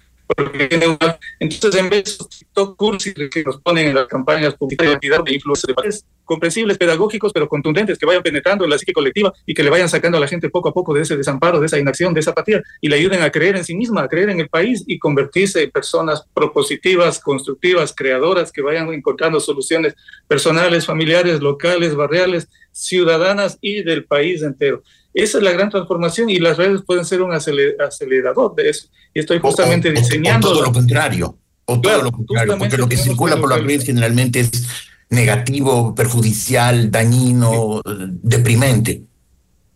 porque 0.35 0.67
tiene 0.67 0.87
una, 0.87 1.19
entonces 1.39 1.79
en 1.79 1.89
vez 1.89 2.17
de 2.17 2.25
TikTok 2.25 2.77
cursis 2.77 3.13
que 3.13 3.43
nos 3.43 3.59
ponen 3.61 3.89
en 3.89 3.95
las 3.95 4.07
campañas 4.07 4.55
publicitarias 4.55 4.99
de 5.23 5.33
influencers 5.33 6.05
comprensibles, 6.31 6.77
pedagógicos, 6.77 7.33
pero 7.33 7.49
contundentes, 7.49 7.97
que 7.97 8.05
vayan 8.05 8.23
penetrando 8.23 8.63
en 8.63 8.69
la 8.69 8.77
psique 8.77 8.93
colectiva 8.93 9.33
y 9.45 9.53
que 9.53 9.63
le 9.63 9.69
vayan 9.69 9.89
sacando 9.89 10.17
a 10.17 10.21
la 10.21 10.27
gente 10.27 10.49
poco 10.49 10.69
a 10.69 10.73
poco 10.73 10.93
de 10.93 11.01
ese 11.01 11.17
desamparo, 11.17 11.59
de 11.59 11.65
esa 11.65 11.77
inacción, 11.77 12.13
de 12.13 12.21
esa 12.21 12.31
apatía, 12.31 12.61
y 12.79 12.87
le 12.87 12.95
ayuden 12.95 13.21
a 13.21 13.31
creer 13.31 13.57
en 13.57 13.65
sí 13.65 13.75
misma, 13.75 14.03
a 14.03 14.07
creer 14.07 14.29
en 14.29 14.39
el 14.39 14.47
país 14.47 14.83
y 14.87 14.97
convertirse 14.97 15.63
en 15.63 15.71
personas 15.71 16.25
propositivas, 16.33 17.19
constructivas, 17.19 17.93
creadoras, 17.93 18.51
que 18.51 18.61
vayan 18.61 18.93
encontrando 18.93 19.41
soluciones 19.41 19.93
personales, 20.27 20.85
familiares, 20.85 21.41
locales, 21.41 21.95
barriales, 21.95 22.47
ciudadanas 22.71 23.57
y 23.59 23.83
del 23.83 24.05
país 24.05 24.41
entero. 24.41 24.83
Esa 25.13 25.37
es 25.37 25.43
la 25.43 25.51
gran 25.51 25.69
transformación 25.69 26.29
y 26.29 26.39
las 26.39 26.57
redes 26.57 26.81
pueden 26.85 27.05
ser 27.05 27.21
un 27.21 27.33
acelerador 27.33 28.55
de 28.55 28.69
eso. 28.69 28.87
Y 29.13 29.19
estoy 29.19 29.39
justamente 29.39 29.91
diseñando... 29.91 30.49
todo 30.49 30.63
lo 30.63 30.71
contrario, 30.71 31.37
o 31.65 31.81
todo 31.81 32.01
lo 32.01 32.11
contrario, 32.11 32.57
porque 32.57 32.77
lo 32.77 32.87
que 32.87 32.97
circula 32.97 33.37
por 33.37 33.49
las 33.49 33.61
redes 33.61 33.85
generalmente 33.85 34.39
es 34.41 34.51
negativo, 35.09 35.93
perjudicial, 35.93 36.89
dañino, 36.89 37.81
deprimente. 37.85 39.03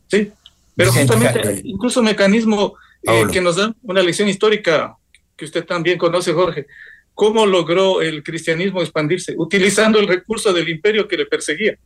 Sí, 0.07 0.31
pero 0.75 0.91
justamente 0.91 1.61
incluso 1.63 2.01
mecanismo 2.01 2.75
eh, 3.03 3.25
que 3.31 3.41
nos 3.41 3.57
da 3.57 3.73
una 3.83 4.01
lección 4.01 4.29
histórica 4.29 4.95
que 5.36 5.45
usted 5.45 5.65
también 5.65 5.97
conoce, 5.97 6.33
Jorge. 6.33 6.67
¿Cómo 7.13 7.45
logró 7.45 8.01
el 8.01 8.23
cristianismo 8.23 8.81
expandirse? 8.81 9.36
Utilizando 9.38 9.99
el 9.99 10.07
recurso 10.07 10.51
del 10.53 10.67
imperio 10.69 11.07
que 11.07 11.17
le 11.17 11.25
perseguía. 11.25 11.77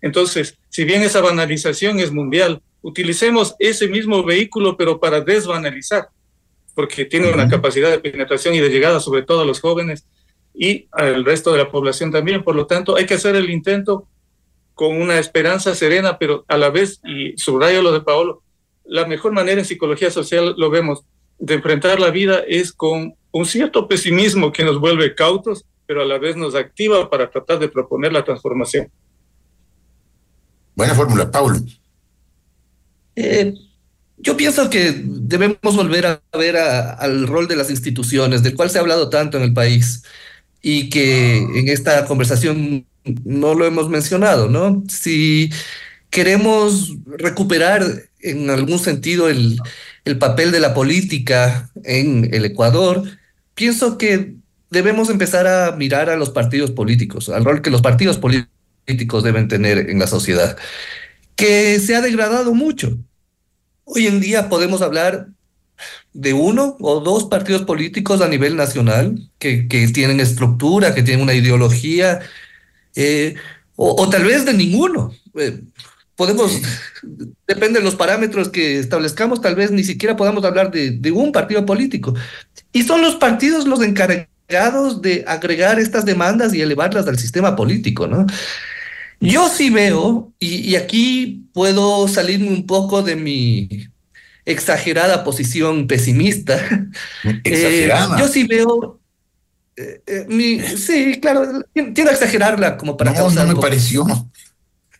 Entonces, 0.00 0.58
si 0.68 0.84
bien 0.84 1.02
esa 1.02 1.20
banalización 1.20 2.00
es 2.00 2.10
mundial, 2.10 2.60
utilicemos 2.84 3.56
ese 3.58 3.88
mismo 3.88 4.22
vehículo, 4.22 4.76
pero 4.76 5.00
para 5.00 5.22
desbanalizar, 5.22 6.10
porque 6.74 7.06
tiene 7.06 7.32
una 7.32 7.48
capacidad 7.48 7.90
de 7.90 7.98
penetración 7.98 8.54
y 8.54 8.60
de 8.60 8.68
llegada 8.68 9.00
sobre 9.00 9.22
todo 9.22 9.40
a 9.40 9.46
los 9.46 9.60
jóvenes 9.60 10.06
y 10.54 10.86
al 10.92 11.24
resto 11.24 11.50
de 11.52 11.58
la 11.58 11.70
población 11.70 12.12
también. 12.12 12.44
Por 12.44 12.54
lo 12.54 12.66
tanto, 12.66 12.96
hay 12.96 13.06
que 13.06 13.14
hacer 13.14 13.36
el 13.36 13.48
intento 13.48 14.06
con 14.74 15.00
una 15.00 15.18
esperanza 15.18 15.74
serena, 15.74 16.18
pero 16.18 16.44
a 16.46 16.58
la 16.58 16.68
vez, 16.68 17.00
y 17.04 17.32
subrayo 17.38 17.80
lo 17.80 17.90
de 17.90 18.02
Paolo, 18.02 18.42
la 18.84 19.06
mejor 19.06 19.32
manera 19.32 19.60
en 19.60 19.64
psicología 19.64 20.10
social, 20.10 20.54
lo 20.58 20.68
vemos, 20.68 21.04
de 21.38 21.54
enfrentar 21.54 21.98
la 21.98 22.10
vida 22.10 22.42
es 22.46 22.70
con 22.70 23.14
un 23.32 23.46
cierto 23.46 23.88
pesimismo 23.88 24.52
que 24.52 24.62
nos 24.62 24.78
vuelve 24.78 25.14
cautos, 25.14 25.64
pero 25.86 26.02
a 26.02 26.04
la 26.04 26.18
vez 26.18 26.36
nos 26.36 26.54
activa 26.54 27.08
para 27.08 27.30
tratar 27.30 27.58
de 27.58 27.68
proponer 27.68 28.12
la 28.12 28.24
transformación. 28.24 28.90
Buena 30.76 30.94
fórmula, 30.94 31.30
Paulo. 31.30 31.56
Eh, 33.16 33.54
yo 34.18 34.36
pienso 34.36 34.70
que 34.70 35.02
debemos 35.04 35.58
volver 35.62 36.06
a 36.06 36.22
ver 36.38 36.56
al 36.56 37.26
rol 37.26 37.48
de 37.48 37.56
las 37.56 37.70
instituciones, 37.70 38.42
del 38.42 38.54
cual 38.54 38.70
se 38.70 38.78
ha 38.78 38.80
hablado 38.80 39.10
tanto 39.10 39.36
en 39.36 39.42
el 39.42 39.52
país 39.52 40.02
y 40.62 40.88
que 40.88 41.36
en 41.36 41.68
esta 41.68 42.06
conversación 42.06 42.86
no 43.24 43.54
lo 43.54 43.66
hemos 43.66 43.88
mencionado, 43.90 44.48
¿no? 44.48 44.82
Si 44.88 45.50
queremos 46.10 46.94
recuperar 47.06 47.82
en 48.20 48.48
algún 48.48 48.78
sentido 48.78 49.28
el, 49.28 49.58
el 50.04 50.18
papel 50.18 50.52
de 50.52 50.60
la 50.60 50.72
política 50.72 51.70
en 51.84 52.32
el 52.32 52.44
Ecuador, 52.46 53.02
pienso 53.54 53.98
que 53.98 54.36
debemos 54.70 55.10
empezar 55.10 55.46
a 55.46 55.72
mirar 55.76 56.08
a 56.08 56.16
los 56.16 56.30
partidos 56.30 56.70
políticos, 56.70 57.28
al 57.28 57.44
rol 57.44 57.62
que 57.62 57.70
los 57.70 57.82
partidos 57.82 58.18
políticos 58.18 59.22
deben 59.22 59.48
tener 59.48 59.90
en 59.90 59.98
la 59.98 60.06
sociedad, 60.06 60.56
que 61.36 61.78
se 61.80 61.94
ha 61.96 62.00
degradado 62.00 62.54
mucho. 62.54 62.98
Hoy 63.84 64.06
en 64.06 64.20
día 64.20 64.48
podemos 64.48 64.82
hablar 64.82 65.28
de 66.12 66.32
uno 66.32 66.76
o 66.80 67.00
dos 67.00 67.24
partidos 67.24 67.62
políticos 67.62 68.20
a 68.20 68.28
nivel 68.28 68.56
nacional 68.56 69.30
que, 69.38 69.68
que 69.68 69.88
tienen 69.88 70.20
estructura, 70.20 70.94
que 70.94 71.02
tienen 71.02 71.22
una 71.22 71.34
ideología, 71.34 72.20
eh, 72.94 73.34
o, 73.76 74.08
tal 74.08 74.24
vez 74.24 74.44
de 74.44 74.54
ninguno. 74.54 75.12
Eh, 75.36 75.60
podemos, 76.14 76.60
depende 77.46 77.80
de 77.80 77.84
los 77.84 77.96
parámetros 77.96 78.48
que 78.48 78.78
establezcamos, 78.78 79.40
tal 79.40 79.56
vez 79.56 79.72
ni 79.72 79.82
siquiera 79.82 80.16
podamos 80.16 80.44
hablar 80.44 80.70
de, 80.70 80.92
de 80.92 81.10
un 81.10 81.32
partido 81.32 81.66
político. 81.66 82.14
Y 82.72 82.84
son 82.84 83.02
los 83.02 83.16
partidos 83.16 83.66
los 83.66 83.82
encargados 83.82 85.02
de 85.02 85.24
agregar 85.26 85.80
estas 85.80 86.04
demandas 86.04 86.54
y 86.54 86.62
elevarlas 86.62 87.08
al 87.08 87.18
sistema 87.18 87.56
político, 87.56 88.06
¿no? 88.06 88.26
Yo 89.20 89.48
sí 89.48 89.70
veo, 89.70 90.32
y, 90.38 90.76
aquí 90.76 91.48
puedo 91.52 92.08
salirme 92.08 92.48
un 92.48 92.66
poco 92.66 93.02
de 93.02 93.16
mi 93.16 93.88
exagerada 94.44 95.24
posición 95.24 95.86
pesimista. 95.86 96.60
Exagerada. 97.44 98.16
Eh, 98.16 98.20
yo 98.20 98.28
sí 98.28 98.44
veo. 98.44 99.00
Eh, 99.76 100.02
eh, 100.06 100.76
sí, 100.76 101.18
claro, 101.20 101.64
quiero 101.72 102.10
exagerarla 102.10 102.76
como 102.76 102.96
para. 102.96 103.12
No, 103.12 103.30
no 103.30 103.46
me 103.46 103.56
pareció. 103.56 104.06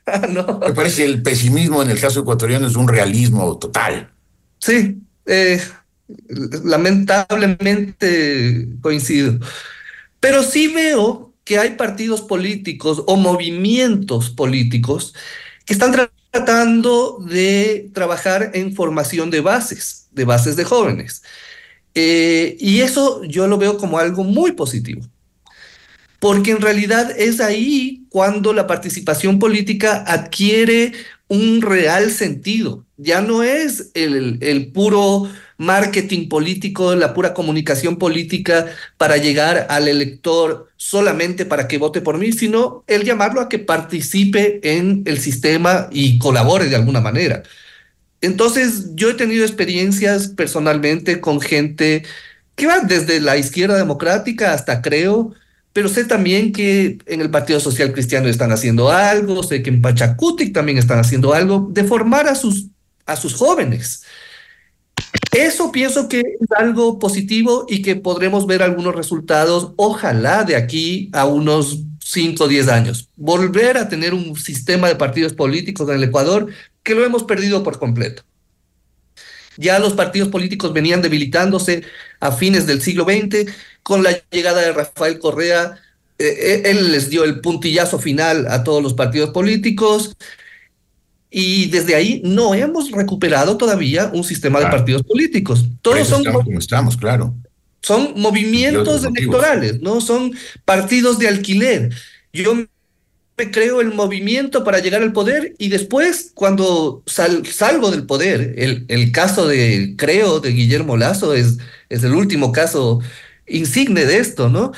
Ah, 0.07 0.27
no. 0.29 0.59
Me 0.59 0.75
parece 0.75 1.07
el 1.07 1.23
pesimismo 1.23 1.83
en 1.83 1.89
el 1.89 1.99
caso 1.99 2.21
ecuatoriano 2.21 2.67
es 2.67 2.77
un 2.77 2.87
realismo 2.87 3.57
total. 3.57 4.13
Sí, 4.59 5.01
lamentablemente 6.63 8.69
coincido. 8.83 9.39
Pero 10.21 10.43
sí 10.43 10.69
veo 10.69 11.34
que 11.45 11.59
hay 11.59 11.71
partidos 11.77 12.23
políticos 12.23 13.03
o 13.07 13.17
movimientos 13.17 14.31
políticos 14.31 15.15
que 15.65 15.75
están 15.75 15.93
tratando 16.31 17.19
de 17.21 17.91
trabajar 17.93 18.51
en 18.55 18.75
formación 18.75 19.31
de 19.31 19.41
bases, 19.41 20.09
de 20.11 20.25
bases 20.25 20.57
de 20.57 20.65
jóvenes. 20.65 21.23
Eh, 21.95 22.57
y 22.59 22.81
eso 22.81 23.23
yo 23.25 23.47
lo 23.47 23.59
veo 23.59 23.77
como 23.77 23.99
algo 23.99 24.25
muy 24.25 24.53
positivo, 24.53 25.03
porque 26.19 26.51
en 26.51 26.61
realidad 26.61 27.13
es 27.17 27.41
ahí 27.41 28.07
cuando 28.09 28.53
la 28.53 28.67
participación 28.67 29.39
política 29.39 30.03
adquiere 30.07 30.93
un 31.29 31.63
real 31.63 32.11
sentido. 32.11 32.85
Ya 32.97 33.21
no 33.21 33.43
es 33.43 33.91
el, 33.95 34.39
el 34.41 34.73
puro 34.73 35.29
marketing 35.59 36.29
político, 36.29 36.95
la 36.95 37.15
pura 37.15 37.35
comunicación 37.35 37.97
política 37.97 38.67
para 38.97 39.17
llegar 39.17 39.67
al 39.71 39.89
elector 39.89 40.69
solamente 40.77 41.45
para 41.45 41.69
que 41.69 41.79
vote 41.79 42.01
por 42.01 42.19
mí, 42.19 42.33
sino 42.33 42.85
el 42.87 43.05
llamarlo 43.05 43.41
a 43.41 43.49
que 43.49 43.59
participe 43.59 44.61
en 44.63 45.03
el 45.07 45.19
sistema 45.19 45.89
y 45.91 46.19
colabore 46.19 46.67
de 46.67 46.77
alguna 46.77 47.01
manera. 47.01 47.43
Entonces, 48.21 48.95
yo 48.95 49.11
he 49.11 49.15
tenido 49.15 49.45
experiencias 49.45 50.29
personalmente 50.29 51.21
con 51.21 51.41
gente 51.41 52.05
que 52.55 52.67
va 52.67 52.81
desde 52.81 53.21
la 53.21 53.37
izquierda 53.37 53.77
democrática 53.77 54.53
hasta 54.55 54.81
creo, 54.81 55.35
pero 55.75 55.89
sé 55.89 56.05
también 56.05 56.53
que 56.53 56.99
en 57.07 57.21
el 57.21 57.31
Partido 57.31 57.61
Social 57.61 57.93
Cristiano 57.93 58.29
están 58.29 58.53
haciendo 58.53 58.91
algo, 58.91 59.43
sé 59.43 59.63
que 59.63 59.71
en 59.71 59.83
Pachacutic 59.83 60.55
también 60.55 60.79
están 60.79 61.01
haciendo 61.01 61.35
algo, 61.35 61.69
de 61.73 61.85
formar 61.85 62.29
a 62.29 62.35
sus, 62.35 62.69
a 63.07 63.17
sus 63.17 63.35
jóvenes. 63.35 64.04
Eso 65.33 65.73
pienso 65.73 66.09
que 66.09 66.21
es 66.21 66.53
algo 66.57 66.99
positivo 66.99 67.67
y 67.69 67.83
que 67.83 67.97
podremos 67.97 68.47
ver 68.47 68.63
algunos 68.63 68.95
resultados, 68.95 69.73
ojalá 69.77 70.45
de 70.45 70.55
aquí 70.55 71.11
a 71.13 71.27
unos 71.27 71.81
5 72.05 72.45
o 72.45 72.49
10 72.49 72.69
años. 72.69 73.09
Volver 73.17 73.77
a 73.77 73.89
tener 73.89 74.15
un 74.15 74.37
sistema 74.37 74.89
de 74.89 74.97
partidos 74.97 75.33
políticos 75.33 75.89
en 75.89 75.97
el 75.97 76.05
Ecuador 76.05 76.49
que 76.83 76.95
lo 76.95 77.05
hemos 77.05 77.25
perdido 77.25 77.65
por 77.65 77.79
completo. 77.79 78.23
Ya 79.57 79.79
los 79.79 79.95
partidos 79.95 80.29
políticos 80.29 80.73
venían 80.73 81.03
debilitándose 81.03 81.83
a 82.21 82.33
fines 82.33 82.67
del 82.67 82.83
siglo 82.83 83.05
XX 83.05 83.53
con 83.83 84.03
la 84.03 84.17
llegada 84.31 84.61
de 84.61 84.73
Rafael 84.73 85.19
Correa. 85.19 85.79
Eh, 86.19 86.63
él 86.67 86.93
les 86.93 87.11
dio 87.11 87.25
el 87.25 87.41
puntillazo 87.41 87.99
final 87.99 88.47
a 88.49 88.63
todos 88.63 88.83
los 88.83 88.95
partidos 88.95 89.31
políticos 89.31 90.17
y 91.37 91.67
desde 91.67 91.97
ahí 91.97 92.23
no 92.25 92.55
hemos 92.55 92.93
recuperado 92.93 93.57
todavía 93.57 94.09
un 94.15 94.23
sistema 94.23 94.61
de 94.61 94.67
partidos 94.67 95.03
políticos. 95.03 95.67
Todos 95.83 96.07
son 96.07 96.21
estamos 96.21 96.45
como 96.45 96.59
estamos, 96.61 96.97
claro. 96.97 97.35
Son 97.83 98.15
movimientos 98.17 99.05
electorales, 99.05 99.81
no 99.81 100.01
son 100.01 100.33
partidos 100.65 101.19
de 101.19 101.27
alquiler. 101.27 101.93
Yo 102.33 102.55
me 102.55 103.51
creo 103.51 103.81
el 103.81 103.93
movimiento 103.93 104.63
para 104.63 104.79
llegar 104.79 105.03
al 105.03 105.13
poder 105.13 105.55
y 105.59 105.71
después 105.71 106.31
cuando 106.35 107.03
salgo 107.05 107.91
del 107.91 108.07
poder, 108.07 108.55
el, 108.57 108.85
el, 108.87 109.11
caso 109.11 109.49
de 109.49 109.95
creo 109.99 110.39
de 110.39 110.53
Guillermo 110.53 110.97
Lazo 110.97 111.35
es, 111.35 111.59
es 111.89 112.05
el 112.05 112.13
último 112.13 112.53
caso 112.53 113.01
insigne 113.49 114.07
de 114.07 114.19
esto, 114.19 114.49
¿no? 114.49 114.71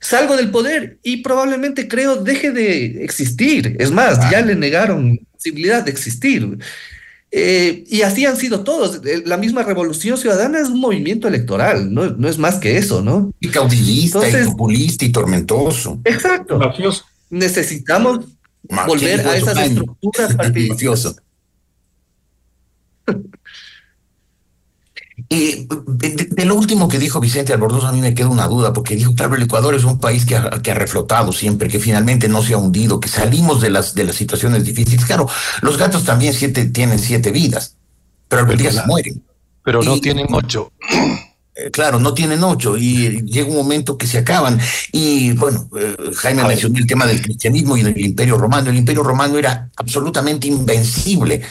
Salgo 0.00 0.36
del 0.36 0.50
poder 0.50 0.98
y 1.02 1.22
probablemente 1.22 1.88
creo 1.88 2.16
deje 2.16 2.52
de 2.52 3.04
existir. 3.04 3.76
Es 3.78 3.90
más, 3.90 4.18
ya 4.30 4.42
le 4.42 4.54
negaron 4.54 5.18
posibilidad 5.44 5.82
de 5.82 5.90
existir. 5.90 6.58
Eh, 7.30 7.84
y 7.88 8.02
así 8.02 8.24
han 8.24 8.36
sido 8.36 8.62
todos. 8.62 9.00
La 9.24 9.36
misma 9.36 9.62
revolución 9.62 10.16
ciudadana 10.16 10.60
es 10.60 10.68
un 10.68 10.80
movimiento 10.80 11.28
electoral, 11.28 11.92
no, 11.92 12.06
no 12.10 12.28
es 12.28 12.38
más 12.38 12.56
que 12.56 12.78
eso, 12.78 13.02
¿no? 13.02 13.32
Y 13.40 13.48
caudillista, 13.48 14.28
y 14.28 14.44
populista 14.44 15.04
y 15.04 15.10
tormentoso. 15.10 16.00
Exacto. 16.04 16.60
Necesitamos 17.28 18.26
volver 18.86 19.26
a 19.26 19.36
esas 19.36 19.58
estructuras 19.58 20.34
partidistas. 20.36 21.16
Y 25.28 25.66
de, 25.86 26.44
lo 26.44 26.54
último 26.54 26.88
que 26.88 26.98
dijo 26.98 27.20
Vicente 27.20 27.52
Albornoz, 27.52 27.84
a 27.84 27.92
mí 27.92 28.00
me 28.00 28.14
queda 28.14 28.28
una 28.28 28.46
duda, 28.46 28.72
porque 28.72 28.94
dijo, 28.94 29.14
claro, 29.14 29.34
el 29.34 29.42
Ecuador 29.42 29.74
es 29.74 29.84
un 29.84 29.98
país 29.98 30.26
que 30.26 30.36
ha, 30.36 30.50
que 30.62 30.70
ha 30.70 30.74
reflotado 30.74 31.32
siempre, 31.32 31.68
que 31.68 31.80
finalmente 31.80 32.28
no 32.28 32.42
se 32.42 32.54
ha 32.54 32.58
hundido, 32.58 33.00
que 33.00 33.08
salimos 33.08 33.60
de 33.60 33.70
las, 33.70 33.94
de 33.94 34.04
las 34.04 34.16
situaciones 34.16 34.64
difíciles. 34.64 35.04
Claro, 35.04 35.28
los 35.62 35.78
gatos 35.78 36.04
también 36.04 36.34
siete, 36.34 36.66
tienen 36.66 36.98
siete 36.98 37.30
vidas, 37.30 37.76
pero 38.28 38.42
algún 38.42 38.56
día 38.56 38.72
se 38.72 38.86
mueren. 38.86 39.22
Pero 39.64 39.82
no 39.82 39.98
tienen 39.98 40.26
ocho. 40.30 40.72
Eh, 41.56 41.70
claro, 41.70 42.00
no 42.00 42.14
tienen 42.14 42.42
ocho 42.42 42.76
y 42.76 43.22
llega 43.22 43.48
un 43.48 43.54
momento 43.54 43.96
que 43.96 44.08
se 44.08 44.18
acaban. 44.18 44.58
Y 44.90 45.32
bueno, 45.34 45.68
eh, 45.78 45.94
Jaime 46.16 46.42
mencionó 46.42 46.78
el 46.78 46.86
tema 46.86 47.06
del 47.06 47.22
cristianismo 47.22 47.76
y 47.76 47.82
del 47.84 47.96
imperio 48.00 48.36
romano. 48.36 48.70
El 48.70 48.76
imperio 48.76 49.04
romano 49.04 49.38
era 49.38 49.70
absolutamente 49.76 50.48
invencible 50.48 51.42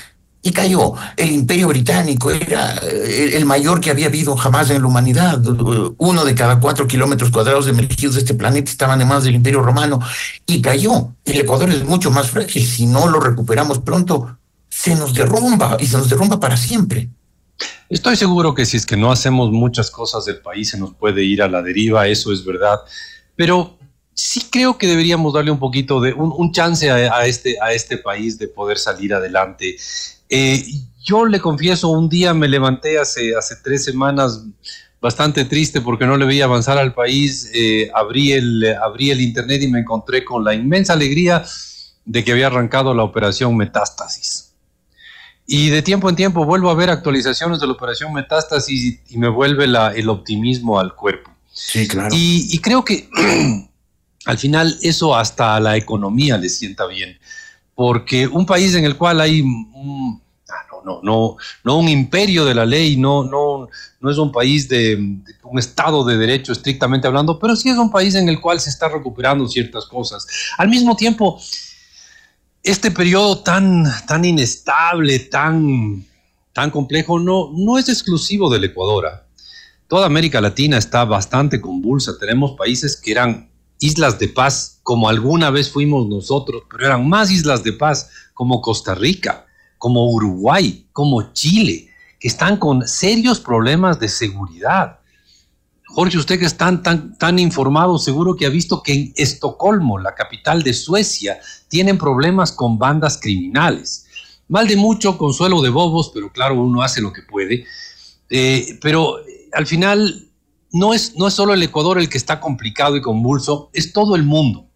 y 0.45 0.51
cayó. 0.51 0.93
El 1.15 1.31
imperio 1.31 1.69
británico 1.69 2.29
era 2.29 2.75
eh, 2.83 3.31
el 3.35 3.45
mayor 3.45 3.79
que 3.79 3.89
había 3.89 4.07
habido 4.07 4.35
jamás 4.35 4.69
en 4.69 4.81
la 4.81 4.87
humanidad. 4.87 5.41
Uno 5.97 6.25
de 6.25 6.35
cada 6.35 6.59
cuatro 6.59 6.85
kilómetros 6.85 7.31
cuadrados 7.31 7.67
emergidos 7.67 8.15
de 8.15 8.21
este 8.21 8.33
planeta 8.33 8.69
estaban 8.69 8.99
manos 9.07 9.23
del 9.23 9.35
imperio 9.35 9.61
romano 9.61 9.99
y 10.45 10.61
cayó. 10.61 11.13
El 11.23 11.39
Ecuador 11.39 11.69
es 11.69 11.85
mucho 11.85 12.11
más 12.11 12.29
frágil. 12.29 12.63
Si 12.65 12.85
no 12.85 13.07
lo 13.07 13.21
recuperamos 13.21 13.79
pronto, 13.79 14.37
se 14.69 14.95
nos 14.95 15.13
derrumba 15.13 15.77
y 15.79 15.87
se 15.87 15.97
nos 15.97 16.09
derrumba 16.09 16.39
para 16.39 16.57
siempre. 16.57 17.09
Estoy 17.89 18.17
seguro 18.17 18.53
que 18.53 18.65
si 18.65 18.75
es 18.75 18.85
que 18.85 18.97
no 18.97 19.11
hacemos 19.11 19.51
muchas 19.51 19.89
cosas 19.91 20.25
del 20.25 20.41
país 20.41 20.71
se 20.71 20.77
nos 20.77 20.93
puede 20.93 21.23
ir 21.23 21.41
a 21.41 21.47
la 21.47 21.61
deriva, 21.61 22.07
eso 22.07 22.33
es 22.33 22.43
verdad. 22.43 22.79
Pero 23.35 23.77
sí 24.13 24.47
creo 24.49 24.77
que 24.77 24.87
deberíamos 24.87 25.33
darle 25.33 25.51
un 25.51 25.59
poquito 25.59 26.01
de 26.01 26.13
un, 26.13 26.51
chance 26.51 26.89
a, 26.91 27.25
este, 27.25 27.57
a 27.61 27.71
este 27.71 27.97
país 27.97 28.37
de 28.37 28.47
poder 28.47 28.77
salir 28.77 29.13
adelante. 29.13 29.77
Eh, 30.29 30.63
yo 31.03 31.25
le 31.25 31.39
confieso, 31.39 31.89
un 31.89 32.09
día 32.09 32.33
me 32.33 32.47
levanté 32.47 32.97
hace, 32.97 33.35
hace 33.35 33.55
tres 33.63 33.83
semanas 33.83 34.43
bastante 35.01 35.43
triste 35.43 35.81
porque 35.81 36.05
no 36.05 36.15
le 36.15 36.25
veía 36.25 36.45
avanzar 36.45 36.77
al 36.77 36.93
país. 36.93 37.51
Eh, 37.53 37.91
abrí, 37.93 38.31
el, 38.31 38.75
abrí 38.81 39.11
el 39.11 39.21
internet 39.21 39.61
y 39.61 39.67
me 39.67 39.79
encontré 39.79 40.23
con 40.23 40.43
la 40.43 40.53
inmensa 40.53 40.93
alegría 40.93 41.43
de 42.05 42.23
que 42.23 42.31
había 42.31 42.47
arrancado 42.47 42.93
la 42.93 43.03
operación 43.03 43.55
Metástasis. 43.55 44.53
Y 45.45 45.69
de 45.69 45.81
tiempo 45.81 46.09
en 46.09 46.15
tiempo 46.15 46.45
vuelvo 46.45 46.69
a 46.69 46.75
ver 46.75 46.89
actualizaciones 46.89 47.59
de 47.59 47.67
la 47.67 47.73
operación 47.73 48.13
Metástasis 48.13 49.01
y, 49.09 49.17
me 49.17 49.27
vuelve 49.27 49.65
el 49.65 50.09
optimismo 50.09 50.79
al 50.79 50.95
cuerpo. 50.95 51.31
Sí, 51.51 51.87
claro. 51.87 52.09
Y, 52.13 52.57
creo 52.59 52.85
que 52.85 53.09
al 54.25 54.37
final 54.37 54.77
eso 54.81 55.15
hasta 55.15 55.55
a 55.55 55.59
la 55.59 55.75
economía 55.75 56.37
le 56.37 56.49
sienta 56.49 56.87
bien, 56.87 57.19
porque 57.75 58.27
un 58.27 58.45
país 58.45 58.75
en 58.75 58.85
el 58.85 58.97
cual 58.97 59.21
hay 59.21 59.41
un, 59.41 60.21
no, 60.83 60.99
no, 61.01 61.37
no 61.63 61.77
un 61.77 61.89
imperio 61.89 62.45
de 62.45 62.53
la 62.53 62.65
ley, 62.65 62.97
no, 62.97 63.23
no, 63.23 63.67
no 63.99 64.11
es 64.11 64.17
un 64.17 64.31
país 64.31 64.67
de, 64.67 64.95
un 65.43 65.59
Estado 65.59 66.03
de 66.03 66.17
derecho 66.17 66.51
estrictamente 66.51 67.07
hablando, 67.07 67.39
pero 67.39 67.55
sí 67.55 67.69
es 67.69 67.77
un 67.77 67.91
país 67.91 68.15
en 68.15 68.29
el 68.29 68.39
cual 68.41 68.59
se 68.59 68.69
está 68.69 68.89
recuperando 68.89 69.47
ciertas 69.47 69.85
cosas. 69.85 70.27
Al 70.57 70.69
mismo 70.69 70.95
tiempo, 70.95 71.39
este 72.61 72.91
periodo 72.91 73.39
tan, 73.39 73.85
tan 74.07 74.25
inestable, 74.25 75.19
tan, 75.19 76.05
tan 76.53 76.71
complejo, 76.71 77.19
no, 77.19 77.51
no 77.53 77.77
es 77.77 77.89
exclusivo 77.89 78.49
del 78.49 78.65
Ecuador. 78.65 79.07
¿ah? 79.07 79.25
Toda 79.87 80.05
América 80.05 80.41
Latina 80.41 80.77
está 80.77 81.05
bastante 81.05 81.61
convulsa. 81.61 82.17
Tenemos 82.19 82.55
países 82.57 82.97
que 82.97 83.11
eran 83.11 83.49
islas 83.79 84.19
de 84.19 84.29
paz, 84.29 84.79
como 84.83 85.09
alguna 85.09 85.49
vez 85.49 85.71
fuimos 85.71 86.07
nosotros, 86.07 86.63
pero 86.69 86.85
eran 86.85 87.07
más 87.07 87.31
islas 87.31 87.63
de 87.63 87.73
paz, 87.73 88.09
como 88.33 88.61
Costa 88.61 88.95
Rica 88.95 89.45
como 89.83 90.09
Uruguay, 90.09 90.87
como 90.93 91.33
Chile, 91.33 91.89
que 92.17 92.29
están 92.29 92.55
con 92.55 92.87
serios 92.87 93.41
problemas 93.41 93.99
de 93.99 94.07
seguridad. 94.07 95.01
Jorge, 95.87 96.17
usted 96.17 96.39
que 96.39 96.45
está 96.45 96.81
tan, 96.81 97.17
tan 97.17 97.37
informado, 97.37 97.99
seguro 97.99 98.37
que 98.37 98.45
ha 98.45 98.49
visto 98.49 98.81
que 98.81 98.93
en 98.93 99.13
Estocolmo, 99.17 99.99
la 99.99 100.15
capital 100.15 100.63
de 100.63 100.73
Suecia, 100.73 101.37
tienen 101.67 101.97
problemas 101.97 102.53
con 102.53 102.79
bandas 102.79 103.19
criminales. 103.21 104.05
Mal 104.47 104.69
de 104.69 104.77
mucho, 104.77 105.17
consuelo 105.17 105.61
de 105.61 105.69
bobos, 105.69 106.11
pero 106.13 106.31
claro, 106.31 106.63
uno 106.63 106.81
hace 106.81 107.01
lo 107.01 107.11
que 107.11 107.23
puede. 107.23 107.65
Eh, 108.29 108.79
pero 108.81 109.19
eh, 109.19 109.49
al 109.51 109.67
final 109.67 110.29
no 110.73 110.93
es, 110.93 111.15
no 111.15 111.27
es 111.27 111.35
solo 111.35 111.53
el 111.53 111.63
Ecuador 111.63 111.99
el 111.99 112.09
que 112.09 112.17
está 112.17 112.39
complicado 112.39 112.97
y 112.97 113.01
convulso, 113.01 113.69
es 113.73 113.93
todo 113.93 114.15
el 114.15 114.23
mundo. 114.23 114.67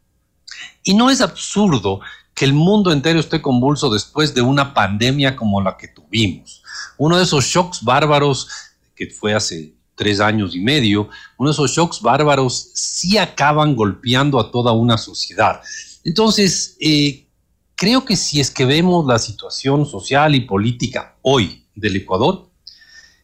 Y 0.84 0.94
no 0.94 1.10
es 1.10 1.22
absurdo 1.22 2.00
que 2.36 2.46
el 2.46 2.54
mundo 2.54 2.92
entero 2.92 3.20
esté 3.20 3.42
convulso 3.42 3.90
después 3.90 4.36
de 4.36 4.42
una 4.42 4.76
pandemia 4.76 5.36
como 5.36 5.60
la 5.60 5.76
que 5.76 5.88
tuvimos. 5.88 6.62
Uno 6.98 7.18
de 7.18 7.24
esos 7.24 7.46
shocks 7.46 7.84
bárbaros 7.84 8.48
que 8.96 9.08
fue 9.08 9.34
hace 9.34 9.74
tres 9.96 10.20
años 10.20 10.56
y 10.56 10.60
medio, 10.60 11.10
uno 11.38 11.50
de 11.50 11.54
esos 11.54 11.72
shocks 11.72 12.00
bárbaros 12.00 12.70
sí 12.76 13.18
acaban 13.18 13.76
golpeando 13.76 14.40
a 14.40 14.52
toda 14.52 14.74
una 14.74 15.00
sociedad. 15.00 15.62
Entonces, 16.04 16.78
eh, 16.80 17.28
creo 17.76 18.06
que 18.06 18.16
si 18.16 18.40
es 18.40 18.52
que 18.52 18.66
vemos 18.66 19.08
la 19.08 19.18
situación 19.18 19.88
social 19.88 20.36
y 20.36 20.42
política 20.42 21.18
hoy 21.24 21.66
del 21.74 21.96
Ecuador, 21.96 22.52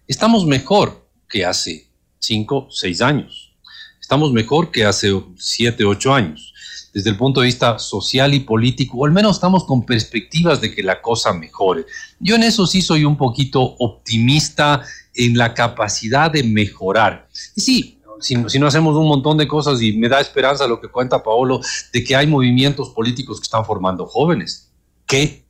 estamos 0.08 0.48
mejor 0.48 1.08
que 1.30 1.46
hace 1.46 1.93
cinco, 2.24 2.68
seis 2.72 3.02
años. 3.02 3.54
Estamos 4.00 4.32
mejor 4.32 4.72
que 4.72 4.86
hace 4.86 5.12
siete, 5.38 5.86
ocho 5.86 6.14
años 6.14 6.54
desde 6.94 7.10
el 7.10 7.18
punto 7.18 7.42
de 7.42 7.48
vista 7.48 7.80
social 7.80 8.36
y 8.36 8.42
político, 8.42 9.00
o 9.00 9.06
al 9.06 9.12
menos 9.12 9.38
estamos 9.38 9.64
con 9.64 9.84
perspectivas 9.84 10.62
de 10.62 10.74
que 10.74 10.84
la 10.84 11.02
cosa 11.02 11.34
mejore. 11.34 11.86
Yo 12.20 12.36
en 12.36 12.44
eso 12.44 12.68
sí 12.68 12.84
soy 12.84 13.04
un 13.04 13.18
poquito 13.18 13.62
optimista 13.62 14.84
en 15.16 15.36
la 15.36 15.56
capacidad 15.56 16.30
de 16.30 16.44
mejorar. 16.44 17.28
Y 17.56 17.62
sí, 17.62 18.00
si, 18.20 18.38
si, 18.48 18.60
no 18.60 18.68
hacemos 18.68 18.96
un 18.96 19.08
montón 19.08 19.38
de 19.38 19.48
cosas 19.48 19.82
y 19.82 19.94
me 19.94 20.08
da 20.08 20.22
esperanza 20.22 20.68
lo 20.68 20.80
que 20.80 20.88
cuenta 20.88 21.24
Paolo, 21.24 21.62
de 21.92 22.04
que 22.04 22.16
hay 22.16 22.28
movimientos 22.28 22.92
políticos 22.92 23.40
que 23.40 23.46
están 23.46 23.66
formando 23.66 24.06
jóvenes. 24.06 24.70
¿Qué 25.08 25.43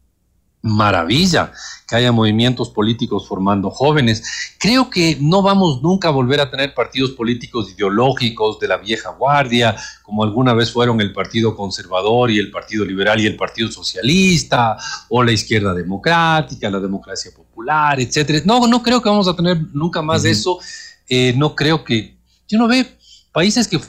maravilla 0.64 1.52
que 1.88 1.98
haya 1.98 2.14
movimientos 2.14 2.70
políticos 2.70 3.28
formando 3.28 3.70
jóvenes. 3.70 4.56
Creo 4.58 4.90
que 4.90 5.18
no 5.20 5.42
vamos 5.42 5.82
nunca 5.84 6.08
a 6.08 6.12
volver 6.12 6.40
a 6.40 6.50
tener 6.50 6.74
partidos 6.74 7.12
políticos 7.12 7.72
ideológicos 7.72 8.60
de 8.60 8.70
la 8.70 8.78
vieja 8.78 9.10
guardia, 9.12 9.76
como 10.02 10.24
alguna 10.24 10.54
vez 10.54 10.72
fueron 10.72 11.02
el 11.02 11.12
Partido 11.12 11.56
Conservador 11.56 12.32
y 12.32 12.40
el 12.40 12.50
Partido 12.50 12.86
Liberal 12.86 13.20
y 13.20 13.28
el 13.28 13.36
Partido 13.36 13.70
Socialista, 13.70 14.78
o 15.10 15.22
la 15.22 15.34
izquierda 15.34 15.74
democrática, 15.74 16.70
la 16.70 16.80
democracia 16.80 17.32
popular, 17.36 18.00
etcétera. 18.00 18.40
No, 18.46 18.66
no 18.66 18.82
creo 18.82 19.02
que 19.02 19.10
vamos 19.10 19.28
a 19.28 19.36
tener 19.36 19.58
nunca 19.74 20.02
más 20.02 20.24
de 20.24 20.32
eso. 20.32 20.60
Eh, 21.08 21.34
no 21.36 21.56
creo 21.56 21.84
que. 21.84 22.18
Yo 22.48 22.58
no 22.58 22.68
ve 22.68 22.88
países 23.34 23.68
que 23.68 23.80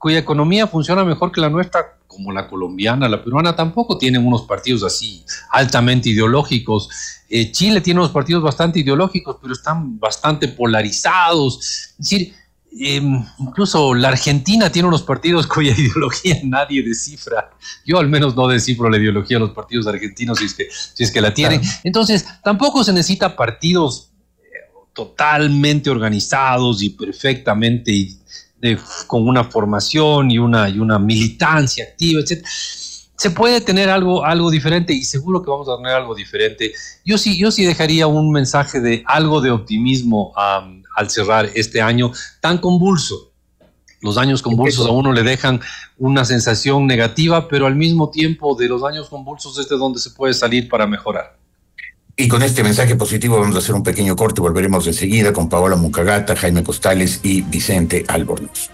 cuya 0.00 0.18
economía 0.18 0.66
funciona 0.66 1.04
mejor 1.04 1.30
que 1.30 1.40
la 1.40 1.48
nuestra, 1.48 1.98
como 2.08 2.32
la 2.32 2.48
colombiana, 2.48 3.08
la 3.08 3.22
peruana, 3.22 3.54
tampoco 3.54 3.96
tienen 3.96 4.26
unos 4.26 4.42
partidos 4.42 4.82
así 4.82 5.24
altamente 5.50 6.08
ideológicos. 6.08 6.88
Eh, 7.28 7.52
Chile 7.52 7.80
tiene 7.80 8.00
unos 8.00 8.10
partidos 8.10 8.42
bastante 8.42 8.80
ideológicos, 8.80 9.36
pero 9.40 9.52
están 9.52 10.00
bastante 10.00 10.48
polarizados. 10.48 11.60
Es 11.60 11.96
decir, 11.98 12.34
Em, 12.78 13.24
incluso 13.40 13.94
la 13.94 14.08
Argentina 14.08 14.70
tiene 14.70 14.86
unos 14.86 15.02
partidos 15.02 15.46
cuya 15.46 15.72
ideología 15.78 16.38
nadie 16.44 16.82
descifra. 16.82 17.50
Yo 17.84 17.98
al 17.98 18.08
menos 18.08 18.36
no 18.36 18.46
descifro 18.46 18.88
la 18.88 18.98
ideología 18.98 19.38
de 19.38 19.40
los 19.40 19.50
partidos 19.50 19.86
argentinos 19.86 20.38
si 20.38 20.44
es 20.44 20.54
que, 20.54 20.68
si 20.94 21.02
es 21.02 21.10
que 21.10 21.20
la 21.20 21.34
tienen. 21.34 21.60
Entonces, 21.82 22.24
tampoco 22.44 22.84
se 22.84 22.92
necesita 22.92 23.34
partidos 23.34 24.10
eh, 24.38 24.70
totalmente 24.92 25.90
organizados 25.90 26.82
y 26.82 26.90
perfectamente 26.90 28.10
con 29.06 29.26
una 29.26 29.44
formación 29.44 30.30
y 30.30 30.38
una, 30.38 30.68
y 30.68 30.78
una 30.78 30.98
militancia 30.98 31.84
activa, 31.84 32.20
etc. 32.20 32.44
Se 33.16 33.30
puede 33.30 33.60
tener 33.60 33.90
algo, 33.90 34.24
algo 34.24 34.50
diferente 34.50 34.92
y 34.92 35.02
seguro 35.02 35.42
que 35.42 35.50
vamos 35.50 35.68
a 35.68 35.76
tener 35.76 35.92
algo 35.92 36.14
diferente. 36.14 36.72
Yo 37.04 37.18
sí, 37.18 37.38
yo 37.38 37.50
sí 37.50 37.64
dejaría 37.64 38.06
un 38.06 38.32
mensaje 38.32 38.80
de 38.80 39.02
algo 39.06 39.40
de 39.40 39.50
optimismo 39.50 40.32
al 40.36 41.10
cerrar 41.10 41.50
este 41.54 41.80
año 41.80 42.12
tan 42.40 42.58
convulso. 42.58 43.30
Los 44.00 44.16
años 44.16 44.40
convulsos 44.40 44.86
a 44.86 44.90
uno 44.90 45.12
le 45.12 45.22
dejan 45.22 45.60
una 45.98 46.24
sensación 46.24 46.86
negativa, 46.86 47.48
pero 47.48 47.66
al 47.66 47.76
mismo 47.76 48.08
tiempo 48.08 48.54
de 48.54 48.68
los 48.68 48.82
años 48.82 49.10
convulsos 49.10 49.58
es 49.58 49.68
de 49.68 49.76
donde 49.76 50.00
se 50.00 50.10
puede 50.10 50.32
salir 50.32 50.70
para 50.70 50.86
mejorar. 50.86 51.36
Y 52.20 52.28
con 52.28 52.42
este 52.42 52.62
mensaje 52.62 52.96
positivo 52.96 53.40
vamos 53.40 53.56
a 53.56 53.60
hacer 53.60 53.74
un 53.74 53.82
pequeño 53.82 54.14
corte. 54.14 54.42
Volveremos 54.42 54.86
enseguida 54.86 55.32
con 55.32 55.48
Paola 55.48 55.76
Mucagata, 55.76 56.36
Jaime 56.36 56.62
Costales 56.62 57.20
y 57.22 57.40
Vicente 57.40 58.04
Albornoz. 58.08 58.68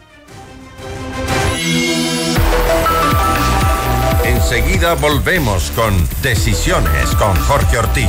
Enseguida 4.25 4.95
volvemos 4.97 5.71
con 5.77 5.95
Decisiones 6.23 7.11
con 7.11 7.37
Jorge 7.37 7.79
Ortiz. 7.79 8.09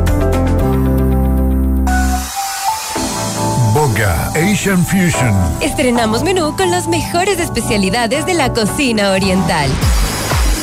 Boga 3.74 4.30
Asian 4.30 4.84
Fusion. 4.86 5.36
Estrenamos 5.62 6.24
menú 6.24 6.56
con 6.56 6.72
las 6.72 6.88
mejores 6.88 7.40
especialidades 7.40 8.26
de 8.26 8.34
la 8.34 8.54
cocina 8.54 9.12
oriental. 9.12 9.70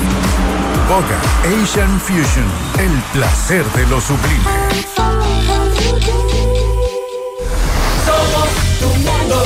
Boga 0.89 1.21
Asian 1.45 2.01
Fusion, 2.01 2.47
el 2.79 3.03
placer 3.13 3.63
de 3.73 3.87
lo 3.89 4.01
sublime. 4.01 4.43
Somos 8.07 8.49
tu 8.81 8.89
mundo, 9.01 9.43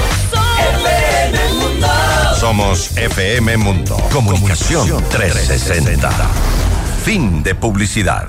FM 0.78 1.52
Mundo. 1.54 1.88
Somos 2.38 2.96
FM 2.96 3.56
Mundo. 3.56 3.96
Comunicación 4.12 5.02
360. 5.10 6.10
Fin 7.04 7.42
de 7.42 7.56
publicidad. 7.56 8.28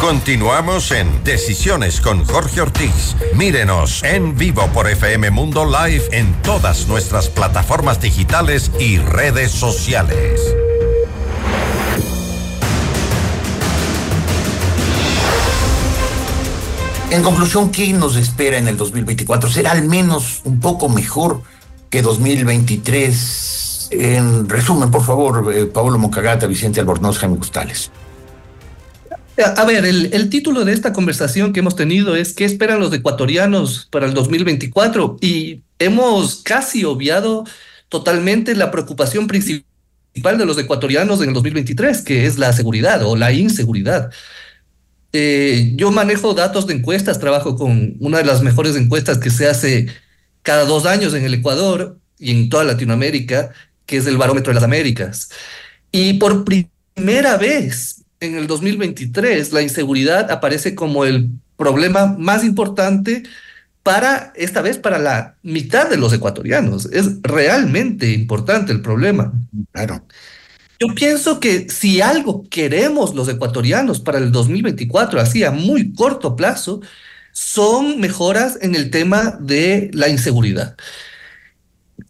Continuamos 0.00 0.90
en 0.90 1.22
Decisiones 1.22 2.00
con 2.00 2.24
Jorge 2.24 2.60
Ortiz. 2.60 3.14
Mírenos 3.34 4.02
en 4.02 4.36
vivo 4.36 4.66
por 4.74 4.90
FM 4.90 5.30
Mundo 5.30 5.64
Live 5.64 6.08
en 6.10 6.34
todas 6.42 6.88
nuestras 6.88 7.28
plataformas 7.28 8.00
digitales 8.00 8.72
y 8.80 8.98
redes 8.98 9.52
sociales. 9.52 10.63
En 17.14 17.22
conclusión, 17.22 17.70
¿qué 17.70 17.92
nos 17.92 18.16
espera 18.16 18.58
en 18.58 18.66
el 18.66 18.76
2024? 18.76 19.48
¿Será 19.48 19.70
al 19.70 19.84
menos 19.84 20.40
un 20.42 20.58
poco 20.58 20.88
mejor 20.88 21.42
que 21.88 22.02
2023? 22.02 23.88
En 23.92 24.48
resumen, 24.48 24.90
por 24.90 25.04
favor, 25.04 25.54
eh, 25.54 25.66
Pablo 25.66 25.96
Mocagata, 25.96 26.48
Vicente 26.48 26.80
Albornoz, 26.80 27.18
Jaime 27.18 27.36
Gustales. 27.36 27.92
A 29.56 29.64
ver, 29.64 29.84
el, 29.86 30.28
título 30.28 30.64
de 30.64 30.72
esta 30.72 30.92
conversación 30.92 31.52
que 31.52 31.60
hemos 31.60 31.76
tenido 31.76 32.16
es 32.16 32.32
¿qué 32.32 32.44
esperan 32.44 32.80
los 32.80 32.92
ecuatorianos 32.92 33.86
para 33.92 34.06
el 34.06 34.14
2024? 34.14 35.18
Y 35.20 35.62
hemos 35.78 36.42
casi 36.42 36.84
obviado 36.84 37.44
totalmente 37.90 38.56
la 38.56 38.72
preocupación 38.72 39.28
principal 39.28 39.64
de 40.36 40.46
los 40.46 40.58
ecuatorianos 40.58 41.22
en 41.22 41.28
el 41.28 41.34
2023, 41.34 42.02
que 42.02 42.26
es 42.26 42.38
la 42.38 42.52
seguridad 42.52 43.04
o 43.06 43.14
la 43.14 43.32
inseguridad. 43.32 44.10
Eh, 45.16 45.74
yo 45.76 45.92
manejo 45.92 46.34
datos 46.34 46.66
de 46.66 46.74
encuestas, 46.74 47.20
trabajo 47.20 47.54
con 47.54 47.94
una 48.00 48.18
de 48.18 48.24
las 48.24 48.42
mejores 48.42 48.74
encuestas 48.74 49.18
que 49.18 49.30
se 49.30 49.46
hace 49.46 49.86
cada 50.42 50.64
dos 50.64 50.86
años 50.86 51.14
en 51.14 51.22
el 51.22 51.34
Ecuador 51.34 52.00
y 52.18 52.32
en 52.32 52.48
toda 52.48 52.64
Latinoamérica, 52.64 53.52
que 53.86 53.98
es 53.98 54.08
el 54.08 54.16
Barómetro 54.16 54.50
de 54.50 54.56
las 54.56 54.64
Américas. 54.64 55.30
Y 55.92 56.14
por 56.14 56.44
primera 56.44 57.36
vez 57.36 58.02
en 58.18 58.34
el 58.34 58.48
2023 58.48 59.52
la 59.52 59.62
inseguridad 59.62 60.32
aparece 60.32 60.74
como 60.74 61.04
el 61.04 61.30
problema 61.56 62.06
más 62.18 62.42
importante 62.42 63.22
para, 63.84 64.32
esta 64.34 64.62
vez, 64.62 64.78
para 64.78 64.98
la 64.98 65.36
mitad 65.44 65.88
de 65.88 65.96
los 65.96 66.12
ecuatorianos. 66.12 66.86
Es 66.86 67.22
realmente 67.22 68.10
importante 68.10 68.72
el 68.72 68.82
problema. 68.82 69.32
Claro. 69.70 70.04
Yo 70.80 70.88
pienso 70.94 71.40
que 71.40 71.68
si 71.70 72.00
algo 72.00 72.44
queremos 72.50 73.14
los 73.14 73.28
ecuatorianos 73.28 74.00
para 74.00 74.18
el 74.18 74.32
2024, 74.32 75.20
así 75.20 75.44
a 75.44 75.50
muy 75.50 75.92
corto 75.92 76.36
plazo, 76.36 76.80
son 77.32 78.00
mejoras 78.00 78.58
en 78.60 78.74
el 78.74 78.90
tema 78.90 79.36
de 79.40 79.90
la 79.92 80.08
inseguridad. 80.08 80.76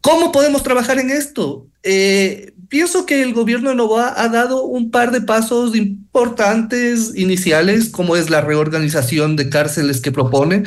¿Cómo 0.00 0.32
podemos 0.32 0.62
trabajar 0.62 0.98
en 0.98 1.10
esto? 1.10 1.66
Eh, 1.82 2.52
pienso 2.68 3.06
que 3.06 3.22
el 3.22 3.34
gobierno 3.34 3.70
de 3.70 3.76
Novoa 3.76 4.14
ha 4.16 4.28
dado 4.28 4.64
un 4.64 4.90
par 4.90 5.12
de 5.12 5.20
pasos 5.20 5.76
importantes 5.76 7.12
iniciales, 7.14 7.88
como 7.88 8.16
es 8.16 8.30
la 8.30 8.40
reorganización 8.40 9.36
de 9.36 9.48
cárceles 9.48 10.00
que 10.00 10.12
propone, 10.12 10.64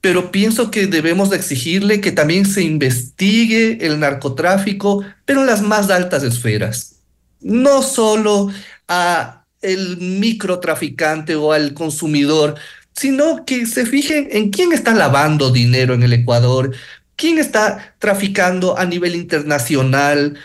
pero 0.00 0.30
pienso 0.30 0.70
que 0.70 0.86
debemos 0.86 1.30
de 1.30 1.36
exigirle 1.36 2.00
que 2.00 2.12
también 2.12 2.46
se 2.46 2.62
investigue 2.62 3.84
el 3.86 4.00
narcotráfico, 4.00 5.04
pero 5.24 5.40
en 5.40 5.46
las 5.46 5.62
más 5.62 5.90
altas 5.90 6.22
esferas. 6.22 6.95
No 7.40 7.82
solo 7.82 8.50
a 8.88 9.44
el 9.62 9.96
microtraficante 9.98 11.34
o 11.34 11.52
al 11.52 11.74
consumidor, 11.74 12.56
sino 12.94 13.44
que 13.44 13.66
se 13.66 13.84
fijen 13.84 14.28
en 14.30 14.50
quién 14.50 14.72
está 14.72 14.94
lavando 14.94 15.50
dinero 15.50 15.94
en 15.94 16.02
el 16.02 16.12
Ecuador, 16.12 16.74
quién 17.16 17.38
está 17.38 17.94
traficando 17.98 18.78
a 18.78 18.84
nivel 18.84 19.14
internacional, 19.14 20.38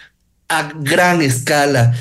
a 0.49 0.73
gran 0.75 1.21
escala. 1.21 1.93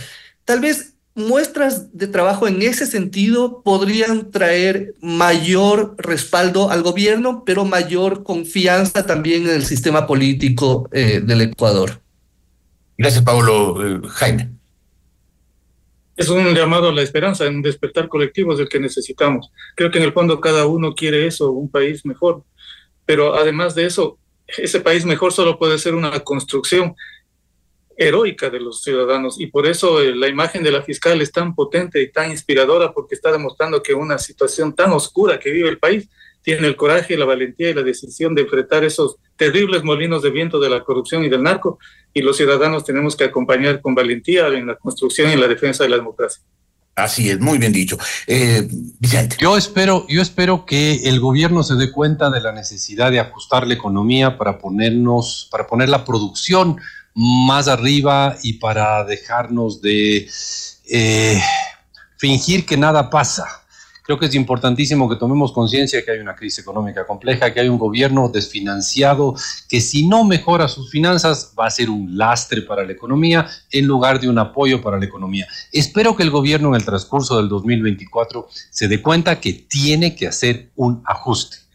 Tal 0.45 0.61
vez 0.61 0.95
muestras 1.14 1.97
de 1.97 2.07
trabajo 2.07 2.49
en 2.49 2.62
ese 2.62 2.86
sentido 2.86 3.62
podrían 3.62 4.30
traer 4.30 4.95
mayor 5.01 5.95
respaldo 5.99 6.70
al 6.70 6.82
gobierno, 6.82 7.45
pero 7.45 7.64
mayor 7.64 8.22
confianza 8.22 9.07
también 9.07 9.43
en 9.43 9.55
el 9.55 9.64
sistema 9.64 10.07
político 10.07 10.88
eh, 10.93 11.20
del 11.22 11.43
Ecuador. 11.43 12.01
Gracias, 12.97 13.22
Pablo. 13.22 13.86
Eh, 13.86 14.01
Jaime. 14.09 14.60
Es 16.21 16.29
un 16.29 16.55
llamado 16.55 16.91
a 16.91 16.93
la 16.93 17.01
esperanza, 17.01 17.49
un 17.49 17.62
despertar 17.62 18.07
colectivo 18.07 18.53
es 18.53 18.61
el 18.61 18.68
que 18.68 18.79
necesitamos. 18.79 19.51
Creo 19.75 19.91
que 19.91 19.97
en 19.97 20.05
el 20.05 20.12
fondo 20.12 20.39
cada 20.39 20.66
uno 20.66 20.95
quiere 20.95 21.27
eso, 21.27 21.51
un 21.51 21.71
país 21.71 22.05
mejor. 22.05 22.45
Pero 23.07 23.35
además 23.35 23.75
de 23.75 23.87
eso, 23.87 24.18
ese 24.47 24.81
país 24.81 25.07
mejor 25.07 25.33
solo 25.33 25.59
puede 25.59 25.79
ser 25.79 25.95
una 25.95 26.21
construcción 26.21 26.95
heroica 27.97 28.51
de 28.51 28.61
los 28.61 28.83
ciudadanos 28.83 29.41
y 29.41 29.47
por 29.47 29.66
eso 29.66 30.03
eh, 30.03 30.14
la 30.14 30.29
imagen 30.29 30.62
de 30.62 30.71
la 30.71 30.83
fiscal 30.83 31.23
es 31.23 31.33
tan 31.33 31.55
potente 31.55 32.03
y 32.03 32.12
tan 32.12 32.31
inspiradora 32.31 32.93
porque 32.93 33.14
está 33.14 33.33
demostrando 33.33 33.83
que 33.83 33.95
una 33.95 34.18
situación 34.18 34.75
tan 34.75 34.93
oscura 34.93 35.39
que 35.39 35.51
vive 35.51 35.71
el 35.71 35.79
país 35.79 36.07
tiene 36.43 36.66
el 36.66 36.77
coraje, 36.77 37.16
la 37.16 37.25
valentía 37.25 37.71
y 37.71 37.75
la 37.75 37.83
decisión 37.83 38.35
de 38.35 38.43
enfrentar 38.43 38.85
esos 38.85 39.16
terribles 39.41 39.82
molinos 39.82 40.22
de 40.22 40.30
viento 40.30 40.61
de 40.61 40.68
la 40.68 40.84
corrupción 40.84 41.24
y 41.24 41.30
del 41.30 41.43
narco 41.43 41.78
y 42.12 42.20
los 42.20 42.36
ciudadanos 42.36 42.84
tenemos 42.84 43.16
que 43.16 43.24
acompañar 43.24 43.80
con 43.80 43.95
valentía 43.95 44.49
en 44.49 44.66
la 44.66 44.76
construcción 44.76 45.32
y 45.32 45.36
la 45.36 45.49
defensa 45.49 45.82
de 45.82 45.88
la 45.88 45.97
democracia. 45.97 46.43
Así 46.95 47.30
es, 47.30 47.41
muy 47.41 47.57
bien 47.57 47.72
dicho. 47.72 47.97
Eh, 48.26 48.68
Vicente. 48.99 49.36
Yo 49.41 49.57
espero, 49.57 50.05
yo 50.11 50.20
espero 50.20 50.66
que 50.66 51.09
el 51.09 51.20
gobierno 51.20 51.62
se 51.62 51.76
dé 51.76 51.91
cuenta 51.91 52.28
de 52.28 52.43
la 52.43 52.53
necesidad 52.53 53.11
de 53.11 53.20
ajustar 53.20 53.66
la 53.66 53.72
economía 53.72 54.36
para 54.36 54.59
ponernos, 54.59 55.49
para 55.51 55.66
poner 55.66 55.88
la 55.88 56.05
producción 56.05 56.76
más 57.14 57.66
arriba 57.66 58.36
y 58.43 58.55
para 58.55 59.05
dejarnos 59.05 59.80
de 59.80 60.28
eh, 60.91 61.41
fingir 62.18 62.66
que 62.66 62.76
nada 62.76 63.09
pasa. 63.09 63.60
Creo 64.03 64.18
que 64.18 64.26
es 64.26 64.34
importantísimo 64.34 65.09
que 65.09 65.16
tomemos 65.16 65.53
conciencia 65.53 66.05
que 66.05 66.11
hay 66.11 66.18
una 66.18 66.34
crisis 66.34 66.61
económica 66.61 67.07
compleja, 67.07 67.53
que 67.53 67.61
hay 67.61 67.68
un 67.68 67.78
gobierno 67.78 68.28
desfinanciado, 68.28 69.34
que 69.68 69.80
si 69.80 70.07
no 70.07 70.24
mejora 70.24 70.68
sus 70.68 70.90
finanzas 70.90 71.55
va 71.59 71.66
a 71.66 71.70
ser 71.70 71.90
un 71.90 72.16
lastre 72.16 72.62
para 72.62 72.84
la 72.84 72.92
economía 72.92 73.46
en 73.70 73.86
lugar 73.86 74.20
de 74.20 74.28
un 74.28 74.38
apoyo 74.38 74.80
para 74.80 74.98
la 74.98 75.05
economía. 75.05 75.46
Espero 75.72 76.16
que 76.16 76.22
el 76.22 76.30
gobierno 76.30 76.68
en 76.68 76.76
el 76.76 76.84
transcurso 76.84 77.36
del 77.36 77.48
2024 77.48 78.48
se 78.70 78.88
dé 78.88 79.01
cuenta 79.03 79.40
que 79.40 79.53
tiene 79.53 80.14
que 80.14 80.26
hacer 80.26 80.70
un 80.76 81.03
ajuste 81.07 81.70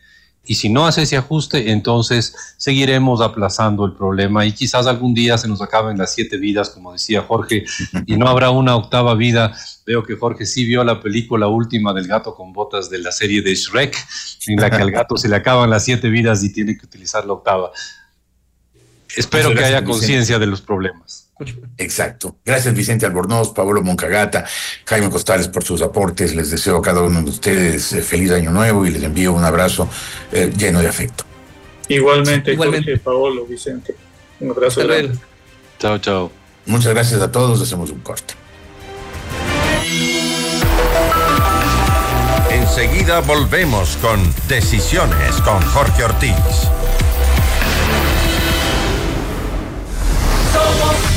y 0.48 0.56
si 0.56 0.70
no 0.70 0.86
hace 0.86 1.04
ese 1.04 1.18
ajuste, 1.18 1.72
entonces 1.72 2.36
seguiremos 2.58 3.22
aplazando 3.22 3.86
el 3.86 3.94
problema 3.94 4.46
y 4.46 4.52
quizás 4.52 4.86
algún 4.86 5.14
día 5.14 5.38
se 5.38 5.48
nos 5.48 5.62
acaben 5.62 5.98
las 5.98 6.14
siete 6.14 6.38
vidas, 6.38 6.70
como 6.70 6.94
decía 6.94 7.22
Jorge, 7.22 7.66
y 8.06 8.16
no 8.16 8.28
habrá 8.28 8.52
una 8.52 8.76
octava 8.76 9.16
vida. 9.16 9.58
Veo 9.86 10.04
que 10.04 10.16
Jorge 10.16 10.46
sí 10.46 10.66
vio 10.66 10.84
la 10.84 11.02
película 11.02 11.48
última 11.48 11.94
del 11.94 12.08
gato 12.08 12.36
con 12.36 12.54
botas 12.54 12.90
de 12.90 13.00
la 13.00 13.12
serie 13.12 13.42
de 13.42 13.56
Shrek, 13.56 13.98
en 14.48 14.60
la 14.60 14.70
que 14.70 14.78
al 14.78 14.92
gato 14.92 15.18
se 15.18 15.30
le 15.30 15.36
acaban 15.36 15.70
las 15.70 15.84
siete 15.84 16.10
vidas 16.10 16.44
y 16.44 16.54
tiene 16.54 16.78
que 16.78 16.86
utilizar 16.86 17.26
la 17.26 17.34
octava. 17.34 17.72
Espero 19.16 19.54
que 19.54 19.64
haya 19.64 19.84
conciencia 19.84 20.38
de 20.38 20.46
los 20.46 20.62
problemas. 20.62 21.25
Exacto. 21.78 22.38
Gracias 22.46 22.74
Vicente 22.74 23.06
Albornoz, 23.06 23.54
Pablo 23.54 23.82
Moncagata, 23.82 24.46
Jaime 24.86 25.10
Costales 25.10 25.48
por 25.48 25.64
sus 25.64 25.82
aportes. 25.82 26.34
Les 26.36 26.52
deseo 26.52 26.78
a 26.78 26.82
cada 26.82 27.02
uno 27.02 27.22
de 27.22 27.30
ustedes 27.30 27.94
eh, 27.94 28.02
feliz 28.02 28.32
año 28.32 28.52
nuevo 28.52 28.86
y 28.86 28.92
les 28.92 29.04
envío 29.04 29.34
un 29.34 29.44
abrazo 29.44 29.90
eh, 30.32 30.52
lleno 30.56 30.82
de 30.82 30.88
afecto. 30.88 31.26
Igualmente, 31.88 32.54
Igualmente. 32.54 32.98
Pablo, 32.98 33.46
Vicente. 33.46 33.96
Un 34.40 34.52
abrazo. 34.52 34.82
Chao, 35.78 35.98
chao. 36.00 36.32
Muchas 36.66 36.94
gracias 36.94 37.22
a 37.22 37.32
todos. 37.32 37.62
Hacemos 37.62 37.92
un 37.92 38.00
corte. 38.00 38.34
Enseguida 42.50 43.20
volvemos 43.22 43.98
con 43.98 44.20
Decisiones 44.48 45.36
con 45.42 45.62
Jorge 45.62 46.04
Ortiz. 46.04 46.36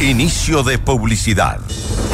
Inicio 0.00 0.62
de 0.62 0.78
publicidad. 0.78 1.58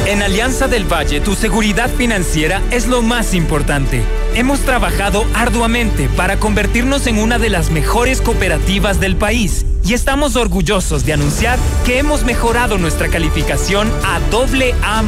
En 0.05 0.21
Alianza 0.21 0.69
del 0.69 0.85
Valle, 0.85 1.19
tu 1.19 1.35
seguridad 1.35 1.89
financiera 1.89 2.61
es 2.71 2.87
lo 2.87 3.01
más 3.01 3.33
importante. 3.33 4.01
Hemos 4.35 4.61
trabajado 4.61 5.25
arduamente 5.33 6.07
para 6.15 6.39
convertirnos 6.39 7.07
en 7.07 7.19
una 7.19 7.39
de 7.39 7.49
las 7.49 7.71
mejores 7.71 8.21
cooperativas 8.21 9.01
del 9.01 9.17
país 9.17 9.65
y 9.85 9.93
estamos 9.93 10.37
orgullosos 10.37 11.05
de 11.05 11.11
anunciar 11.11 11.59
que 11.85 11.99
hemos 11.99 12.23
mejorado 12.23 12.77
nuestra 12.77 13.09
calificación 13.09 13.91
a 14.05 14.21
doble 14.31 14.73
A 14.81 15.03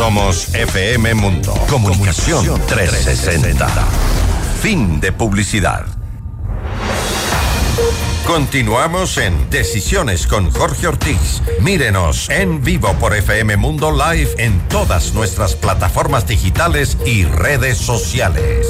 Somos 0.10 0.55
FM 0.55 1.14
Mundo. 1.14 1.53
Comunicación 1.70 2.60
360. 2.66 3.68
Fin 4.60 4.99
de 4.99 5.12
publicidad. 5.12 5.86
Continuamos 8.26 9.20
en 9.20 9.51
Decisiones 9.51 10.26
con 10.26 10.49
Jorge 10.49 10.88
Ortiz. 10.88 11.43
Mírenos 11.62 12.28
en 12.32 12.64
vivo 12.64 12.91
por 12.95 13.16
FM 13.16 13.57
Mundo 13.57 13.91
Live 13.91 14.32
en 14.39 14.68
todas 14.68 15.14
nuestras 15.14 15.53
plataformas 15.53 16.26
digitales 16.26 16.97
y 17.05 17.26
redes 17.26 17.78
sociales. 17.78 18.66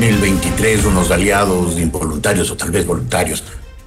El 0.00 0.18
23, 0.18 0.86
unos 0.86 1.12
aliados 1.12 1.78
involuntarios 1.78 2.50
o 2.50 2.56
tal 2.56 2.72
vez 2.72 2.84
voluntarios 2.84 3.44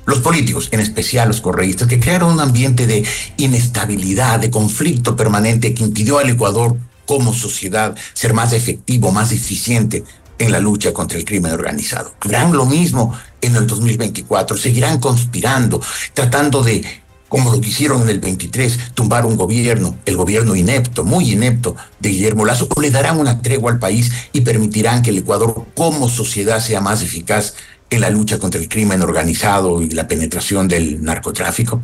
los 0.10 0.20
políticos, 0.20 0.70
en 0.72 0.80
especial 0.80 1.28
los 1.28 1.42
correístas, 1.42 1.88
que 1.88 2.00
crearon 2.00 2.34
un 2.34 2.40
ambiente 2.40 2.88
de 2.88 3.06
inestabilidad, 3.38 4.40
de 4.40 4.50
conflicto 4.50 5.16
permanente 5.16 5.74
que 5.74 5.84
impidió 5.84 6.20
al 6.20 6.30
Ecuador 6.30 6.76
como 7.06 7.34
sociedad 7.34 7.96
ser 8.14 8.34
más 8.34 8.54
efectivo, 8.54 9.12
más 9.12 9.32
eficiente 9.32 10.04
en 10.38 10.52
la 10.52 10.60
lucha 10.60 10.94
contra 10.94 11.18
el 11.18 11.26
crimen 11.26 11.52
organizado. 11.52 12.14
Harán 12.22 12.54
lo 12.54 12.66
mismo 12.66 13.14
en 13.42 13.56
el 13.56 13.68
2024, 13.68 14.58
seguirán 14.58 15.00
conspirando, 15.00 15.82
tratando 16.14 16.64
de, 16.64 16.84
como 17.28 17.52
lo 17.52 17.62
que 17.62 17.70
hicieron 17.70 18.04
en 18.04 18.10
el 18.10 18.20
23, 18.20 18.94
tumbar 18.94 19.26
un 19.26 19.38
gobierno, 19.38 19.98
el 20.06 20.18
gobierno 20.18 20.56
inepto, 20.56 21.04
muy 21.04 21.32
inepto 21.32 21.76
de 22.00 22.10
Guillermo 22.10 22.46
Lazo, 22.46 22.68
o 22.76 22.82
le 22.82 22.90
darán 22.90 23.20
una 23.20 23.42
tregua 23.42 23.72
al 23.72 23.80
país 23.80 24.12
y 24.34 24.42
permitirán 24.42 25.02
que 25.02 25.12
el 25.12 25.20
Ecuador 25.20 25.66
como 25.76 26.10
sociedad 26.10 26.60
sea 26.60 26.82
más 26.82 27.02
eficaz 27.02 27.54
en 27.90 28.02
la 28.02 28.10
lucha 28.10 28.38
contra 28.38 28.60
el 28.60 28.70
crimen 28.70 29.02
organizado 29.02 29.82
y 29.82 29.90
la 29.90 30.08
penetración 30.08 30.68
del 30.68 31.04
narcotráfico? 31.04 31.82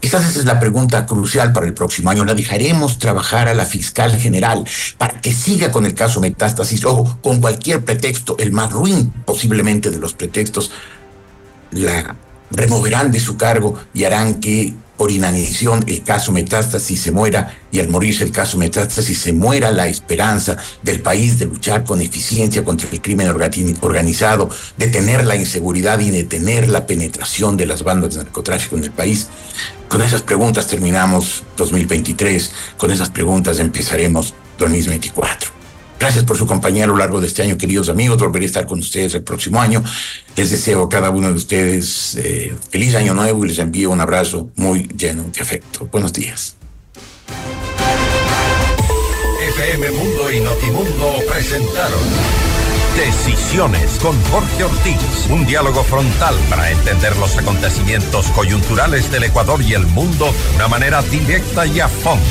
Quizás 0.00 0.28
esa 0.28 0.40
es 0.40 0.44
la 0.44 0.60
pregunta 0.60 1.06
crucial 1.06 1.52
para 1.52 1.66
el 1.66 1.74
próximo 1.74 2.10
año. 2.10 2.24
¿La 2.24 2.34
dejaremos 2.34 2.98
trabajar 2.98 3.48
a 3.48 3.54
la 3.54 3.66
fiscal 3.66 4.16
general 4.16 4.64
para 4.96 5.20
que 5.20 5.32
siga 5.32 5.70
con 5.70 5.86
el 5.86 5.94
caso 5.94 6.20
Metástasis 6.20 6.84
o 6.84 7.18
con 7.22 7.40
cualquier 7.40 7.84
pretexto, 7.84 8.36
el 8.38 8.52
más 8.52 8.72
ruin 8.72 9.12
posiblemente 9.24 9.90
de 9.90 9.98
los 9.98 10.14
pretextos, 10.14 10.70
la 11.70 12.16
removerán 12.50 13.12
de 13.12 13.20
su 13.20 13.36
cargo 13.36 13.78
y 13.92 14.04
harán 14.04 14.40
que 14.40 14.74
por 14.98 15.10
inanición 15.10 15.84
el 15.86 16.02
caso 16.02 16.32
Metástasis 16.32 17.00
se 17.00 17.12
muera 17.12 17.56
y 17.70 17.78
al 17.78 17.88
morirse 17.88 18.24
el 18.24 18.32
caso 18.32 18.58
Metástasis 18.58 19.18
se 19.18 19.32
muera 19.32 19.70
la 19.70 19.86
esperanza 19.86 20.56
del 20.82 21.00
país 21.00 21.38
de 21.38 21.46
luchar 21.46 21.84
con 21.84 22.02
eficiencia 22.02 22.64
contra 22.64 22.88
el 22.90 23.00
crimen 23.00 23.28
organizado, 23.28 24.50
detener 24.76 25.24
la 25.24 25.36
inseguridad 25.36 26.00
y 26.00 26.10
detener 26.10 26.68
la 26.68 26.86
penetración 26.86 27.56
de 27.56 27.66
las 27.66 27.84
bandas 27.84 28.14
de 28.14 28.24
narcotráfico 28.24 28.76
en 28.76 28.84
el 28.84 28.90
país. 28.90 29.28
Con 29.88 30.02
esas 30.02 30.22
preguntas 30.22 30.66
terminamos 30.66 31.44
2023, 31.56 32.52
con 32.76 32.90
esas 32.90 33.08
preguntas 33.08 33.60
empezaremos 33.60 34.34
2024. 34.58 35.57
Gracias 35.98 36.24
por 36.24 36.36
su 36.36 36.46
compañía 36.46 36.84
a 36.84 36.86
lo 36.86 36.96
largo 36.96 37.20
de 37.20 37.26
este 37.26 37.42
año, 37.42 37.58
queridos 37.58 37.88
amigos. 37.88 38.18
Volveré 38.18 38.44
a 38.44 38.46
estar 38.46 38.66
con 38.66 38.78
ustedes 38.78 39.14
el 39.14 39.22
próximo 39.22 39.60
año. 39.60 39.82
Les 40.36 40.50
deseo 40.50 40.84
a 40.84 40.88
cada 40.88 41.10
uno 41.10 41.28
de 41.28 41.34
ustedes 41.34 42.16
eh, 42.16 42.54
feliz 42.70 42.94
año 42.94 43.14
nuevo 43.14 43.44
y 43.44 43.48
les 43.48 43.58
envío 43.58 43.90
un 43.90 44.00
abrazo 44.00 44.50
muy 44.56 44.86
lleno 44.96 45.24
de 45.24 45.40
afecto. 45.40 45.88
Buenos 45.90 46.12
días. 46.12 46.56
FM 49.56 49.90
Mundo 49.90 50.32
y 50.32 50.40
Notimundo 50.40 51.14
presentaron 51.28 51.98
Decisiones 52.96 53.98
con 54.00 54.20
Jorge 54.24 54.64
Ortiz. 54.64 55.30
Un 55.30 55.46
diálogo 55.46 55.82
frontal 55.84 56.34
para 56.48 56.70
entender 56.70 57.16
los 57.16 57.36
acontecimientos 57.36 58.26
coyunturales 58.30 59.10
del 59.10 59.24
Ecuador 59.24 59.62
y 59.62 59.74
el 59.74 59.86
mundo 59.86 60.32
de 60.50 60.56
una 60.56 60.68
manera 60.68 61.02
directa 61.02 61.66
y 61.66 61.80
a 61.80 61.88
fondo. 61.88 62.24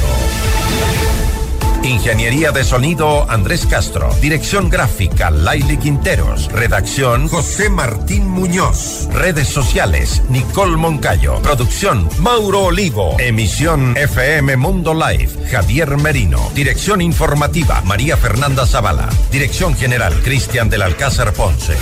Ingeniería 1.88 2.52
de 2.52 2.66
sonido 2.66 3.26
Andrés 3.32 3.66
Castro. 3.66 4.14
Dirección 4.22 4.70
gráfica 4.70 5.30
Laili 5.30 5.78
Quinteros. 5.78 6.52
Redacción 6.52 7.30
José 7.30 7.70
Martín 7.70 8.28
Muñoz. 8.28 9.08
Redes 9.14 9.48
sociales 9.48 10.22
Nicole 10.30 10.76
Moncayo. 10.76 11.42
Producción 11.42 12.10
Mauro 12.20 12.66
Olivo. 12.66 13.16
Emisión 13.20 13.96
FM 13.96 14.58
Mundo 14.58 14.94
Live 14.94 15.30
Javier 15.50 15.96
Merino. 15.96 16.52
Dirección 16.54 17.00
informativa 17.00 17.82
María 17.86 18.18
Fernanda 18.18 18.66
Zavala. 18.66 19.08
Dirección 19.32 19.74
general 19.74 20.14
Cristian 20.24 20.70
del 20.70 20.82
Alcázar 20.82 21.32
Ponce. 21.32 21.78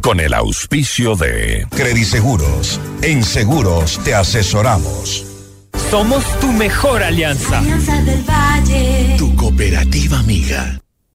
Con 0.00 0.18
el 0.18 0.34
auspicio 0.34 1.14
de 1.14 1.66
Crediseguros. 1.70 2.80
En 3.00 3.22
seguros 3.22 4.00
te 4.04 4.14
asesoramos. 4.14 5.33
Somos 5.94 6.24
tu 6.40 6.50
mejor 6.50 7.04
alianza. 7.04 7.58
Alianza 7.58 8.02
del 8.02 8.20
Valle. 8.24 9.14
Tu 9.16 9.32
cooperativa 9.36 10.18
amiga. 10.18 10.83